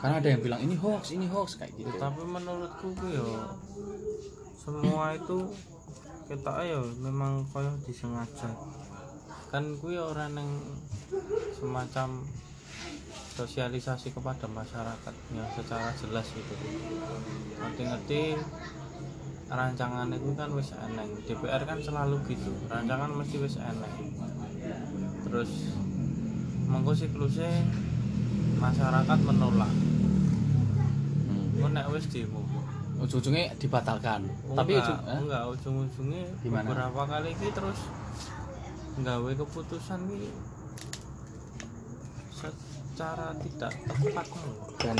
karena 0.00 0.18
ada 0.20 0.28
yang 0.28 0.42
bilang 0.42 0.60
ini 0.60 0.74
hoax 0.76 1.14
ini 1.14 1.26
hoax 1.30 1.56
kayak 1.56 1.72
gitu 1.78 1.88
Tapi 1.96 2.22
menurutku 2.26 2.92
ku 2.96 3.06
yo 3.08 3.28
semua 4.66 5.14
itu 5.14 5.46
kita 6.26 6.50
ayo 6.66 6.82
memang 6.98 7.46
kaya 7.54 7.70
disengaja. 7.86 8.50
Kan 9.54 9.78
ku 9.78 9.94
yo 9.94 10.10
orang 10.10 10.34
yang 10.34 10.50
semacam 11.54 12.26
sosialisasi 13.38 14.10
kepada 14.10 14.50
masyarakat 14.50 15.14
yang 15.30 15.46
secara 15.54 15.94
jelas 16.02 16.26
gitu. 16.34 16.54
Ngerti-ngerti 17.62 18.34
rancangan 19.46 20.10
itu 20.10 20.30
kan 20.34 20.50
wis 20.50 20.74
eneng. 20.74 21.14
DPR 21.22 21.62
kan 21.62 21.78
selalu 21.78 22.18
gitu. 22.26 22.50
Rancangan 22.66 23.14
mesti 23.14 23.36
wis 23.38 23.62
eneng. 23.62 23.94
Terus 25.26 25.50
mengko 26.66 26.92
siklusnya 26.94 27.50
masyarakat 28.62 29.18
menolak. 29.26 29.72
hmm. 31.28 31.66
Nek 31.74 31.86
wis 31.92 32.06
demo. 32.08 32.46
ujung-ujungnya 32.96 33.52
dibatalkan 33.60 34.24
tapi 34.56 34.72
enggak, 34.72 34.88
ujung 34.88 35.00
eh? 35.04 35.18
enggak 35.20 35.44
ujung-ujungnya 35.52 36.24
Gimana? 36.40 36.64
beberapa 36.64 37.02
kali 37.04 37.28
iki 37.36 37.48
terus 37.52 37.78
nggawe 38.96 39.30
keputusan 39.36 40.00
iki 40.16 40.30
secara 42.32 43.36
tidak 43.44 43.72
tepat 43.84 44.26
dan 44.80 44.96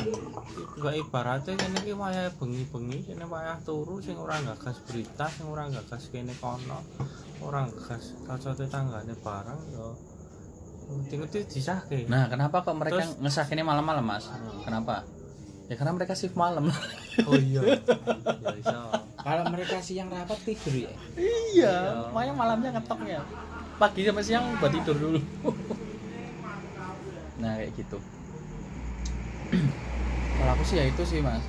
Gak 0.76 0.94
ibaratnya 1.00 1.52
kene 1.56 1.78
iki 1.80 1.96
wayah 1.96 2.28
bengi-bengi 2.36 3.08
kene 3.08 3.24
wayah 3.24 3.56
turu 3.64 3.96
sing 4.04 4.20
ora 4.20 4.36
gagas 4.44 4.76
berita 4.84 5.24
sing 5.32 5.48
ora 5.48 5.64
gagas 5.72 6.12
kene 6.12 6.36
kono 6.36 6.84
ora 7.40 7.64
gagas 7.64 8.12
kaca 8.28 8.52
tetanggane 8.52 9.16
barang 9.24 9.60
ya 9.72 9.88
disahke 11.50 12.06
Nah, 12.06 12.30
kenapa 12.30 12.62
kok 12.62 12.78
mereka 12.78 13.02
Terus- 13.02 13.18
ngesah 13.18 13.46
ini 13.50 13.66
malam-malam, 13.66 14.06
Mas? 14.06 14.30
Kenapa? 14.62 15.02
Ya 15.66 15.74
karena 15.74 15.98
mereka 15.98 16.14
shift 16.14 16.38
malam. 16.38 16.70
oh 17.26 17.34
iya 17.34 17.58
ya 17.74 17.78
kalau 19.26 19.42
mereka 19.50 19.82
siang 19.82 20.06
rapat 20.06 20.38
tidur 20.46 20.86
ya 20.86 20.92
iya, 21.18 22.06
makanya 22.14 22.34
malamnya 22.38 22.70
ngetok 22.78 23.02
ya. 23.02 23.18
Pagi 23.76 24.06
sampai 24.06 24.22
siang 24.22 24.54
buat 24.62 24.70
tidur 24.70 24.94
dulu. 24.94 25.18
nah, 27.42 27.58
kayak 27.58 27.74
gitu. 27.74 27.98
Kalau 30.38 30.50
aku 30.54 30.64
sih 30.64 30.78
ya 30.78 30.84
itu 30.86 31.02
sih, 31.02 31.20
Mas. 31.20 31.42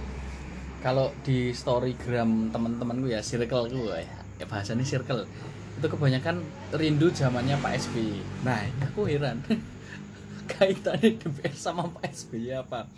Kalau 0.82 1.14
di 1.22 1.54
storygram 1.54 2.50
teman-temanku 2.50 3.08
ya, 3.08 3.22
circle 3.22 3.70
gue 3.70 3.96
ya, 4.02 4.18
ya 4.42 4.46
bahasanya 4.50 4.84
circle. 4.84 5.30
Itu 5.78 5.88
kebanyakan 5.88 6.42
rindu 6.74 7.14
zamannya 7.14 7.56
Pak 7.62 7.74
SBY. 7.78 8.22
Nah, 8.44 8.66
aku 8.82 9.06
heran. 9.06 9.42
Kaitannya 10.52 11.22
DPR 11.22 11.54
sama 11.54 11.86
Pak 11.86 12.10
SBY 12.10 12.66
apa? 12.66 12.90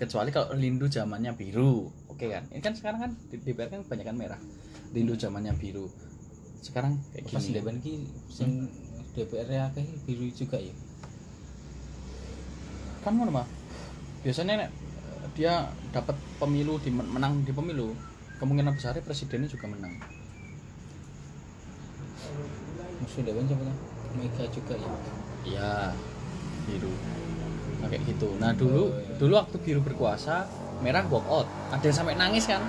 Kecuali 0.00 0.32
kalau 0.32 0.56
rindu 0.56 0.88
zamannya 0.88 1.36
biru. 1.36 1.92
Oke 2.08 2.32
kan? 2.32 2.48
Ini 2.48 2.60
kan 2.64 2.72
sekarang 2.72 3.00
kan 3.04 3.10
di 3.28 3.36
DPR 3.40 3.68
kan 3.68 3.84
kebanyakan 3.84 4.16
merah. 4.16 4.40
Rindu 4.96 5.14
zamannya 5.20 5.52
biru. 5.56 5.92
Sekarang 6.64 6.96
kayak 7.12 7.28
pas 7.28 7.44
gini. 7.44 7.56
depan 7.60 7.76
ki 7.84 7.94
sing 8.32 8.72
DPR 9.16 9.48
ya 9.48 9.62
akeh 9.72 9.88
biru 10.04 10.28
juga 10.28 10.60
ya 10.60 10.76
kan 13.06 13.14
ngono 13.14 13.30
mah 13.38 13.46
biasanya 14.26 14.66
nek 14.66 14.70
eh, 14.74 15.26
dia 15.38 15.70
dapat 15.94 16.18
pemilu 16.42 16.82
di 16.82 16.90
menang 16.90 17.46
di 17.46 17.54
pemilu 17.54 17.94
kemungkinan 18.42 18.74
besar 18.74 18.98
presidennya 18.98 19.46
juga 19.46 19.70
menang 19.70 19.94
musuh 22.98 23.22
depan 23.22 23.44
siapa 23.44 23.64
Mega 24.14 24.44
juga 24.48 24.74
ya? 24.74 24.90
Iya. 25.44 25.72
Biru. 26.64 26.92
Nah, 27.76 27.86
kayak 27.86 28.02
gitu. 28.06 28.28
Nah 28.36 28.50
dulu 28.52 28.82
Oh, 28.82 28.96
iya. 28.96 29.14
dulu 29.16 29.32
waktu 29.36 29.56
biru 29.60 29.80
berkuasa 29.80 30.48
merah 30.78 31.04
walk 31.06 31.26
out. 31.26 31.48
Ada 31.70 31.84
yang 31.84 31.96
sampai 31.96 32.14
nangis 32.14 32.44
kan? 32.44 32.64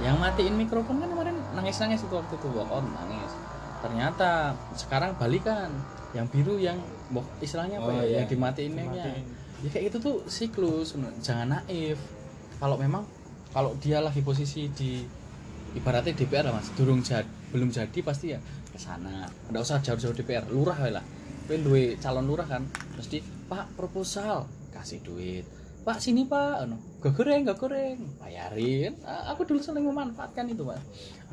Yang 0.00 0.16
matiin 0.16 0.54
mikrofon 0.56 0.96
kan 0.96 1.08
kemarin 1.08 1.36
nangis 1.52 1.76
nangis 1.76 2.00
itu 2.00 2.14
waktu 2.14 2.32
itu 2.32 2.48
walk 2.48 2.70
out 2.70 2.86
nangis. 2.86 3.32
Ternyata 3.80 4.30
sekarang 4.74 5.16
balikan 5.16 5.68
yang 6.12 6.26
biru 6.26 6.56
yang 6.56 6.78
walk- 7.10 7.28
istilahnya 7.38 7.78
apa 7.78 7.90
Oh, 7.90 7.94
ya 7.96 8.02
iya. 8.04 8.16
yang 8.22 8.28
dimatiinnya 8.28 8.84
Dimatiin. 8.86 9.24
ya 9.60 9.68
kayak 9.68 9.84
gitu 9.90 9.96
tuh 10.00 10.16
siklus 10.24 10.94
jangan 11.20 11.58
naif. 11.58 11.98
Kalau 12.56 12.76
memang 12.76 13.04
kalau 13.50 13.74
dia 13.76 13.98
lagi 13.98 14.22
posisi 14.22 14.70
di 14.70 15.02
ibaratnya 15.72 16.14
DPR 16.14 16.46
lah 16.46 16.54
mas. 16.54 16.70
Durung 16.72 17.02
jadi 17.02 17.26
belum 17.50 17.68
jadi 17.68 17.98
pasti 18.00 18.30
ya 18.30 18.38
ke 18.70 18.78
sana. 18.78 19.26
Nggak 19.50 19.62
usah 19.62 19.78
jauh-jauh 19.82 20.14
DPR 20.14 20.46
lurah 20.48 20.78
lah. 20.90 21.04
Kowe 21.50 21.58
duwe 21.58 21.98
calon 21.98 22.26
lurah 22.30 22.46
kan 22.46 22.62
mesti 22.94 23.20
pak 23.50 23.74
proposal. 23.74 24.46
Kasih 24.70 25.02
duit. 25.02 25.44
Pak 25.82 25.98
sini 25.98 26.24
pak. 26.24 26.64
Anu 26.66 26.78
gak 27.02 27.12
goreng 27.16 27.42
gak 27.42 27.58
goreng. 27.58 27.98
Bayarin. 28.22 28.94
Aku 29.34 29.42
dulu 29.42 29.58
sering 29.58 29.84
memanfaatkan 29.84 30.46
itu 30.46 30.62
mas 30.62 30.80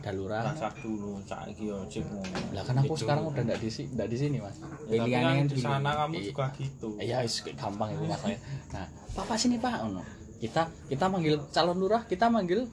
ada 0.07 0.13
lurah. 0.13 0.43
Masak 0.55 0.79
dulu 0.79 1.19
saiki 1.27 1.67
yo 1.67 1.83
cek 1.89 2.05
ngono 2.07 2.39
lah 2.55 2.63
kan 2.63 2.75
aku 2.79 2.93
sekarang 2.95 3.27
udah 3.27 3.43
nggak 3.43 3.59
di 3.59 3.67
sini 3.67 3.87
nggak 3.91 4.07
di 4.07 4.17
sini 4.17 4.37
mas. 4.39 4.55
Ya, 4.87 5.03
Pilihannya 5.03 5.43
di 5.51 5.57
sana 5.59 5.89
kamu 5.99 6.13
Iya. 6.15 6.25
juga 6.31 6.45
gitu. 6.55 6.87
Ya 7.01 7.17
wis 7.25 7.35
gampang 7.43 7.89
itu 7.91 8.03
masalahnya 8.07 8.39
nah 8.71 8.85
papa 9.11 9.35
sini 9.35 9.59
pak. 9.59 9.83
Ono 9.89 10.01
kita 10.39 10.69
kita 10.87 11.05
manggil 11.11 11.35
calon 11.51 11.77
lurah 11.81 12.07
kita 12.07 12.31
manggil 12.31 12.69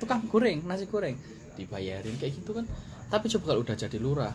tukang 0.00 0.24
goreng 0.32 0.64
nasi 0.64 0.88
goreng. 0.88 1.18
Dibayarin 1.60 2.14
kayak 2.16 2.32
gitu 2.40 2.56
kan 2.56 2.64
tapi 3.08 3.26
coba 3.32 3.44
kalau 3.52 3.60
udah 3.64 3.76
jadi 3.76 3.98
lurah. 4.00 4.32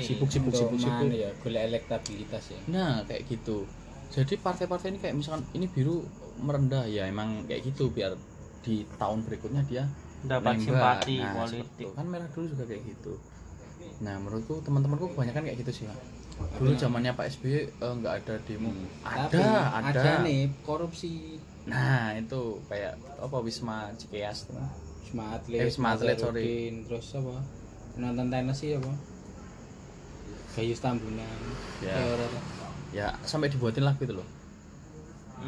Sibuk 0.00 0.30
sibuk 0.32 0.54
sibuk 0.56 0.78
sibuk 0.80 1.12
ya 1.12 1.28
golek 1.44 1.62
elektabilitas 1.68 2.56
ya. 2.56 2.60
Nah 2.72 3.04
kayak 3.04 3.28
gitu. 3.28 3.68
Jadi 4.12 4.40
partai-partai 4.40 4.96
ini 4.96 4.98
kayak 5.00 5.14
misalkan 5.16 5.44
ini 5.56 5.68
biru 5.68 6.04
merendah 6.40 6.88
ya 6.88 7.08
emang 7.08 7.44
kayak 7.44 7.68
gitu 7.68 7.92
biar 7.92 8.16
di 8.64 8.86
tahun 8.96 9.26
berikutnya 9.26 9.62
dia 9.68 9.84
dapat 10.24 10.56
nembak. 10.56 10.64
simpati 10.64 11.16
Nah, 11.18 11.34
politik. 11.44 11.86
kan 11.98 12.06
merah 12.06 12.28
dulu 12.30 12.46
juga 12.48 12.64
kayak 12.64 12.82
gitu. 12.86 13.12
Nah 14.00 14.14
menurutku 14.22 14.62
teman-temanku 14.62 15.12
kebanyakan 15.12 15.42
kayak 15.50 15.58
gitu 15.66 15.72
sih 15.82 15.84
Pak. 15.90 16.00
dulu 16.58 16.74
zamannya 16.74 17.12
Pak 17.14 17.26
SBY 17.38 17.54
eh, 17.54 17.92
nggak 18.02 18.14
ada 18.24 18.34
demo. 18.48 18.72
Ada 19.04 19.28
Tapi 19.28 19.92
ada, 19.94 20.24
nih 20.24 20.40
korupsi. 20.64 21.38
Nah 21.68 22.16
itu 22.16 22.58
kayak 22.66 22.98
apa 23.20 23.36
Wisma 23.44 23.92
Cikeas 23.94 24.48
tuh 24.50 24.56
Wisma 25.12 25.36
Atlet, 25.36 25.60
Eh, 25.60 25.66
Wisma 25.68 25.88
Atlet, 25.92 26.16
sorry. 26.16 26.72
Terus 26.88 27.06
apa? 27.14 27.36
Penonton 27.92 28.32
tenis 28.32 28.56
sih 28.56 28.72
apa? 28.72 28.88
Gayus 30.52 30.80
Tambunan. 30.80 31.36
Ya. 31.80 31.92
Ya, 31.92 32.04
ora 32.08 32.24
lah. 32.26 32.44
ya 32.92 33.08
sampai 33.22 33.48
dibuatin 33.48 33.84
lagu 33.84 34.00
itu 34.00 34.12
loh 34.12 34.28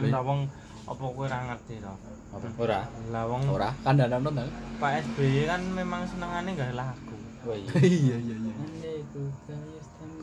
lah 0.02 0.20
wong 0.20 0.48
apa 0.84 0.96
kowe 0.96 1.22
ora 1.22 1.44
ngerti 1.46 1.76
to 1.76 1.92
apa 2.32 2.46
Ora. 2.56 2.80
lah 3.08 3.24
wong 3.24 3.44
ora 3.46 3.68
kan 3.80 3.94
ada 3.94 4.16
nonton 4.16 4.48
Pak 4.76 5.04
SBY 5.04 5.44
kan 5.44 5.60
memang 5.62 6.04
senengane 6.04 6.52
gak 6.52 6.72
lagu 6.72 7.12
Oh 7.44 7.52
iya. 7.52 7.68
iya 7.84 8.16
iya 8.16 8.36
iya 8.40 8.52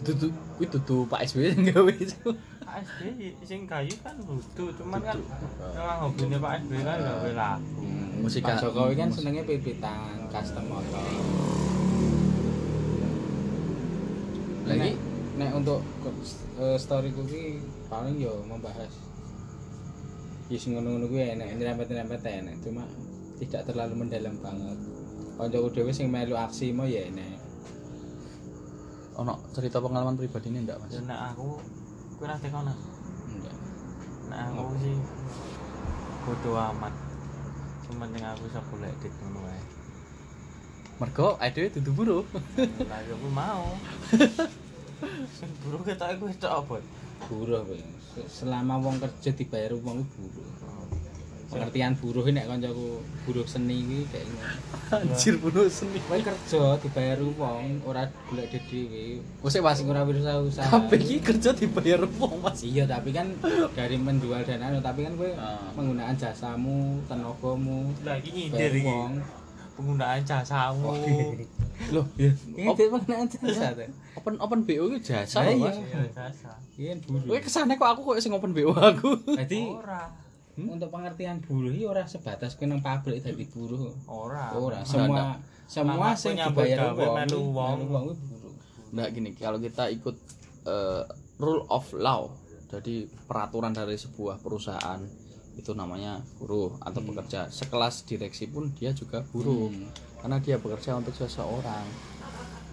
tuh 0.02 0.34
itu 0.58 0.78
tuh 0.82 1.06
Pak 1.06 1.22
SBY 1.24 1.54
yang 1.54 1.62
gawe 1.72 1.94
itu 1.94 2.30
Pak 2.60 2.78
SBY 2.82 3.38
sing 3.46 3.70
gayu 3.70 3.94
kan 4.02 4.18
lucu 4.18 4.66
cuman 4.74 5.00
kan 5.00 5.18
memang 5.72 5.98
hobinya 6.02 6.38
Pak 6.42 6.54
SBY 6.60 6.82
kan 6.82 6.98
gawe 7.00 7.32
lagu 7.32 7.70
Hmm, 7.78 8.01
Musik- 8.22 8.46
Pak 8.46 8.62
Jokowi 8.62 8.94
kan 8.96 9.10
musik. 9.10 9.18
senengnya 9.26 9.44
pipitan 9.44 10.30
custom 10.30 10.66
motor. 10.70 11.02
lagi? 14.62 14.92
Nek, 14.94 14.96
nek 15.36 15.52
untuk 15.58 15.80
uh, 16.56 16.78
story 16.78 17.10
kuwi 17.12 17.60
paling 17.90 18.22
yo 18.22 18.46
membahas. 18.46 18.94
Ya 20.48 20.58
sing 20.60 20.78
ngono-ngono 20.78 21.10
kuwi 21.10 21.34
enak 21.34 21.58
nyerempet-nyerempet 21.58 22.22
enak 22.24 22.56
cuma 22.62 22.84
tidak 23.42 23.66
terlalu 23.66 24.06
mendalam 24.06 24.36
banget. 24.40 24.78
Kancaku 25.36 25.68
dhewe 25.74 25.92
sing 25.92 26.08
melu 26.14 26.38
aksi 26.38 26.70
mau 26.72 26.86
ya 26.86 27.02
enak 27.10 27.42
ono 29.12 29.38
cerita 29.52 29.78
pengalaman 29.78 30.16
pribadi 30.16 30.50
ini 30.50 30.64
enggak 30.64 30.80
mas? 30.80 30.96
Nek 31.04 31.36
aku 31.36 31.60
ora 32.24 32.36
tekono 32.40 32.74
enggak 33.28 33.56
nek 34.32 34.40
aku 34.50 34.74
sih 34.80 34.96
bodo 36.24 36.52
amat 36.56 36.94
yang 38.00 38.32
aku 38.32 38.48
bisa 38.48 38.62
golek 38.72 38.94
dik 39.04 39.14
ngono 39.20 39.40
wae. 39.44 39.62
Mergo 41.02 41.28
adewe 41.42 41.68
dudu 41.74 41.92
buruh 41.98 42.26
lah 42.88 43.00
yo 43.10 43.18
aku 43.18 43.30
mau. 43.34 43.66
Sing 45.38 45.50
buruk 45.66 45.90
ketok 45.90 46.14
iku 46.14 46.26
tok 46.38 46.54
apa? 46.62 46.76
Buruh 47.26 47.66
kowe 47.66 47.78
selama 48.30 48.78
wong 48.78 49.02
kerja 49.02 49.32
dibayar 49.34 49.74
wong 49.76 50.06
kuwi 50.14 50.30
buruh 50.36 50.81
pengertian 51.52 51.94
buruh 52.00 52.24
ini 52.24 52.42
kancaku 52.48 53.04
buruh 53.28 53.44
seni 53.44 53.84
kuwi 53.84 54.08
kayak 54.08 54.28
anjir 54.96 55.36
buruh 55.36 55.68
seni. 55.68 56.00
Kowe 56.08 56.16
kerja 56.16 56.80
dibayar 56.80 57.20
wong 57.20 57.84
ora 57.84 58.08
golek 58.32 58.56
dhewe 58.72 59.20
Wes 59.44 59.56
mas 59.60 59.76
sing 59.76 59.92
ora 59.92 60.08
usaha 60.08 60.64
kabeh 60.72 61.00
iki 61.04 61.20
kerja 61.20 61.52
dibayar 61.52 62.08
wong 62.08 62.40
mas. 62.40 62.64
Iya, 62.64 62.88
tapi 62.88 63.12
kan 63.12 63.28
dari 63.76 64.00
menjual 64.00 64.48
dan 64.48 64.64
anu, 64.64 64.80
tapi 64.80 65.04
kan 65.04 65.14
gue 65.20 65.32
Ah. 65.36 65.74
penggunaan 65.76 66.16
jasamu, 66.16 67.02
tenagamu, 67.10 67.92
lah 68.06 68.16
iki 68.20 68.30
nyindir 68.32 68.72
iki. 68.72 68.96
penggunaan 69.76 70.22
jasamu. 70.24 70.94
Loh 71.96 72.06
iya. 72.14 72.30
Ini 72.54 72.70
dia 72.78 72.88
penggunaan 72.94 73.26
jasa 73.26 73.74
tuh. 73.74 73.90
open 74.14 74.36
open 74.38 74.60
BO 74.70 74.94
itu 74.94 75.10
jasa 75.10 75.42
loh 75.50 75.66
iya. 75.66 75.72
iya 75.74 76.02
jasa. 76.14 76.52
Iya, 76.78 76.94
buruh. 77.10 77.26
Kowe 77.26 77.40
ke 77.42 77.50
sana 77.50 77.74
kok 77.74 77.90
aku 77.90 78.02
kok 78.06 78.22
sing 78.22 78.32
open 78.38 78.54
BO 78.54 78.70
aku? 78.70 79.18
Jadi 79.34 79.66
ora 79.74 80.14
untuk 80.58 80.92
pengertian 80.92 81.40
buruh 81.40 81.72
ini 81.72 81.88
ora 81.88 82.04
sebatas 82.06 82.60
kowe 82.60 82.68
nang 82.68 82.84
pabrik 82.84 83.24
dadi 83.24 83.48
buruh. 83.48 83.92
ora 84.08 84.52
Ora, 84.52 84.84
Enggak, 84.84 84.92
semua 84.92 85.24
semua 85.66 86.12
Anak 86.12 86.20
sing 86.20 86.36
dibayar 86.36 86.92
melu 86.92 87.16
melu 87.16 87.40
wong 87.56 87.78
kuwi 87.88 88.14
buruh. 88.28 88.54
Nah 88.92 89.08
gini, 89.08 89.32
kalau 89.40 89.56
kita 89.58 89.88
ikut 89.88 90.16
eh, 90.68 91.04
rule 91.40 91.64
of 91.72 91.88
law, 91.96 92.28
jadi 92.68 93.08
peraturan 93.26 93.72
dari 93.72 93.96
sebuah 93.96 94.44
perusahaan 94.44 95.00
itu 95.56 95.72
namanya 95.72 96.20
buruh 96.40 96.76
atau 96.84 97.00
pekerja. 97.00 97.48
Sekelas 97.48 98.04
direksi 98.04 98.52
pun 98.52 98.72
dia 98.76 98.92
juga 98.92 99.24
buruh, 99.24 99.72
Hmm. 99.72 99.88
karena 100.20 100.38
dia 100.44 100.60
bekerja 100.60 101.00
untuk 101.00 101.16
seseorang. 101.16 101.88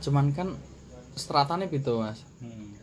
Cuman 0.03 0.35
kan 0.35 0.55
stratanya 1.15 1.71
gitu 1.71 2.03
mas. 2.03 2.23
Hmm. 2.43 2.75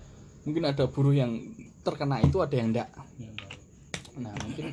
Mungkin 0.47 0.63
ada 0.63 0.87
buruh 0.87 1.15
yang 1.15 1.35
terkena 1.83 2.19
itu, 2.23 2.39
ada 2.39 2.55
yang 2.55 2.71
enggak. 2.71 2.89
Hmm. 3.19 3.34
Nah 4.19 4.33
mungkin 4.39 4.71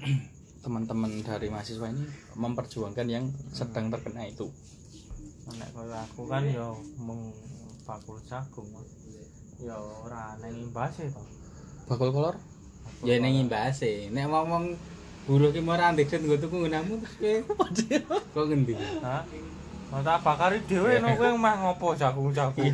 teman-teman 0.62 1.10
dari 1.26 1.50
mahasiswa 1.50 1.90
ini 1.90 2.06
memperjuangkan 2.38 3.06
yang 3.10 3.24
sedang 3.50 3.90
terkena 3.90 4.26
itu. 4.26 4.46
nek 5.42 5.74
kaya 5.74 6.06
aku 6.06 6.30
kan 6.30 6.46
yo 6.46 6.78
mung 7.02 7.34
bakul 7.82 8.14
jagung 8.30 8.70
ya 9.58 9.74
ora 9.74 10.38
nang 10.38 10.54
imbase 10.54 11.10
to 11.10 11.22
Bakul 11.90 12.14
kolor 12.14 12.38
Ya 13.02 13.18
ning 13.18 13.42
imbase. 13.42 14.06
Nek 14.14 14.30
ngomong 14.30 14.78
buruh 15.26 15.50
ki 15.50 15.58
mau 15.58 15.74
rantik 15.74 16.06
duit 16.06 16.22
nggo 16.22 16.36
tuku 16.38 16.54
nggunamu 16.62 16.98
terus 17.02 17.14
kowe 17.18 17.58
kok 18.30 18.44
ngendi? 18.46 18.74
Hah? 19.02 19.22
Mau 19.92 20.00
tak 20.00 20.24
bakari 20.24 20.56
dhewe 20.64 21.04
no 21.04 21.12
kowe 21.20 21.36
mah 21.36 21.52
ngopo 21.60 21.92
jagung-jagung. 21.92 22.64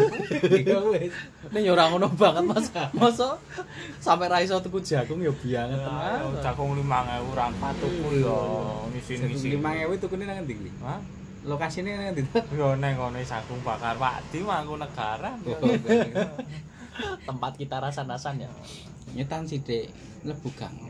Wis. 0.94 1.10
Ini 1.50 1.66
ya 1.66 1.74
ora 1.74 1.90
ngono 1.90 2.06
banget 2.14 2.46
Mas. 2.46 2.70
Masa 2.94 3.34
sampai 3.98 4.30
ra 4.30 4.38
iso 4.38 4.54
tuku 4.62 4.78
jagung 4.78 5.18
ya 5.18 5.34
bianget 5.34 5.82
Ayo, 5.82 6.30
tenan. 6.30 6.46
Jagung 6.46 6.78
5000 6.78 7.34
ra 7.34 7.50
patuku 7.58 8.22
yo 8.22 8.38
ngisi-ngisi. 8.94 9.58
5000 9.58 9.98
tukune 9.98 10.30
nang 10.30 10.46
endi 10.46 10.54
kuwi? 10.54 10.70
Hah? 10.78 11.02
Lokasine 11.42 11.98
nang 11.98 12.14
endi? 12.14 12.22
Yo 12.54 12.78
neng 12.78 12.94
kono 12.94 13.18
jagung 13.18 13.58
bakar 13.66 13.98
Pakdi 13.98 14.38
mangku 14.46 14.78
negara. 14.78 15.34
Tempat 17.26 17.52
kita 17.58 17.82
rasan-rasan 17.82 18.46
ya. 18.46 18.50
Nyetan 19.18 19.42
sithik 19.42 19.90
mlebu 20.22 20.54
gang. 20.54 20.86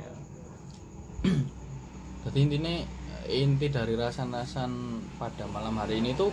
Jadi 2.28 2.36
intinya 2.44 2.97
inti 3.28 3.68
dari 3.68 3.94
rasan-rasan 3.94 4.72
pada 5.20 5.44
malam 5.46 5.76
hari 5.76 6.00
ini 6.00 6.16
tuh 6.16 6.32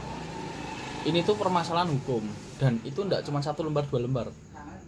ini 1.05 1.21
tuh 1.21 1.37
permasalahan 1.37 1.91
hukum 1.91 2.23
dan 2.57 2.79
itu 2.87 3.03
enggak 3.03 3.27
cuma 3.27 3.43
satu 3.43 3.67
lembar 3.67 3.85
dua 3.85 4.01
lembar 4.01 4.27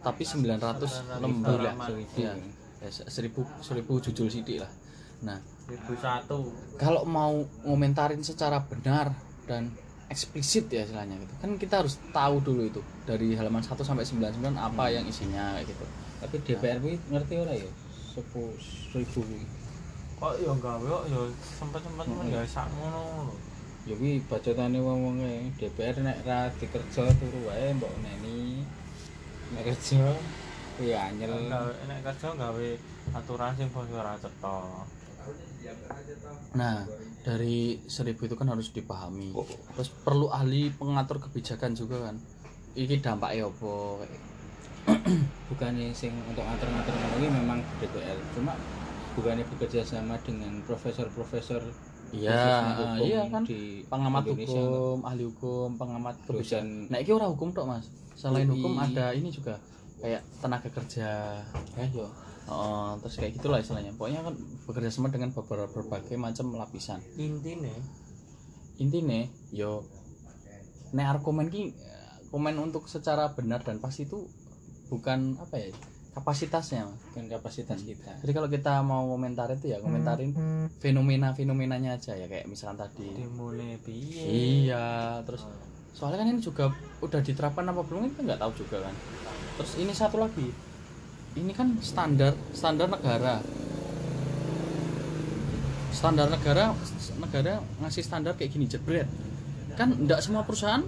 tapi 0.01 0.23
900 0.23 1.19
lembar 1.19 1.59
halaman. 1.59 2.07
ya, 2.15 2.33
ya, 2.79 2.89
seribu 2.89 3.43
seribu 3.59 3.99
judul 3.99 4.31
sidik 4.31 4.63
lah 4.63 4.71
nah 5.21 5.37
1001. 5.67 6.79
kalau 6.79 7.03
mau 7.03 7.43
ngomentarin 7.67 8.23
secara 8.23 8.63
benar 8.63 9.11
dan 9.43 9.73
eksplisit 10.07 10.71
ya 10.71 10.87
istilahnya 10.87 11.19
gitu 11.19 11.33
kan 11.43 11.51
kita 11.59 11.83
harus 11.83 11.99
tahu 12.15 12.39
dulu 12.39 12.63
itu 12.63 12.81
dari 13.03 13.35
halaman 13.35 13.59
1 13.59 13.75
sampai 13.83 14.07
99 14.07 14.55
apa 14.55 14.83
yang 14.89 15.03
isinya 15.03 15.59
gitu 15.67 15.83
Tapi 16.17 16.35
DPR 16.41 16.81
kuwi 16.81 16.97
ngerti 17.13 17.33
ora 17.37 17.53
ya? 17.53 17.69
Sepu 18.17 18.57
seribu 18.57 19.21
kuwi. 19.21 19.41
Kok 20.17 20.33
yo 20.41 20.51
gawe 20.57 20.81
kok 20.81 21.05
yo 21.13 21.29
sempet-sempet 21.37 22.05
men 22.09 22.33
ya 22.33 22.41
sak 22.41 22.65
ngono 22.73 23.29
lho. 23.29 23.35
Ya 23.85 23.93
kuwi 23.93 24.17
bacotane 24.25 24.81
wong-wong 24.81 25.21
e 25.21 25.53
DPR 25.61 26.01
nek 26.01 26.25
ra 26.25 26.49
dikerja 26.57 27.05
turu 27.21 27.45
wae 27.45 27.69
mbok 27.77 27.93
neni. 28.01 28.65
Nek 29.53 29.63
kerja 29.69 30.09
kuwi 30.81 30.97
anyel. 30.97 31.37
Gawe 31.45 31.71
nek 31.85 32.01
kerja 32.01 32.27
gawe 32.33 32.67
aturan 33.13 33.53
sing 33.61 33.69
bos 33.69 33.85
ora 33.93 34.17
cetha. 34.17 34.57
Nah, 36.57 36.87
dari 37.21 37.77
seribu 37.85 38.25
itu 38.25 38.33
kan 38.33 38.49
harus 38.49 38.73
dipahami. 38.73 39.37
Terus 39.77 39.89
perlu 40.01 40.33
ahli 40.33 40.73
pengatur 40.73 41.21
kebijakan 41.21 41.77
juga 41.77 42.09
kan. 42.09 42.17
Iki 42.73 43.05
dampaknya 43.05 43.53
apa? 43.53 43.75
bukannya 45.51 45.91
sing 45.91 46.15
untuk 46.25 46.43
ngatur-ngatur 46.43 46.95
kuwi 46.95 47.27
memang 47.27 47.59
DPR 47.79 48.17
cuma 48.35 48.55
bukannya 49.17 49.43
bekerja 49.49 49.81
sama 49.81 50.21
dengan 50.21 50.61
profesor-profesor 50.69 51.65
Iya, 52.07 52.39
iya 53.03 53.27
kan. 53.27 53.43
di 53.43 53.83
Pengamat 53.83 54.23
Indonesia, 54.31 54.63
hukum, 54.63 54.99
ahli 55.03 55.23
hukum, 55.27 55.69
pengamat 55.75 56.15
kebijakan. 56.23 56.87
Nah, 56.87 57.03
iki 57.03 57.11
ora 57.11 57.27
hukum 57.27 57.51
tok, 57.51 57.67
Mas. 57.67 57.91
Selain 58.15 58.47
UI. 58.47 58.63
hukum 58.63 58.79
ada 58.79 59.11
ini 59.11 59.27
juga 59.27 59.59
kayak 59.99 60.23
tenaga 60.39 60.69
kerja. 60.71 61.43
ya 61.75 61.85
yo 61.91 62.07
Oh, 62.47 62.95
terus 63.03 63.19
kayak 63.19 63.35
gitulah 63.35 63.59
istilahnya. 63.59 63.91
Pokoknya 63.99 64.23
kan 64.23 64.39
bekerja 64.63 64.87
sama 64.87 65.11
dengan 65.11 65.35
beberapa 65.35 65.67
berbagai 65.67 66.15
macam 66.15 66.55
lapisan. 66.55 67.03
Intine 67.19 67.75
Intinya, 68.79 69.27
yo 69.51 69.83
nek 70.95 71.19
komen 71.19 71.51
ki 71.51 71.75
komen 72.31 72.55
untuk 72.55 72.87
secara 72.87 73.35
benar 73.35 73.67
dan 73.67 73.83
pasti 73.83 74.07
itu 74.07 74.31
bukan 74.87 75.35
apa 75.43 75.59
ya 75.59 75.67
kapasitasnya 76.17 76.89
kan 77.13 77.25
kapasitas 77.29 77.85
kita. 77.85 78.17
Jadi 78.25 78.31
kalau 78.33 78.49
kita 78.49 78.81
mau 78.81 79.05
komentar 79.05 79.53
itu 79.53 79.69
ya 79.69 79.77
komentarin 79.77 80.33
fenomena 80.81 81.37
fenomenanya 81.37 81.93
aja 81.93 82.17
ya 82.17 82.25
kayak 82.25 82.49
misalkan 82.49 82.81
tadi. 82.81 83.05
Dimulai 83.13 83.77
piye? 83.77 84.25
iya 84.25 85.21
terus 85.21 85.45
soalnya 85.93 86.25
kan 86.25 86.33
ini 86.33 86.41
juga 86.41 86.73
udah 87.05 87.21
diterapkan 87.21 87.69
apa 87.69 87.85
belum 87.85 88.09
kita 88.17 88.33
nggak 88.33 88.41
tahu 88.41 88.51
juga 88.65 88.89
kan. 88.89 88.95
Terus 89.61 89.71
ini 89.77 89.93
satu 89.93 90.17
lagi. 90.17 90.49
Ini 91.37 91.53
kan 91.53 91.77
standar 91.85 92.33
standar 92.49 92.89
negara. 92.89 93.37
Standar 95.93 96.33
negara 96.33 96.73
negara 97.21 97.61
ngasih 97.85 98.01
standar 98.01 98.33
kayak 98.33 98.57
gini 98.57 98.65
jebret. 98.65 99.05
Kan 99.77 99.93
enggak 99.93 100.25
semua 100.25 100.41
perusahaan 100.41 100.81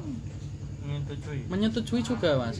Menyetujui. 0.90 1.46
menyetujui 1.46 2.02
juga 2.02 2.34
mas 2.42 2.58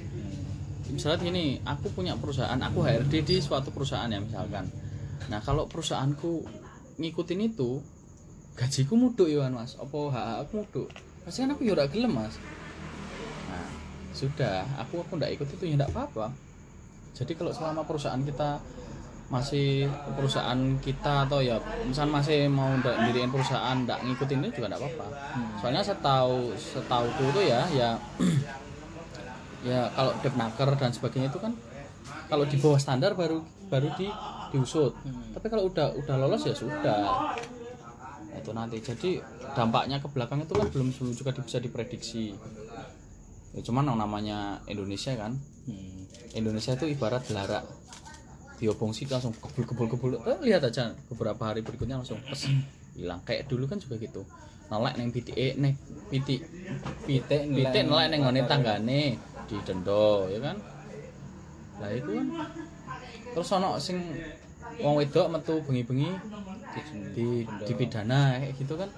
misalnya 0.90 1.22
gini 1.22 1.62
aku 1.64 1.94
punya 1.94 2.18
perusahaan 2.18 2.58
aku 2.58 2.82
HRD 2.82 3.14
di 3.26 3.36
suatu 3.40 3.70
perusahaan 3.70 4.10
ya 4.10 4.20
misalkan. 4.20 4.66
Nah 5.30 5.40
kalau 5.46 5.70
perusahaanku 5.70 6.44
ngikutin 7.00 7.42
itu 7.46 7.80
gajiku 8.58 8.94
muduk 8.98 9.30
ya 9.30 9.48
mas. 9.48 9.78
Opo 9.80 10.10
hak 10.10 10.46
aku 10.48 10.66
muduk? 10.66 10.88
Pasti 11.24 11.46
kan 11.46 11.54
aku 11.54 11.62
ya 11.64 11.78
udah 11.78 11.88
gelem 11.88 12.12
mas. 12.18 12.36
Nah 13.48 13.68
sudah. 14.12 14.66
Aku 14.84 15.06
aku 15.06 15.16
ndak 15.16 15.38
ikut 15.38 15.48
itu 15.48 15.64
ya 15.70 15.76
ndak 15.80 15.94
apa-apa. 15.94 16.34
Jadi 17.14 17.38
kalau 17.38 17.52
selama 17.54 17.86
perusahaan 17.86 18.22
kita 18.22 18.60
masih 19.30 19.86
perusahaan 20.18 20.58
kita 20.82 21.30
atau 21.30 21.38
ya 21.38 21.62
misal 21.86 22.10
masih 22.10 22.50
mau 22.50 22.74
diriin 22.82 23.30
perusahaan 23.30 23.78
ndak 23.86 24.02
ngikutin 24.02 24.42
itu 24.50 24.62
juga 24.62 24.74
ndak 24.74 24.82
apa-apa. 24.82 25.08
Soalnya 25.62 25.84
setahu 25.86 26.52
setauku 26.58 27.24
itu 27.30 27.42
ya 27.46 27.62
ya 27.70 27.90
ya 29.66 29.92
kalau 29.92 30.16
depnaker 30.24 30.70
dan 30.80 30.92
sebagainya 30.96 31.30
itu 31.30 31.40
kan 31.42 31.54
kalau 32.30 32.46
di 32.46 32.58
bawah 32.62 32.80
standar 32.80 33.18
baru 33.18 33.42
baru 33.70 33.90
di 33.98 34.08
diusut. 34.50 34.98
Tapi 35.34 35.46
kalau 35.48 35.70
udah 35.70 35.94
udah 35.94 36.16
lolos 36.18 36.46
ya 36.46 36.58
sudah. 36.58 37.06
Nah, 38.30 38.38
itu 38.38 38.52
nanti. 38.54 38.78
Jadi 38.82 39.10
dampaknya 39.54 40.02
ke 40.02 40.10
belakang 40.10 40.42
itu 40.42 40.54
kan 40.58 40.68
belum 40.70 40.90
belum 40.94 41.14
juga 41.14 41.32
bisa 41.38 41.62
diprediksi. 41.62 42.34
Ya 43.54 43.62
cuman 43.66 43.94
yang 43.94 43.98
namanya 43.98 44.62
Indonesia 44.70 45.14
kan 45.18 45.38
Hmm. 45.70 46.10
Indonesia 46.34 46.74
itu 46.74 46.90
ibarat 46.90 47.30
belara 47.30 47.62
diobong 48.58 48.90
sih 48.90 49.06
langsung 49.06 49.38
kebul 49.38 49.70
kebul 49.70 49.86
kebul 49.86 50.12
eh, 50.26 50.40
lihat 50.42 50.66
aja 50.66 50.98
beberapa 51.06 51.46
hari 51.46 51.62
berikutnya 51.62 52.02
langsung 52.02 52.18
pes 52.26 52.50
hilang. 52.98 53.22
Kayak 53.22 53.46
dulu 53.46 53.70
kan 53.70 53.78
juga 53.78 54.02
gitu. 54.02 54.26
Nelek 54.74 54.98
neng 54.98 55.14
pitik 55.14 55.38
eh 55.38 55.54
neng 55.62 55.78
pitik 56.10 56.42
pitik 57.06 57.42
pitik 57.54 57.84
nelek 57.86 58.08
neng 58.10 58.26
ngone 58.26 58.42
tanggane 58.50 59.02
di 59.50 59.58
dendo 59.66 60.30
ya 60.30 60.40
kan? 60.40 60.56
Lah 61.82 61.90
itu 61.90 62.10
kan 62.14 62.28
terus 63.34 63.50
ono 63.50 63.82
sing 63.82 63.98
wong 64.80 65.02
wedok 65.02 65.28
metu 65.34 65.60
bengi-bengi 65.66 66.14
di 67.18 67.44
dipidana 67.66 68.38
kayak 68.38 68.54
gitu 68.62 68.78
kan. 68.78 68.90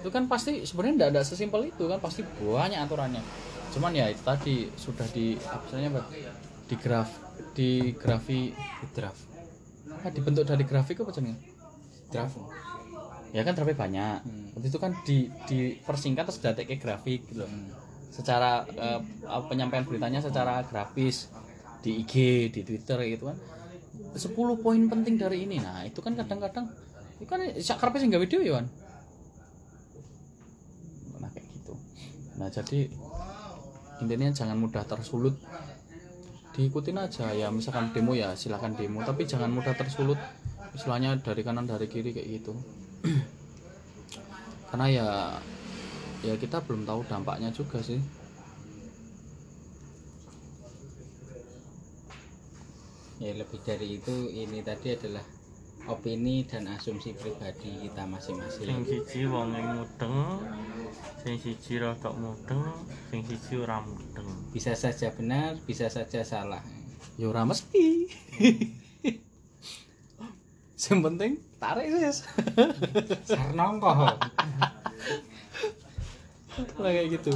Itu 0.00 0.08
kan 0.10 0.26
pasti 0.26 0.64
sebenarnya 0.64 0.94
tidak 0.96 1.10
ada 1.14 1.22
sesimpel 1.22 1.68
itu 1.68 1.84
kan 1.86 2.00
pasti 2.00 2.24
banyak 2.24 2.80
aturannya. 2.80 3.22
Cuman 3.76 3.92
ya 3.92 4.08
itu 4.08 4.22
tadi 4.24 4.72
sudah 4.74 5.06
di 5.12 5.36
apa 5.44 5.68
apa 5.68 6.00
di 6.66 6.74
graf 6.80 7.08
di 7.52 7.70
grafi. 7.92 8.56
Di 8.56 8.86
draft 8.96 9.22
ah, 10.02 10.10
dibentuk 10.10 10.48
dari 10.48 10.64
grafik 10.64 11.04
apa 11.04 11.12
jenenge? 11.12 11.38
Draft 12.08 12.40
ya 13.36 13.44
kan 13.44 13.52
draftnya 13.52 13.76
banyak. 13.76 14.18
Hmm. 14.24 14.64
Itu 14.64 14.80
kan 14.80 14.96
di 15.04 15.28
dipersingkat 15.46 16.24
terus 16.32 16.40
datek 16.40 16.72
ke 16.72 16.76
grafik 16.80 17.28
gitu 17.28 17.44
loh 17.44 17.81
secara 18.12 18.68
apa, 18.68 19.48
penyampaian 19.48 19.88
beritanya 19.88 20.20
secara 20.20 20.60
grafis 20.68 21.32
di 21.80 22.04
IG 22.04 22.14
di 22.52 22.60
Twitter 22.62 23.00
gitu 23.08 23.32
kan. 23.32 23.38
10 24.12 24.36
poin 24.60 24.80
penting 24.92 25.16
dari 25.16 25.48
ini. 25.48 25.56
Nah 25.58 25.88
itu 25.88 26.04
kan 26.04 26.12
kadang-kadang 26.12 26.68
itu 27.22 27.30
kan 27.30 27.40
sak 27.62 27.78
karepe 27.78 28.02
sing 28.02 28.10
gawe 28.10 28.26
dhewe 28.26 28.50
ya 28.50 28.58
kan 28.58 28.66
nah 31.22 31.30
kayak 31.30 31.46
gitu. 31.54 31.74
Nah 32.34 32.50
jadi 32.50 32.90
intinya 34.02 34.28
jangan 34.34 34.58
mudah 34.58 34.82
tersulut. 34.82 35.38
Diikutin 36.52 36.98
aja. 36.98 37.30
Ya 37.30 37.48
misalkan 37.54 37.94
demo 37.94 38.18
ya 38.18 38.34
silakan 38.34 38.74
demo. 38.74 39.06
Tapi 39.06 39.24
jangan 39.24 39.54
mudah 39.54 39.72
tersulut. 39.78 40.18
Istilahnya 40.74 41.22
dari 41.22 41.46
kanan 41.46 41.70
dari 41.70 41.86
kiri 41.86 42.10
kayak 42.10 42.28
gitu. 42.42 42.52
Karena 44.68 44.86
ya 44.90 45.08
ya 46.22 46.34
kita 46.38 46.62
belum 46.62 46.86
tahu 46.86 47.02
dampaknya 47.06 47.50
juga 47.50 47.82
sih. 47.82 47.98
Ya 53.22 53.38
lebih 53.38 53.62
dari 53.62 54.02
itu 54.02 54.30
ini 54.34 54.66
tadi 54.66 54.98
adalah 54.98 55.22
opini 55.86 56.42
dan 56.46 56.66
asumsi 56.70 57.14
pribadi 57.14 57.86
kita 57.86 58.02
Sing 58.22 58.38
masing-masing 58.38 58.82
siji 58.86 59.26
wong 59.30 59.54
mudeng, 59.54 60.42
sing 61.22 61.38
siji 61.38 61.78
rada 61.78 62.10
mudeng, 62.14 62.62
sing 63.10 63.22
siji 63.26 63.62
ora 63.62 63.78
mudeng. 63.82 64.26
bisa 64.50 64.74
saja 64.74 65.14
benar 65.14 65.58
bisa 65.66 65.86
saja 65.86 66.26
salah. 66.26 66.62
Ya 67.14 67.30
ora 67.30 67.46
mesti. 67.46 68.10
Yang 70.82 70.98
penting 71.08 71.32
tarik 71.62 71.86
sis 71.94 72.26
sarnongko 73.22 73.94
lah 76.58 76.90
kayak 76.92 77.08
gitu. 77.20 77.32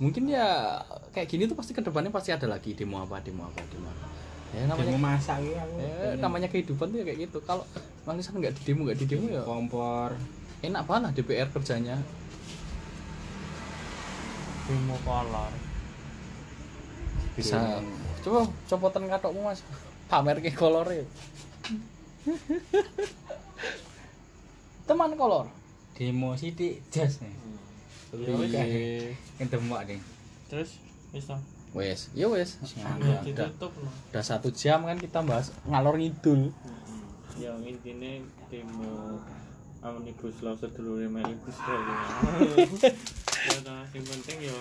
Mungkin 0.00 0.30
ya 0.30 0.78
kayak 1.12 1.28
gini 1.28 1.44
tuh 1.50 1.56
pasti 1.58 1.74
ke 1.74 1.82
depannya 1.82 2.14
pasti 2.14 2.30
ada 2.30 2.46
lagi 2.46 2.76
demo 2.76 3.02
apa 3.02 3.18
demo 3.20 3.48
apa 3.48 3.60
demo 3.68 3.88
apa. 3.90 4.06
Ya 4.50 4.66
namanya 4.66 4.90
Demo 4.90 5.00
masak 5.06 5.38
iki 5.46 5.54
aku. 5.54 5.74
ya, 5.78 6.18
namanya 6.18 6.48
kehidupan 6.50 6.90
tuh 6.90 6.98
ya 7.02 7.04
kayak 7.06 7.20
gitu. 7.30 7.38
Kalau 7.46 7.62
manisan 8.02 8.34
nggak 8.38 8.54
di 8.58 8.62
demo 8.66 8.80
nggak 8.86 8.98
di 8.98 9.06
demo 9.06 9.26
ya. 9.30 9.42
Kompor. 9.42 10.14
enak 10.60 10.84
banget 10.84 11.02
lah 11.08 11.12
DPR 11.16 11.48
kerjanya. 11.54 11.96
Demo 14.68 14.96
kolor. 15.06 15.52
Bisa. 17.38 17.80
Coba 18.20 18.44
copotan 18.68 19.08
katokmu 19.08 19.48
mas. 19.48 19.64
Pamer 20.10 20.42
ke 20.42 20.50
kolornya 20.50 21.06
teman 24.90 25.14
kolor. 25.14 25.46
Demo 25.94 26.34
sithik 26.34 26.82
jas 26.90 27.22
nih. 27.22 27.30
Ya 28.14 28.34
wis 28.34 28.50
Iya. 28.50 29.14
Kendemok 29.38 29.80
nih. 29.86 30.00
terus 30.50 30.82
wis 31.14 31.24
to? 31.30 31.36
Wes 31.70 32.10
ya 32.18 32.26
wes. 32.26 32.58
Udah 32.58 32.98
udah, 32.98 33.18
ditutup 33.22 33.72
no? 33.78 33.90
Udah 34.10 34.24
satu 34.26 34.50
jam 34.50 34.82
kan 34.82 34.98
kita 34.98 35.22
bahas 35.22 35.54
ngalor 35.62 35.94
ngidul. 35.94 36.50
Ya 37.38 37.54
intine 37.62 38.26
demo 38.50 39.22
omnibus 39.80 40.42
law 40.42 40.58
sedulure 40.58 41.06
omnibus 41.06 41.56
law 41.62 41.80
ya 43.40 43.58
ta 43.64 43.80
sing 43.88 44.04
penting 44.04 44.52
ya 44.52 44.58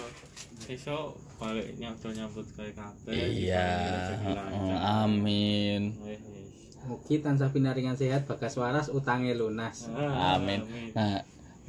esok 0.72 1.20
balik 1.36 1.76
nyambut 1.76 2.16
nyambut 2.16 2.48
kayak 2.56 2.78
kabeh 2.80 3.12
iya. 3.12 3.68
Rezeki 4.16 4.30
lancar. 4.32 4.78
amin. 5.04 5.82
Wis, 6.06 6.22
wis. 6.24 6.48
Mugi 6.88 7.20
tansah 7.20 7.52
pinaringan 7.52 8.00
sehat 8.00 8.24
bagas 8.30 8.56
waras 8.56 8.88
utange 8.88 9.36
lunas. 9.36 9.92
Ah, 9.92 10.40
amin. 10.40 10.64
Nah 10.96 11.20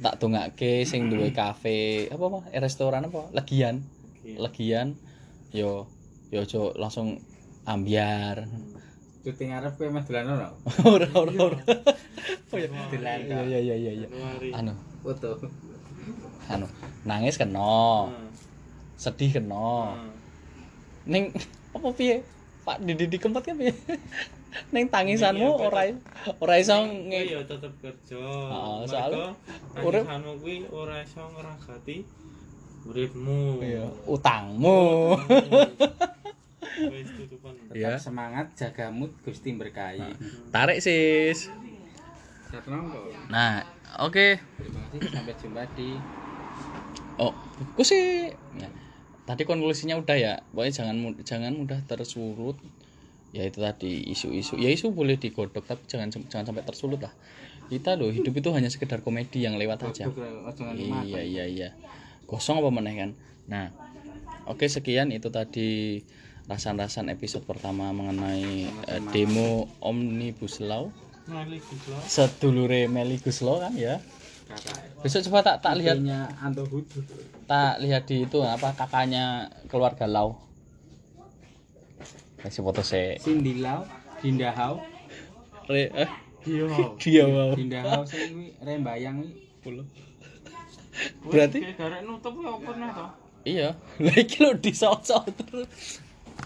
tak 0.01 0.17
tungake 0.17 0.81
sing 0.89 1.13
duwe 1.13 1.29
kafe 1.29 2.09
apa 2.09 2.23
apa 2.25 2.39
eh, 2.49 2.61
restoran 2.61 3.05
apa 3.05 3.29
legian. 3.37 3.85
Legian 4.25 4.97
yo 5.53 5.85
yo 6.33 6.41
ojo 6.41 6.73
langsung 6.73 7.21
ambiar. 7.69 8.49
Cuti 9.21 9.53
ngarep 9.53 9.77
kowe 9.77 9.87
meh 9.93 10.01
dolan 10.01 10.25
ora? 10.35 10.49
ora 10.81 11.07
ora 11.13 11.33
ora. 11.37 11.61
Oh 12.49 12.57
iya. 12.57 12.67
Dolan 12.89 13.19
iya 13.29 13.39
iya 13.45 13.59
iya 13.61 13.75
iya 13.77 13.91
iya. 13.93 14.07
Januari. 14.09 14.49
Anu. 14.57 14.73
Foto. 15.05 15.37
anu 16.49 16.65
nangis 17.05 17.37
kena. 17.37 17.61
Ah, 17.61 18.09
sedih 18.97 19.37
kena. 19.37 19.93
Ah. 19.93 20.09
ning 21.05 21.29
apa 21.77 21.93
piye? 21.93 22.25
Pak 22.65 22.81
Didi 22.81 23.05
di 23.09 23.17
keempat 23.17 23.41
kan 23.45 23.57
piye 23.57 23.73
ning 24.69 24.85
tangisanmu 24.85 25.47
Iya, 25.49 25.63
ora 25.63 25.81
ora 26.37 26.55
iso 26.55 26.75
nge 26.81 27.21
ya 27.25 27.39
tetep 27.41 27.73
kerja. 27.77 28.19
Heeh, 28.21 28.79
soalnya 28.85 29.27
urip- 29.79 30.03
tangisanmu 30.03 30.31
kuwi 30.37 30.55
ora 30.69 30.95
iso 30.99 31.23
ngragati 31.25 31.97
uripmu. 32.83 33.41
iya 33.59 33.83
utangmu 34.05 35.15
Wis 36.81 37.09
tutupan. 37.13 37.53
Tetap 37.67 37.75
Iya. 37.75 37.93
semangat 37.95 38.47
jaga 38.53 38.89
mood 38.89 39.11
Gusti 39.21 39.53
berkahi. 39.53 40.01
tarik 40.49 40.79
sis 40.79 41.47
nah 43.27 43.63
oke 43.97 44.35
Terima 44.59 44.79
kasih 44.85 45.07
sampai 45.09 45.35
jumpa 45.37 45.63
di 45.71 45.95
oh 47.15 47.31
aku 47.69 47.81
sih 47.81 48.27
ya, 48.53 48.67
tadi 49.23 49.43
konklusinya 49.43 49.95
udah 49.95 50.17
ya 50.17 50.33
pokoknya 50.49 50.71
jangan 50.73 50.95
jangan 51.21 51.53
mudah 51.55 51.79
tersurut 51.85 52.59
ya 53.31 53.47
itu 53.47 53.59
tadi 53.63 54.11
isu-isu. 54.11 54.59
Ya 54.59 54.67
isu 54.71 54.91
boleh 54.91 55.15
digodok 55.15 55.63
tapi 55.63 55.87
jangan 55.87 56.11
jangan 56.11 56.45
sampai 56.51 56.63
tersulut 56.67 56.99
lah. 56.99 57.13
Kita 57.71 57.95
loh 57.95 58.11
hidup 58.11 58.35
itu 58.35 58.51
hanya 58.51 58.67
sekedar 58.67 58.99
komedi 58.99 59.47
yang 59.47 59.55
lewat 59.55 59.87
aja. 59.87 60.11
iya 60.75 60.91
mati. 60.91 61.15
iya 61.23 61.45
iya. 61.47 61.69
Kosong 62.27 62.59
apa 62.59 62.69
meneh 62.69 62.95
kan? 62.99 63.09
Nah 63.47 63.71
oke 64.47 64.67
sekian 64.67 65.15
itu 65.15 65.31
tadi 65.31 66.03
rasan-rasan 66.51 67.07
episode 67.07 67.47
pertama 67.47 67.95
mengenai 67.95 68.67
eh, 68.67 69.01
demo 69.15 69.71
omnibus 69.79 70.59
law. 70.59 70.91
Sedulure 72.03 72.91
Meli 72.91 73.15
Guslo 73.23 73.63
kan 73.63 73.71
ya? 73.77 74.03
Besok 74.99 75.31
coba 75.31 75.39
tak 75.47 75.57
tak 75.63 75.79
lihat. 75.79 76.03
Nya 76.03 76.27
Anto 76.43 76.67
Hudu. 76.67 76.99
tak 77.47 77.79
lihat 77.79 78.03
di 78.07 78.27
itu 78.27 78.43
apa 78.43 78.75
kakaknya 78.75 79.47
keluarga 79.71 80.07
Lau 80.07 80.50
kasih 82.41 82.61
foto 82.61 82.81
saya 82.81 83.17
Cindy 83.17 83.61
Lau, 83.61 83.85
Dinda 84.19 84.49
Hau, 84.51 84.81
Re, 85.65 85.89
eh 85.91 86.09
dia 86.41 86.65
mau 86.65 87.53
Dinda 87.53 87.79
Hau 87.83 88.01
sing 88.09 88.29
kuwi 88.31 88.57
rembayang 88.59 89.21
kuwi. 89.61 89.85
Berarti- 91.23 91.63
garek 91.73 92.01
nutup 92.03 92.33
ya 92.35 92.49
apa 92.51 92.71
nah 92.75 92.89
to? 92.91 93.05
iya 93.41 93.69
lagi 94.05 94.37
lo 94.37 94.53
disosok 94.53 95.23
terus 95.33 96.01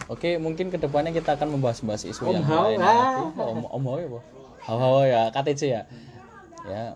Oke, 0.06 0.38
mungkin 0.38 0.70
ke 0.70 0.78
depannya 0.78 1.10
kita 1.10 1.34
akan 1.34 1.56
membahas-bahas 1.58 2.06
isu 2.06 2.30
Om 2.30 2.34
yang 2.36 2.46
lain. 2.46 2.78
ah. 2.78 3.26
Om 3.32 3.64
Om 3.66 3.84
ya? 3.98 4.20
Hao 4.62 4.76
Hao 4.78 5.02
ya, 5.02 5.32
KTC 5.34 5.62
ya. 5.66 5.82
Ya. 6.62 6.94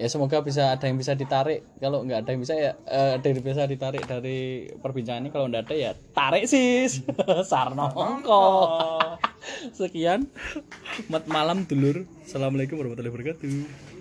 Ya 0.00 0.08
semoga 0.08 0.40
bisa 0.40 0.74
ada 0.74 0.84
yang 0.88 0.98
bisa 0.98 1.12
ditarik. 1.14 1.62
Kalau 1.78 2.02
nggak 2.02 2.26
ada 2.26 2.30
yang 2.32 2.42
bisa 2.42 2.54
ya 2.56 2.72
eh, 2.88 3.20
ada 3.20 3.26
yang 3.28 3.38
bisa 3.44 3.62
ditarik 3.68 4.02
dari 4.08 4.66
perbincangan 4.80 5.22
ini. 5.26 5.30
Kalau 5.30 5.46
nggak 5.46 5.68
ada 5.68 5.74
ya 5.76 5.90
tarik 6.16 6.48
sis. 6.48 7.04
Sarno 7.50 7.92
ongko. 7.92 8.44
Sekian. 9.78 10.26
Mat 11.12 11.28
malam 11.28 11.68
dulur. 11.68 12.08
Assalamualaikum 12.24 12.80
warahmatullahi 12.80 13.12
wabarakatuh. 13.12 13.91